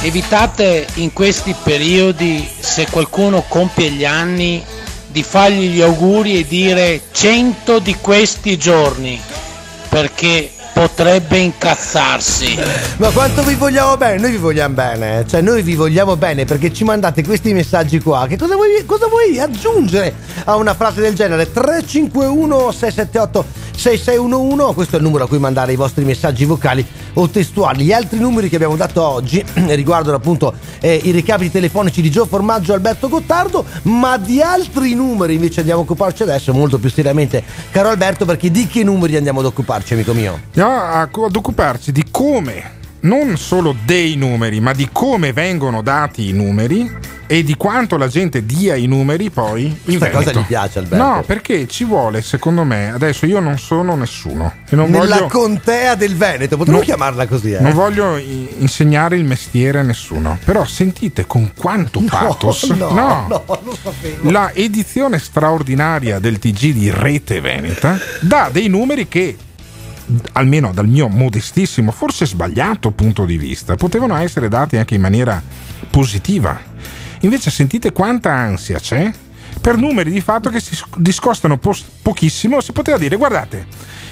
[0.00, 4.64] Evitate in questi periodi, se qualcuno compie gli anni,
[5.08, 9.20] di fargli gli auguri e dire 100 di questi giorni,
[9.88, 12.56] perché potrebbe incazzarsi.
[12.98, 14.18] Ma quanto vi vogliamo bene?
[14.18, 18.26] Noi vi vogliamo bene, cioè noi vi vogliamo bene perché ci mandate questi messaggi qua.
[18.28, 21.50] Che cosa vuoi, cosa vuoi aggiungere a una frase del genere?
[21.50, 23.44] 351 678
[23.78, 26.84] 6611, questo è il numero a cui mandare i vostri messaggi vocali
[27.14, 27.84] o testuali.
[27.84, 32.26] Gli altri numeri che abbiamo dato oggi riguardano appunto eh, i recapiti telefonici di Gio
[32.26, 36.90] Formaggio e Alberto Gottardo, ma di altri numeri invece andiamo a occuparci adesso molto più
[36.90, 40.40] seriamente, caro Alberto, perché di che numeri andiamo ad occuparci, amico mio?
[40.54, 46.32] Andiamo ad occuparci di come, non solo dei numeri, ma di come vengono dati i
[46.32, 50.40] numeri e di quanto la gente dia i numeri poi in Questa cosa Veneto.
[50.40, 51.04] gli piace, Alberto.
[51.04, 55.26] No, perché ci vuole, secondo me, adesso io non sono nessuno e non Nella voglio,
[55.28, 57.60] contea del Veneto, potremmo No, chiamarla così, eh?
[57.60, 63.76] non voglio insegnare il mestiere a nessuno, però sentite con quanto pathos no, no, lo
[63.80, 64.30] sapevo.
[64.30, 69.36] la edizione straordinaria del TG di Rete Veneta dà dei numeri che
[70.32, 75.42] almeno dal mio modestissimo, forse sbagliato punto di vista, potevano essere dati anche in maniera
[75.90, 76.58] positiva.
[77.20, 79.10] Invece sentite quanta ansia c'è
[79.60, 83.66] per numeri di fatto che si discostano pos- pochissimo, si poteva dire guardate,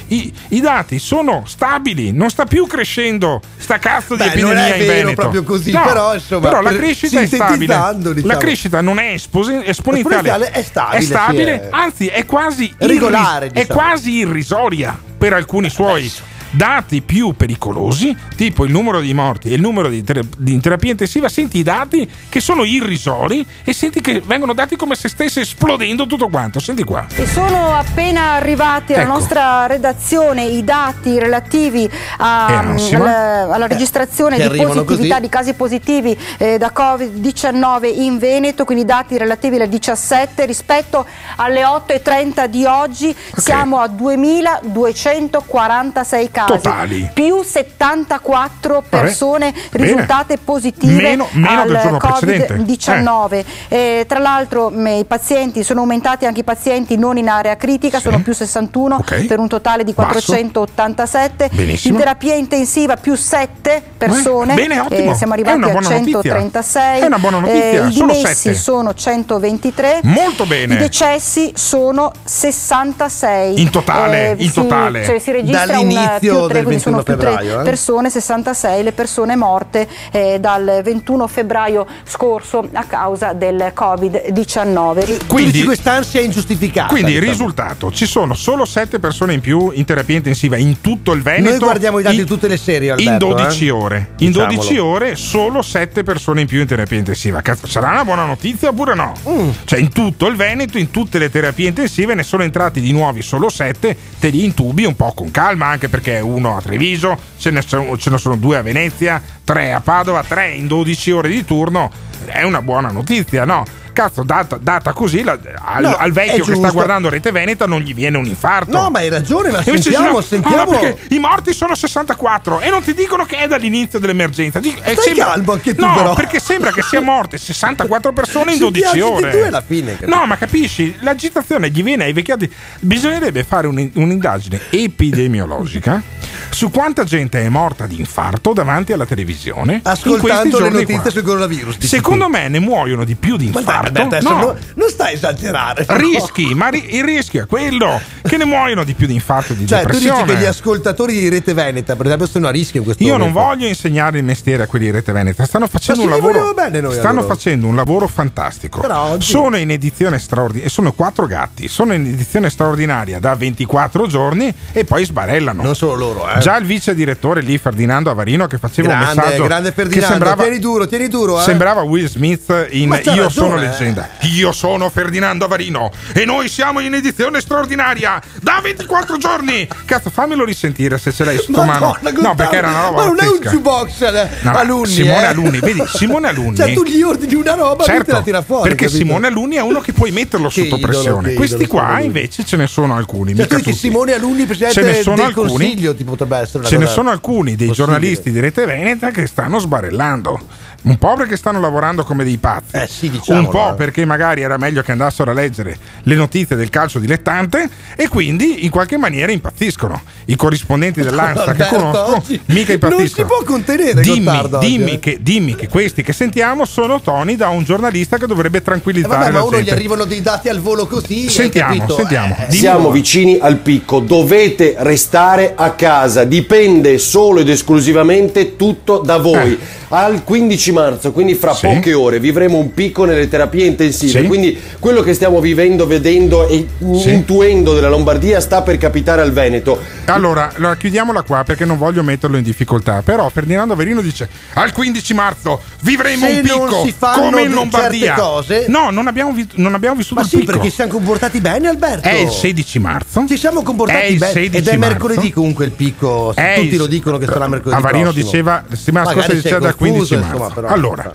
[0.09, 4.65] i, i dati sono stabili, non sta più crescendo sta cazzo di Beh, non epidemia
[4.75, 5.21] è in vero Veneto.
[5.21, 7.67] proprio così, No, però, insomma, però la crescita è stabile.
[8.15, 8.27] diciamo.
[8.27, 13.47] La crescita non è esposi- esponenziale, è stabile, sì, stabile, è- anzi è quasi Regolare,
[13.47, 13.81] irris- è diciamo.
[13.81, 16.13] quasi irrisoria per alcuni suoi
[16.57, 20.61] dati più pericolosi, tipo il numero di morti e il numero di, ter- di in
[20.61, 25.09] terapia intensiva, senti i dati che sono irrisori e senti che vengono dati come se
[25.09, 26.59] stesse esplodendo tutto quanto.
[26.61, 27.07] Senti qua.
[27.15, 29.13] E sono appena arrivati alla Ecco.
[29.13, 31.89] nostra redazione i dati relativi
[32.19, 35.21] a- alla, alla registrazione che di positività così.
[35.21, 41.05] di casi positivi eh, da Covid-19 in Veneto, quindi dati relativi alle 17 rispetto
[41.37, 47.11] alle 8.30 di oggi siamo a 2.246 casi, Totali.
[47.13, 49.69] più 74 persone bene.
[49.73, 52.55] risultate positive Meno- meno al giorno precedente.
[52.57, 53.45] Covid-19.
[53.69, 58.01] Eh, tra l'altro mh, i pazienti sono aumentati anche i pazienti non in area critica,
[58.01, 59.27] sono più 61 Ok.
[59.27, 60.33] per un totale di Basso.
[60.33, 61.51] 487.
[61.53, 61.95] Benissimo.
[61.95, 65.15] In terapia intensiva più 7 persone, Eh, bene, ottimo.
[65.15, 66.21] siamo arrivati a buona notizia.
[66.23, 67.01] 136.
[67.01, 70.01] È una buona notizia, I solo dimessi sono 123.
[70.05, 70.75] Molto bene.
[70.75, 73.61] I decessi sono 66.
[73.61, 75.05] In totale, in si- totale.
[75.05, 77.65] cioè, si registra un Dall'inizio più tre, del quindi sono 21 più tre febbraio, eh?
[77.65, 85.27] persone, 66 le persone morte eh, dal 21 febbraio scorso a causa del Covid-19.
[85.27, 86.89] Quindi quest'ansia è ingiustificata.
[86.89, 91.13] Quindi il risultato, ci sono solo 7 persone in più in terapia intensiva in tutto
[91.13, 91.51] il Veneto.
[91.51, 93.71] Noi guardiamo i dati in, di tutte le serie, in Alberto, 12 eh?
[93.71, 94.09] ore.
[94.19, 94.55] In Diciamolo.
[94.55, 97.41] 12 ore solo 7 persone in più in terapia intensiva.
[97.41, 99.13] Cazzo, sarà una buona notizia oppure no?
[99.29, 99.51] Mm.
[99.65, 103.23] Cioè in tutto il Veneto, in tutte le terapie intensive ne sono entrati di nuovi
[103.23, 107.51] solo 7, te li intubi un po' con calma, anche perché uno a Treviso, ce
[107.51, 111.29] ne sono, ce ne sono due a Venezia, tre a Padova, tre in 12 ore
[111.29, 111.91] di turno.
[112.33, 113.65] È una buona notizia, no?
[113.93, 117.81] Cazzo, data, data così, la- al, No, al vecchio che sta guardando Rete Veneta non
[117.81, 118.71] gli viene un infarto.
[118.79, 120.73] No, ma hai ragione, ma sentiamo, sentiamo.
[120.73, 124.59] "Ah, no, i morti sono 64 e non ti dicono che è dall'inizio dell'emergenza.
[124.61, 126.15] Dic- eh, Stai calmo anche tu, no, però.
[126.15, 129.31] perché sembra che sia morte 64 persone in Se ti 12 agiti ore.
[129.31, 130.15] tu alla fine, capito?
[130.15, 130.95] no, ma capisci?
[131.01, 132.53] L'agitazione gli viene ai vecchiati.
[132.81, 136.03] Bisognerebbe fare un- un'indagine epidemiologica
[136.51, 141.11] su quanta gente è morta di infarto davanti alla televisione Ascoltando le notizie qua.
[141.11, 141.79] sul coronavirus.
[141.79, 143.87] dici Secondo me ne muoiono di più di dai, infarto.
[143.87, 144.39] Alberto, adesso No.
[144.41, 145.85] non, non stai a esagerare.
[145.89, 149.67] Rischi, ma ri- il rischio è quello che ne muoiono di più di infarto di
[149.67, 150.35] Cioè, tu dici depressione.
[150.35, 153.29] che gli ascoltatori di Rete Veneta, per esempio, sono a rischio in questo Io non
[153.33, 153.41] momento.
[153.41, 156.53] voglio insegnare il mestiere a quelli di Rete Veneta, stanno facendo un lavoro.
[156.55, 157.27] noi, stanno allora.
[157.27, 158.81] facendo un lavoro fantastico.
[158.81, 164.07] Però oggi- Sono in edizione straordinaria, sono quattro gatti, sono in edizione straordinaria da 24
[164.07, 165.63] giorni e poi sbarellano.
[165.63, 166.39] Non solo loro, eh.
[166.41, 170.09] Già il vice direttore lì, Ferdinando Avarino, che faceva un Grande, messaggio grande che Ferdinando.
[170.11, 171.43] sembrava, Tieni duro, tieni duro, eh.
[171.43, 173.61] sembrava Will Smith in Io ragione, sono eh.
[173.61, 174.09] leggenda.
[174.23, 179.69] Io sono Ferdinando Avarino e noi siamo in edizione straordinaria da 24 giorni.
[179.85, 181.97] Cazzo, fammelo risentire se ce l'hai sotto mano.
[182.21, 184.87] No, perché era una roba Ma non è un jukebox eh, No, Alunni.
[184.87, 185.27] Simone eh.
[185.27, 186.57] Alunni, vedi, Simone Alunni.
[186.57, 188.69] Cioè, tu gli ordini una roba e lui te la tira fuori.
[188.69, 189.05] Certo, perché capito?
[189.05, 191.35] Simone Alunni è uno che puoi metterlo Che sotto idolo, pressione.
[191.35, 193.35] Questi qua invece ce ne sono alcuni.
[193.35, 193.73] Cioè, mica tutti.
[193.73, 195.49] Simone Alunni, presidente Ce ne sono del alcuni.
[195.49, 199.27] Consiglio, ti potrebbe essere una Ce ne sono alcuni dei giornalisti di Rete Veneta che
[199.27, 200.65] stanno sbarellando.
[200.83, 203.75] Un po' perché stanno lavorando come dei pazzi, diciamolo, un po' eh.
[203.75, 208.65] perché magari era meglio che andassero a leggere le notizie del calcio dilettante e quindi
[208.65, 210.01] in qualche maniera impazziscono.
[210.27, 213.27] I corrispondenti dell'Ansa che conosco oggi mica impazziscono.
[213.29, 214.99] Non si può contenere Dimmi, oggi, dimmi eh.
[215.01, 219.17] che, dimmi che questi che sentiamo sono toni da un giornalista che dovrebbe Eh, tranquillizzare
[219.17, 221.29] vabbè, ma uno gli arrivano dei dati al volo così.
[221.29, 222.37] Sentiamo, sentiamo.
[222.49, 229.19] Eh, Siamo vicini al picco, dovete restare a casa, dipende solo ed esclusivamente tutto da
[229.19, 229.59] voi.
[229.89, 231.67] Al 15 marzo, quindi fra Sì.
[231.67, 234.21] poche ore, vivremo un picco nelle terapie intensive.
[234.21, 234.27] Sì.
[234.27, 236.67] Quindi quello che stiamo vivendo, vedendo e
[236.99, 237.11] Sì.
[237.13, 239.81] intuendo della Lombardia sta per capitare al Veneto.
[240.07, 243.03] Allora, allora, chiudiamola qua perché non voglio metterlo in difficoltà.
[243.03, 247.43] Però Ferdinando Averino dice: Al 15 marzo vivremo Se un picco non si fanno come
[247.43, 248.07] in Lombardia.
[248.15, 250.53] certe cose- No, non abbiamo, vi- non abbiamo vissuto Ma sì, picco.
[250.53, 252.07] perché ci siamo comportati bene, Alberto.
[252.09, 253.25] È il 16 marzo.
[253.27, 254.33] Ci siamo comportati bene.
[254.33, 254.89] 16 Ed è marzo.
[254.93, 256.33] mercoledì comunque il picco.
[256.37, 257.81] tutti il- lo dicono che sarà mercoledì.
[257.81, 258.25] Avarino prossimo.
[258.25, 260.56] diceva la settimana scorsa diceva dal confuso, 15 insomma, marzo.
[260.61, 261.11] Però- allora,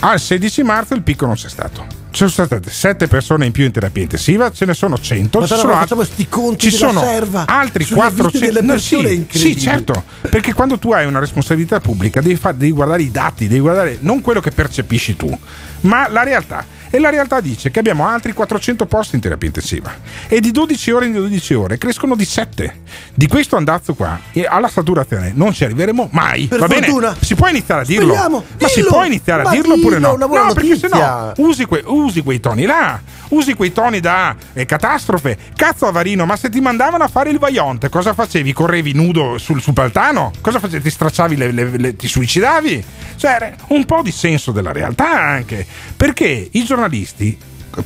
[0.00, 1.86] al 16 marzo il picco non c'è stato.
[2.10, 5.40] Ci sono state 7 persone in più in terapia intensiva, ce ne sono 100.
[5.40, 5.86] Ma ci sono,
[6.28, 7.00] conti ci sono
[7.46, 11.80] altri sulle vite 400 delle no, sì, sì, certo, perché quando tu hai una responsabilità
[11.80, 15.36] pubblica devi, fa- devi guardare i dati, devi guardare non quello che percepisci tu,
[15.80, 16.64] ma la realtà.
[16.94, 19.92] E la realtà dice che abbiamo altri 400 posti in terapia intensiva
[20.28, 22.72] e di 12 ore in 12 ore crescono di 7.
[23.14, 26.46] Di questo andazzo qua e alla saturazione non ci arriveremo mai.
[26.46, 27.08] Per Va fortuna.
[27.10, 27.24] bene?
[27.24, 28.12] Si può iniziare a dirlo?
[28.12, 28.44] Speriamo.
[28.60, 28.88] Ma si Dillo.
[28.90, 30.14] può iniziare a dirlo oppure no?
[30.14, 31.32] no, perché se no notizia.
[31.44, 35.36] usi, que- usi quei toni là, usi quei toni da eh, catastrofe.
[35.56, 38.52] Cazzo Avarino, ma se ti mandavano a fare il vaionte, cosa facevi?
[38.52, 40.30] Correvi nudo sul, paltano?
[40.40, 40.82] Cosa facevi?
[40.82, 42.84] Ti stracciavi, le, le- le- ti suicidavi?
[43.16, 45.66] Cioè, un po' di senso della realtà anche.
[45.96, 47.36] Perché i giornalisti,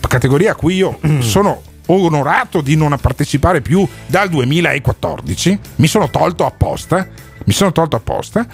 [0.08, 6.44] categoria a cui io sono onorato di non partecipare più dal 2014, mi sono tolto
[6.44, 7.06] apposta,
[7.44, 8.46] mi sono tolto apposta.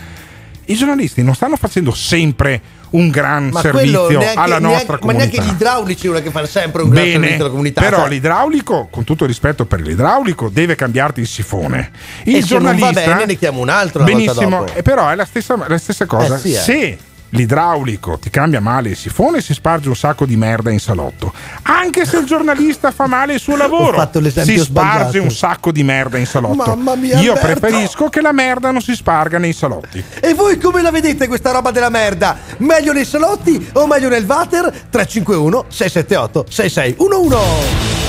[0.66, 2.60] I giornalisti non stanno facendo sempre
[2.94, 5.24] un gran Ma servizio neanche- alla nostra neanche- Ma comunità.
[5.30, 7.80] neanche gli idraulici è che fanno sempre un gran servizio Bene, alla comunità.
[7.80, 11.90] però cioè, l'idraulico, con tutto rispetto per l'idraulico, deve cambiarti il sifone.
[12.24, 15.24] Il E se non va giornalista, bene, ne chiamo un altro benissimo, però è la
[15.24, 16.36] stessa, la stessa cosa.
[16.36, 16.58] Eh sì, eh.
[16.58, 16.98] Se
[17.34, 21.32] l'idraulico ti cambia male il sifone, si sparge un sacco di merda in salotto.
[21.62, 25.22] Anche se il giornalista fa male il suo lavoro, si sparge sbagliato.
[25.22, 26.54] un sacco di merda in salotto.
[26.74, 27.60] Mamma mia, Io Alberto.
[27.60, 30.02] preferisco che la merda non si sparga nei salotti.
[30.20, 32.36] E voi come la vedete questa roba della merda?
[32.58, 34.70] Meglio nei salotti o meglio nel water?
[34.90, 37.36] 351 678 6611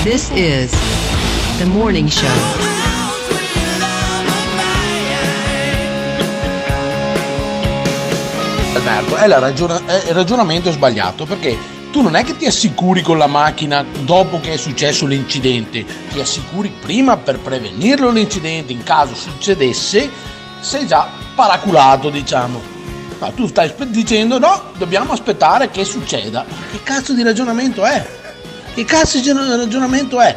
[0.04, 0.70] This is
[1.58, 2.75] the morning show.
[8.86, 11.58] Alberto, è la ragiona- è- il ragionamento sbagliato perché
[11.90, 16.20] tu non è che ti assicuri con la macchina dopo che è successo l'incidente, ti
[16.20, 20.08] assicuri prima per prevenirlo l'incidente in caso succedesse,
[20.60, 22.74] sei già paraculato diciamo.
[23.18, 26.44] Ma tu stai dicendo no, dobbiamo aspettare che succeda.
[26.70, 28.06] Che cazzo di ragionamento è?
[28.74, 30.36] Che cazzo di ragionamento è?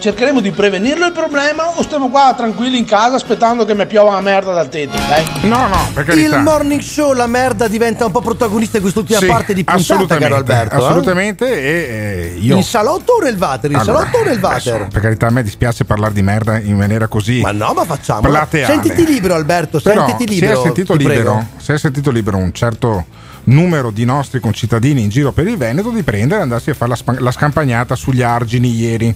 [0.00, 4.10] Cercheremo di prevenirlo il problema o stiamo qua tranquilli in casa aspettando che mi piova
[4.10, 4.96] una merda dal tetto?
[4.96, 5.24] Dai.
[5.48, 9.26] No, no, per Il morning show, la merda diventa un po' protagonista in quest'ultima Sì,
[9.26, 10.74] parte di puntata, assolutamente, caro Alberto.
[10.74, 10.78] eh?
[10.78, 11.52] assolutamente.
[11.52, 13.70] E, eh, io In salotto o nel water?
[13.72, 14.72] In Allora, salotto o nel water?
[14.74, 17.40] adesso, per carità, a me dispiace parlare di merda in maniera così.
[17.40, 18.20] Ma no, ma facciamo.
[18.20, 18.72] plateale.
[18.72, 20.54] Sentiti libero, Alberto, Però, sentiti libero.
[20.54, 23.04] Se è sentito libero, se è sentito libero un certo
[23.44, 26.90] numero di nostri concittadini in giro per il Veneto di prendere e andarsi a fare
[26.90, 29.14] la, spa- la scampagnata sugli argini ieri.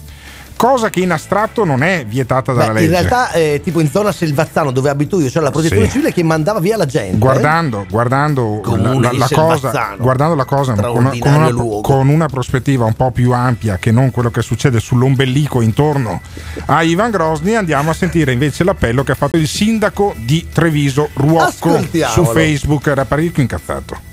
[0.56, 3.08] Cosa che in astratto non è vietata dalla Beh, in legge.
[3.08, 5.90] realtà, eh, tipo in zona Selvazzano dove abito io, c'era la protezione Sì.
[5.92, 7.18] civile che mandava via la gente.
[7.18, 8.60] Guardando, guardando,
[9.00, 13.10] la, la- cosa, guardando la cosa con una, con, una, con una prospettiva un po'
[13.10, 16.20] più ampia che non quello che succede sull'ombelico intorno
[16.66, 21.08] a Ivan Grosny, andiamo a sentire invece l'appello che ha fatto il sindaco di Treviso
[21.14, 21.80] Ruocco
[22.10, 22.86] su Facebook.
[22.86, 24.10] Era parecchio incazzato.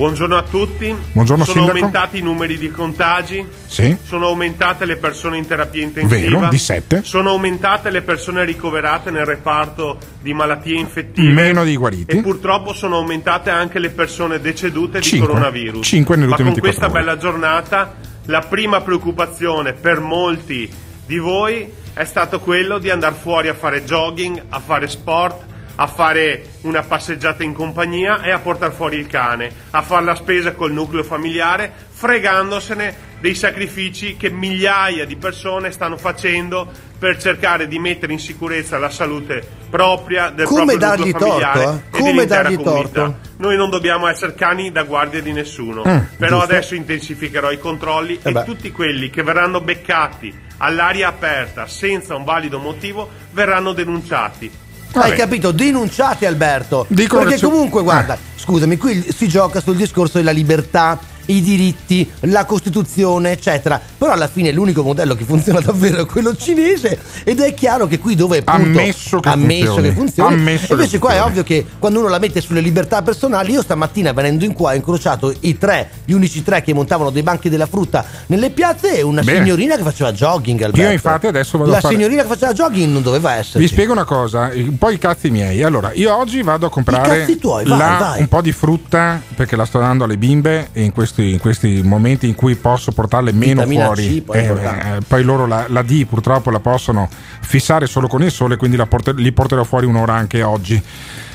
[0.00, 0.96] Buongiorno a tutti.
[1.12, 1.76] Buongiorno, sono Sindaco.
[1.76, 3.46] aumentati i numeri di contagi.
[3.66, 3.94] Sì.
[4.02, 6.38] Sono aumentate le persone in terapia intensiva.
[6.38, 7.02] Vero, di sette.
[7.02, 11.30] Sono aumentate le persone ricoverate nel reparto di malattie infettive.
[11.30, 12.16] Meno di guariti.
[12.16, 15.28] E purtroppo sono aumentate anche le persone decedute di Cinque.
[15.28, 15.86] coronavirus.
[15.86, 17.04] Cinque nelle Ma con ultime 24 questa ore.
[17.04, 17.94] bella giornata
[18.24, 20.66] la prima preoccupazione per molti
[21.04, 25.42] di voi è stato quello di andare fuori a fare jogging, a fare sport,
[25.76, 30.14] a fare una passeggiata in compagnia e a portare fuori il cane, a fare la
[30.14, 36.66] spesa col nucleo familiare, fregandosene dei sacrifici che migliaia di persone stanno facendo
[36.98, 41.70] per cercare di mettere in sicurezza la salute propria del Come proprio nucleo familiare torto,
[41.70, 41.74] eh?
[41.74, 42.90] e Come dell'intera dargli comunità.
[43.04, 43.18] torto?
[43.36, 46.52] Noi non dobbiamo essere cani da guardia di nessuno, Mm, però giusto.
[46.52, 48.44] adesso intensificherò i controlli Eh e beh.
[48.44, 54.50] tutti quelli che verranno beccati all'aria aperta senza un valido motivo verranno denunciati.
[54.92, 55.52] Hai capito?
[55.52, 56.86] Denunciate Alberto.
[56.88, 60.98] Dicono Perché comunque, guarda, scusami, qui si gioca sul discorso della libertà,
[61.30, 63.80] i diritti, la Costituzione, eccetera.
[63.98, 67.98] Però alla fine l'unico modello che funziona davvero è quello cinese ed è chiaro che
[67.98, 69.88] qui dove appunto, Ammesso che ammesso funzioni.
[69.88, 70.34] che funzioni.
[70.34, 71.38] Ammesso che invece qua è funzioni.
[71.38, 74.74] ovvio che quando uno la mette sulle libertà personali, io stamattina venendo in qua ho
[74.74, 79.02] incrociato i tre, gli unici tre che montavano dei banchi della frutta nelle piazze e
[79.02, 79.38] una Bene.
[79.38, 80.62] signorina che faceva jogging.
[80.62, 80.86] Alberto.
[80.86, 83.60] Io infatti adesso vado La a fare- signorina che faceva jogging non doveva essere.
[83.60, 85.62] Vi spiego una cosa, un po' i cazzi miei.
[85.62, 88.20] Allora, io oggi vado a comprare cazzi tuoi, vai, la- vai.
[88.20, 91.80] un po' di frutta perché la sto dando alle bimbe e in questi, in questi
[91.82, 94.24] momenti in cui posso portarle meno Vitamina fuori.
[94.24, 97.08] C, eh, eh, poi loro la, la D purtroppo la possono
[97.40, 100.82] fissare solo con il sole, quindi la porter- li porterò fuori un'ora anche oggi.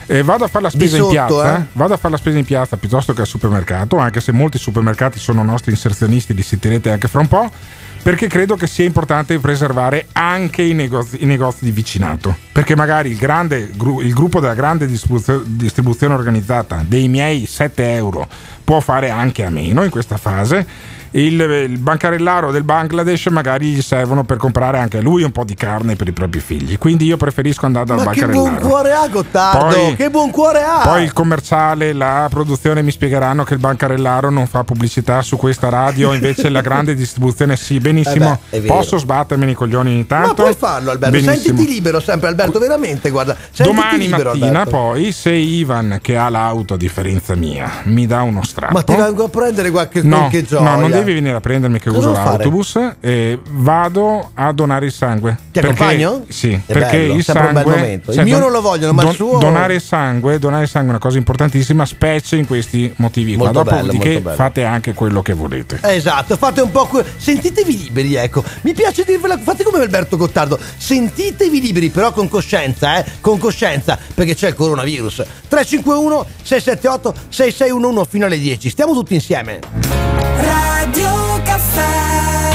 [0.07, 1.64] Eh, vado a fare la spesa in sotto, piazza, eh?
[1.74, 5.18] vado a fare la spesa in piazza piuttosto che al supermercato, anche se molti supermercati
[5.18, 7.49] sono nostri inserzionisti, li sentirete anche fra un po',
[8.06, 13.10] perché credo che sia importante preservare anche i negozi, i negozi di vicinato, perché magari
[13.10, 18.27] il, grande, il gruppo della grande distribuzio- distribuzione organizzata dei miei 7 euro
[18.64, 20.68] può fare anche a meno in questa fase.
[21.11, 25.53] Il, il bancarellaro del Bangladesh magari gli servono per comprare anche lui un po' di
[25.56, 26.77] carne per i propri figli.
[26.77, 28.49] Quindi io preferisco andare dal Ma che bancarellaro.
[28.49, 29.73] buon cuore ha Gottardo!
[29.76, 30.82] Poi- che buon cuore ha!
[30.84, 35.69] Poi il commerciale, la produzione mi spiegheranno che il bancarellaro non fa pubblicità su questa
[35.69, 38.40] radio, invece la grande distribuzione sì, benissimo.
[38.49, 38.68] Eh beh.
[38.68, 40.27] Posso sbattermi i coglioni ogni tanto?
[40.27, 41.36] Ma puoi farlo Alberto, Benissimo.
[41.56, 43.36] sentiti libero sempre Alberto, veramente, guarda.
[43.57, 44.69] Domani libero, mattina Alberto.
[44.72, 48.73] poi, se Ivan, che ha l'auto a differenza mia, mi dà uno strappo.
[48.73, 50.69] Ma ti vengo a prendere qualche No, qualche gioia.
[50.72, 54.91] no, non devi venire a prendermi che Cosa uso l'autobus e vado a donare il
[54.91, 55.38] sangue.
[55.52, 56.26] Ti Perché- accompagno?
[56.27, 58.11] Sì, È perché bello, il sempre un sangue bel momento.
[58.11, 60.91] Il mio non lo vogliono, ma il suo- Donare il sangue, donare il sangue è
[60.91, 63.52] una cosa importantissima, specie in questi motivi qua.
[63.52, 65.80] Molto bello, Dopodiché fate anche quello che volete.
[65.82, 68.44] Esatto, fate un po' que- sentitevi liberi, ecco.
[68.61, 73.98] Mi piace dirvela, fate come Alberto Gottardo, sentitevi liberi, però con coscienza, eh, con coscienza,
[74.14, 75.23] perché c'è il coronavirus.
[75.48, 78.69] 351 678 6611 fino alle 10.
[78.69, 80.75] Stiamo tutti insieme.
[80.86, 82.52] Radio Caffè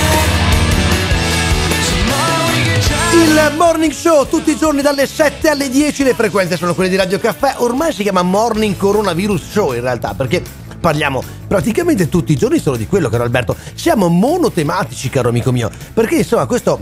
[3.12, 6.94] Il morning show tutti i giorni dalle 7 alle 10, le frequenze sono quelle di
[6.94, 7.54] Radio Caffè.
[7.56, 10.40] Ormai si chiama Morning Coronavirus Show in realtà, perché
[10.78, 13.56] parliamo praticamente tutti i giorni solo di quello, caro Alberto.
[13.74, 16.78] Siamo monotematici, caro amico mio, perché insomma questo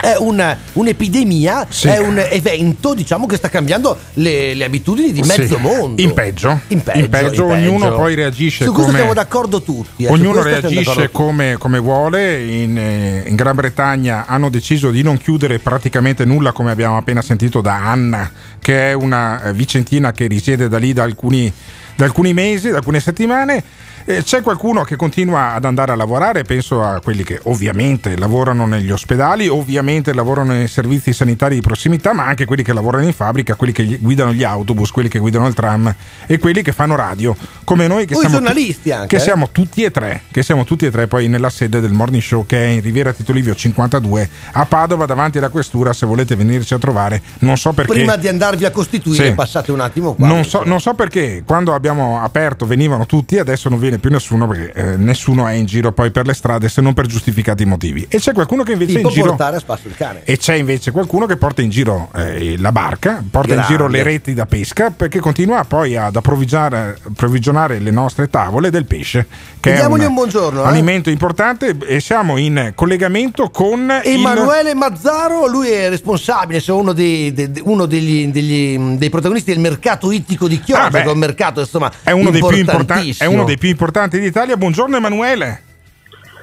[0.00, 1.88] è un- un'epidemia, Sì.
[1.88, 5.60] è un evento, diciamo, che sta cambiando le, le abitudini di mezzo Sì.
[5.60, 6.00] mondo.
[6.00, 6.60] In peggio.
[6.68, 7.96] In peggio, In peggio, in ognuno peggio.
[7.96, 10.04] poi reagisce Su questo come- siamo d'accordo tutti.
[10.04, 12.42] eh, Ognuno reagisce come, come vuole.
[12.44, 17.20] In, eh, in Gran Bretagna hanno deciso di non chiudere praticamente nulla, come abbiamo appena
[17.22, 18.30] sentito da Anna,
[18.60, 21.52] che è una eh, vicentina che risiede da lì da alcuni,
[21.96, 23.62] da alcuni mesi, da alcune settimane.
[24.10, 28.64] Eh, c'è qualcuno che continua ad andare a lavorare, penso a quelli che ovviamente lavorano
[28.64, 33.12] negli ospedali, ovviamente lavorano nei servizi sanitari di prossimità, ma anche quelli che lavorano in
[33.12, 35.94] fabbrica, quelli che guidano gli autobus, quelli che guidano il tram
[36.26, 39.20] e quelli che fanno radio, come noi che O i siamo giornalisti anche, che eh.
[39.20, 42.46] siamo tutti e tre, che siamo tutti e tre poi nella sede del Morning Show
[42.46, 46.72] che è in Riviera Tito Livio 52 a Padova davanti alla questura se volete venirci
[46.72, 49.32] a trovare, non so perché Prima di andarvi a costituire, Sì.
[49.34, 50.26] passate un attimo qua.
[50.26, 54.46] non so, non so perché quando abbiamo aperto venivano tutti, adesso non viene più nessuno
[54.48, 58.06] perché eh, nessuno è in giro poi per le strade se non per giustificati motivi.
[58.08, 60.20] E c'è qualcuno che invece è Tipo in giro portare a spasso il cane.
[60.24, 63.62] e c'è invece qualcuno che porta in giro eh, la barca, porta Grande.
[63.72, 68.84] in giro le reti da pesca perché continua poi ad approvvigionare, le nostre tavole del
[68.84, 69.26] pesce,
[69.60, 70.66] che Diamogli è un buongiorno, eh.
[70.66, 76.92] alimento importante e siamo in collegamento con il- Emanuele Mazzaro, lui è responsabile, è uno,
[76.92, 81.02] dei, de- de- uno degli, degli- dei protagonisti del mercato ittico di Chioggia, Ah, che
[81.02, 83.86] è un mercato insomma è uno, dei più importanti, è uno dei più importanti
[84.18, 84.56] d'Italia.
[84.56, 85.62] Buongiorno Emanuele.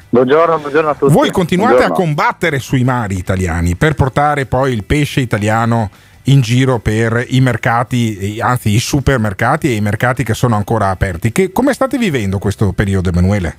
[0.09, 1.13] Buongiorno, buongiorno a tutti.
[1.13, 1.95] Voi continuate Buongiorno.
[1.95, 5.89] a combattere sui mari italiani per portare poi il pesce italiano
[6.23, 11.31] in giro per i mercati, anzi i supermercati e i mercati che sono ancora aperti.
[11.31, 13.57] Che, come state vivendo questo periodo, Emanuele?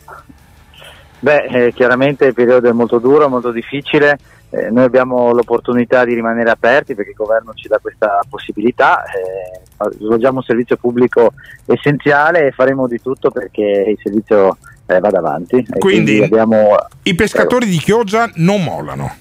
[1.19, 4.19] Beh, eh, chiaramente il periodo è molto duro, molto difficile.
[4.51, 9.03] Eh, noi abbiamo l'opportunità di rimanere aperti perché il governo ci dà questa possibilità.
[9.05, 9.61] eh,
[9.99, 11.33] svolgiamo un servizio pubblico
[11.67, 14.57] essenziale e faremo di tutto perché il servizio
[14.87, 15.57] eh, vada avanti.
[15.57, 19.15] E Quindi abbiamo i pescatori di Chioggia non mollano.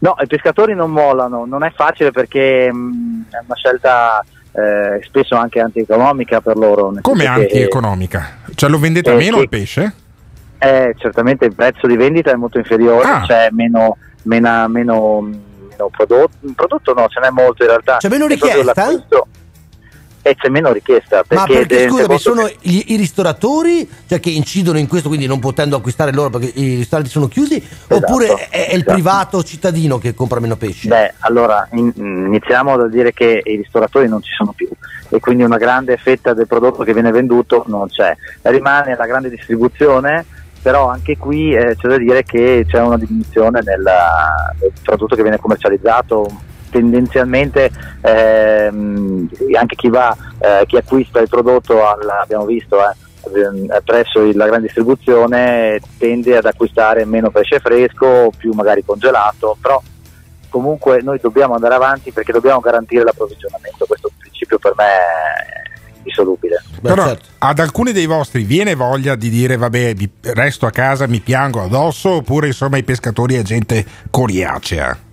[0.00, 5.34] No, i pescatori non mollano, non è facile perché mh, è una scelta eh, spesso
[5.34, 6.94] anche antieconomica per loro.
[7.00, 8.36] Come antieconomica?
[8.54, 9.92] Cioè lo vendete Eh, meno che- il pesce?
[10.58, 13.24] Eh, certamente il prezzo di vendita è molto inferiore, Ah.
[13.26, 17.96] c'è meno, mena- meno, meno prodotto, prodotto no, ce n'è molto in realtà.
[17.98, 18.86] C'è meno richiesta?
[20.20, 21.18] e c'è meno richiesta.
[21.18, 25.08] Ma Perché, perché tenete scusami, sono che- gli- i ristoratori cioè, che incidono in questo,
[25.08, 28.92] quindi non potendo acquistare loro perché i ristoranti sono chiusi, oppure è, è il esatto.
[28.92, 30.88] privato cittadino che compra meno pesce?
[30.88, 34.68] Beh, allora in- iniziamo dal dire che i ristoratori non ci sono più
[35.08, 38.14] e quindi una grande fetta del prodotto che viene venduto non c'è.
[38.42, 40.26] Rimane la grande distribuzione,
[40.60, 43.84] però anche qui eh, c'è da dire che c'è una diminuzione del
[44.82, 46.26] prodotto che viene commercializzato.
[46.70, 47.70] Tendenzialmente
[48.02, 49.28] ehm,
[49.58, 54.46] anche chi va, eh, chi acquista il prodotto, al- abbiamo visto, eh, ehm, presso la
[54.46, 59.80] grande distribuzione tende ad acquistare meno pesce fresco, più magari congelato, però
[60.50, 64.86] comunque noi dobbiamo andare avanti perché dobbiamo garantire l'approvvigionamento, questo principio per me
[66.08, 66.62] è indissolubile.
[66.80, 67.28] Però certo.
[67.38, 69.94] ad alcuni dei vostri viene voglia di dire vabbè
[70.34, 75.06] resto a casa, mi piango addosso oppure insomma i pescatori è gente coriacea?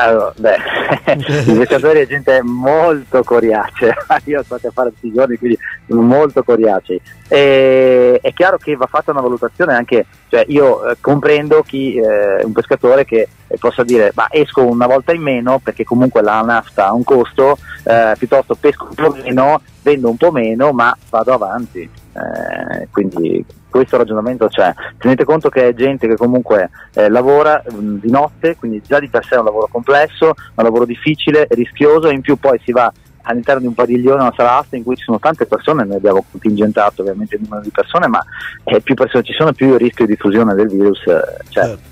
[0.00, 0.56] Allora, beh,
[1.50, 3.96] i pescatori è gente molto coriacea,
[4.26, 7.00] io sto a fare tutti i giorni, quindi molto coriacei.
[7.26, 12.44] E, è chiaro che va fatta una valutazione anche, cioè io eh, comprendo chi, eh,
[12.44, 16.42] un pescatore che eh, possa dire ma esco una volta in meno perché comunque la
[16.42, 20.96] nafta ha un costo, eh, piuttosto pesco un po' meno, vendo un po' meno ma
[21.10, 21.80] vado avanti.
[21.80, 24.72] Eh, quindi questo ragionamento c'è.
[24.98, 29.08] Tenete conto che è gente che comunque eh, lavora mh, di notte, quindi già di
[29.08, 32.72] per sé è un lavoro complesso, un lavoro difficile, rischioso e in più poi si
[32.72, 32.92] va
[33.22, 36.24] all'interno di un padiglione, una sala asta in cui ci sono tante persone, noi abbiamo
[36.30, 38.24] contingentato ovviamente il numero di persone, ma
[38.64, 41.20] eh, più persone ci sono più il rischio di diffusione del virus eh,
[41.50, 41.62] c'è.
[41.62, 41.87] Certo,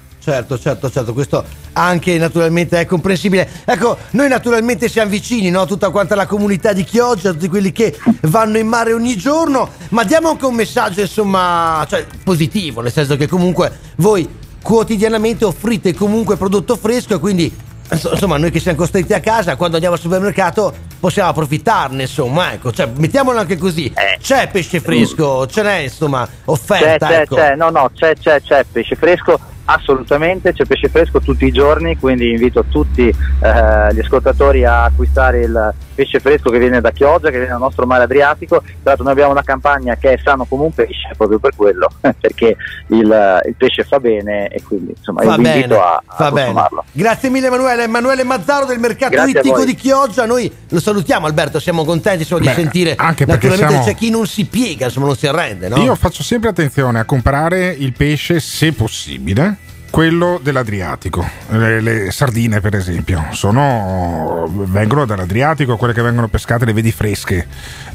[0.59, 3.49] certo, certo, questo anche naturalmente è comprensibile.
[3.65, 5.67] Ecco, noi naturalmente siamo vicini, no?
[5.67, 10.03] Tutta quanta la comunità di Chioggia, tutti quelli che vanno in mare ogni giorno, ma
[10.05, 14.29] diamo anche un messaggio, insomma, cioè, positivo, nel senso che comunque voi
[14.63, 17.57] quotidianamente offrite comunque prodotto fresco e quindi
[17.93, 22.53] inso- insomma noi che siamo costretti a casa quando andiamo al supermercato possiamo approfittarne insomma
[22.53, 27.37] ecco cioè, mettiamolo anche così c'è pesce fresco ce n'è insomma C'è, offerta c'è, ecco.
[27.37, 31.97] c'è, no, no, c'è, c'è, c'è pesce fresco, assolutamente, c'è pesce fresco tutti i giorni,
[31.99, 37.31] quindi invito tutti eh, gli ascoltatori a acquistare il pesce fresco che viene da Chioggia,
[37.31, 38.61] che viene dal nostro mare Adriatico.
[38.61, 41.89] Tra l'altro noi abbiamo una campagna che è sano come un pesce, proprio per quello,
[42.01, 42.57] perché
[42.89, 46.31] il, il pesce fa bene e quindi insomma io Fa vi bene, invito a, a
[46.31, 46.85] consumarlo.
[46.93, 51.59] Grazie mille Emanuele, Emanuele Mazzaro del mercato Grazie ittico di Chioggia, noi lo salutiamo Alberto,
[51.59, 54.87] siamo contenti insomma, di Beh, sentire, anche perché naturalmente siamo- c'è chi non si piega,
[54.87, 55.77] insomma non si arrende, no?
[55.79, 59.56] Io faccio sempre attenzione a comprare il pesce, se possibile,
[59.91, 61.29] quello dell'Adriatico.
[61.49, 67.47] Le, le sardine, per esempio, sono, vengono dall'Adriatico, quelle che vengono pescate le vedi fresche.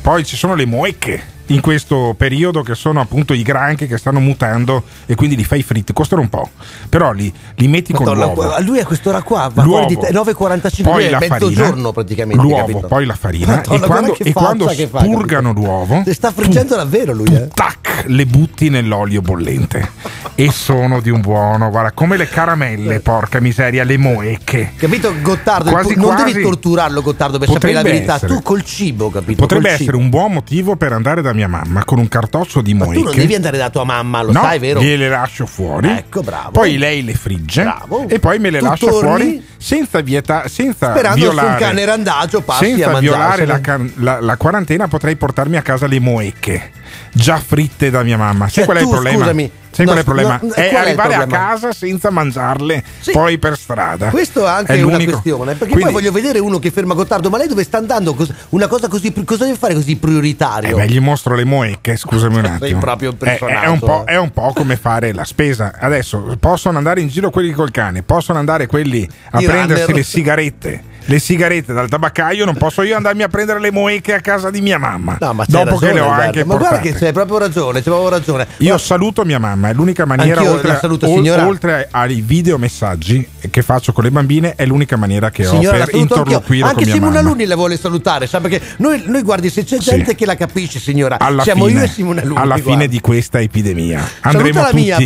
[0.01, 4.19] Poi ci sono le moecche in questo periodo che sono appunto i granchi che stanno
[4.19, 6.49] mutando e quindi li fai fritti, costano un po'.
[6.89, 8.55] Però li, li metti con Madonna, l'uovo.
[8.61, 9.85] lui a quest'ora qua va L'uovo.
[9.87, 12.41] di te- 9.45 poi la farina, praticamente.
[12.41, 12.87] l'uovo, capito?
[12.87, 16.75] poi la farina Madonna, e quando, e quando che fa, spurgano l'uovo Si sta friggendo
[16.75, 17.47] davvero lui, eh?
[17.53, 19.89] tac, le butti nell'olio bollente
[20.35, 24.71] e sono di un buono, guarda, come le caramelle, porca miseria, le moecche.
[24.75, 25.69] Capito Gottardo?
[25.69, 26.31] Quasi, non quasi.
[26.33, 28.33] devi torturarlo Gottardo per sapere la verità, essere.
[28.35, 29.41] tu col cibo, capito?
[29.41, 30.03] Potrebbe Col essere cibo.
[30.03, 32.99] un buon motivo per andare da mia mamma con un cartoccio di Ma moecche.
[33.01, 34.79] tu non devi andare da tua mamma, lo no, sai, vero?
[34.81, 35.89] gliele lascio fuori.
[35.89, 36.51] Ecco, bravo.
[36.51, 38.07] Poi lei le frigge Bravo.
[38.07, 38.99] e poi me le Tu lascia torni?
[39.09, 41.49] fuori senza vieta, senza Sperando violare.
[41.49, 43.59] sul cane randagio passi a senza violare la,
[43.95, 46.71] la- la quarantena potrei portarmi a casa le moecche
[47.13, 48.45] già fritte da mia mamma.
[48.45, 49.17] Sai Cioè, qual è il tu, problema?
[49.19, 50.39] scusami, Sai qual è il no, problema?
[50.41, 51.45] no, è qual è arrivare a problema?
[51.47, 53.11] casa senza mangiarle Sì.
[53.11, 54.09] poi per strada.
[54.09, 57.37] Questo è anche una questione, perché Quindi, poi voglio vedere uno che ferma Gottardo, ma
[57.37, 58.15] lei dove sta andando?
[58.49, 60.77] Una cosa così, cosa deve fare così prioritario?
[60.77, 62.79] eh beh, gli mostro le moecche, scusami un Sei attimo.
[62.79, 64.11] proprio un È- è, personaggio, un po', eh.
[64.13, 65.73] è un po' come fare la spesa.
[65.79, 69.95] Adesso possono andare in giro quelli col cane, possono andare quelli a I prendersi runner.
[69.95, 70.83] le sigarette.
[71.11, 74.61] Le sigarette dal tabaccaio, non posso io andarmi a prendere le moecche a casa di
[74.61, 75.17] mia mamma.
[75.19, 76.91] No, ma dopo che ragione, le ho Alberto, anche Ma guarda portate.
[76.93, 78.47] che c'hai proprio ragione, c'è proprio ragione.
[78.59, 81.45] Io saluto mia mamma, è l'unica maniera, oltre, saluto, signora.
[81.45, 85.95] oltre ai videomessaggi che faccio con le bambine, è l'unica maniera che Signora, ho per
[85.95, 87.29] interloquire Anche con mia Simona mamma.
[87.29, 89.89] Luni la vuole salutare, sa perché noi, noi, guardi, se c'è Sì.
[89.89, 92.37] gente che la capisce, signora, alla siamo fine, io e Simona Luni.
[92.39, 92.71] alla guarda.
[92.71, 94.97] fine di questa epidemia andremo tutti mia,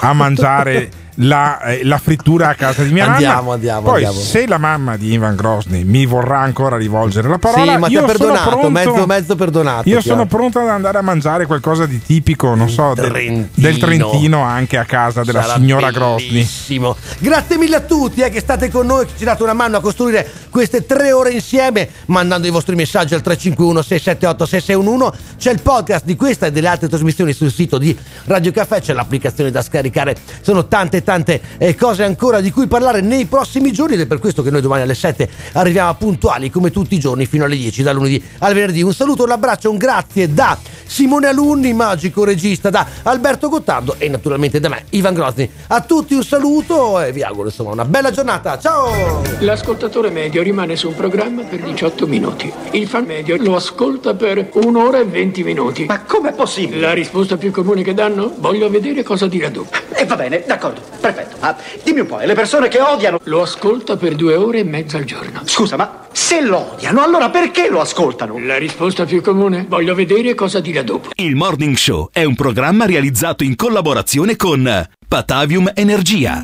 [0.00, 4.18] a mangiare la, eh, la frittura a casa di mia Andiamo, mamma andiamo, poi andiamo.
[4.24, 7.92] se la mamma di Ivan Grosny mi vorrà ancora rivolgere la parola Sì, ma ti
[7.92, 9.88] io ha perdonato, sono pronto, mezzo mezzo perdonato.
[9.88, 13.48] io sono pronto ad andare a mangiare qualcosa di tipico non so del, Trentino.
[13.54, 16.96] del Trentino anche a casa della Sarà signora Grosny bellissimo.
[17.18, 19.80] Grazie mille a tutti eh, che state con noi, che ci date una mano a
[19.80, 25.36] costruire queste tre ore insieme, mandando i vostri messaggi al 351 678 6611.
[25.38, 28.92] C'è il podcast di questa e delle altre trasmissioni sul sito di Radio Caffè, c'è
[28.92, 30.16] l'applicazione da scaricare.
[30.40, 34.06] Sono tante tante tante eh, cose ancora di cui parlare nei prossimi giorni ed è
[34.06, 37.56] per questo che noi domani alle 7 arriviamo puntuali come tutti i giorni fino alle
[37.56, 38.82] 10 da lunedì al venerdì.
[38.82, 44.08] Un saluto, un abbraccio, un grazie da Simone Alunni, magico regista, da Alberto Gottardo e
[44.08, 45.48] naturalmente da me, Ivan Grozny.
[45.68, 48.58] A tutti un saluto e vi auguro insomma una bella giornata.
[48.58, 49.22] Ciao!
[49.40, 52.52] L'ascoltatore medio rimane su un programma per 18 minuti.
[52.72, 55.84] Il fan medio lo ascolta per un'ora e 20 minuti.
[55.86, 56.80] Ma com'è possibile?
[56.80, 58.32] La risposta più comune che danno?
[58.38, 59.70] Voglio vedere cosa dirà dopo.
[59.94, 61.36] E va bene, d'accordo, perfetto.
[61.40, 63.20] Ah, dimmi un po', e le persone che odiano...
[63.24, 65.42] Lo ascolta per due ore e mezza al giorno.
[65.44, 68.38] Scusa, ma se lo odiano, allora perché lo ascoltano?
[68.38, 69.66] La risposta più comune?
[69.68, 71.10] Voglio vedere cosa dirà dopo.
[71.16, 76.40] Il Morning Show è un programma realizzato in collaborazione con Patavium Energia.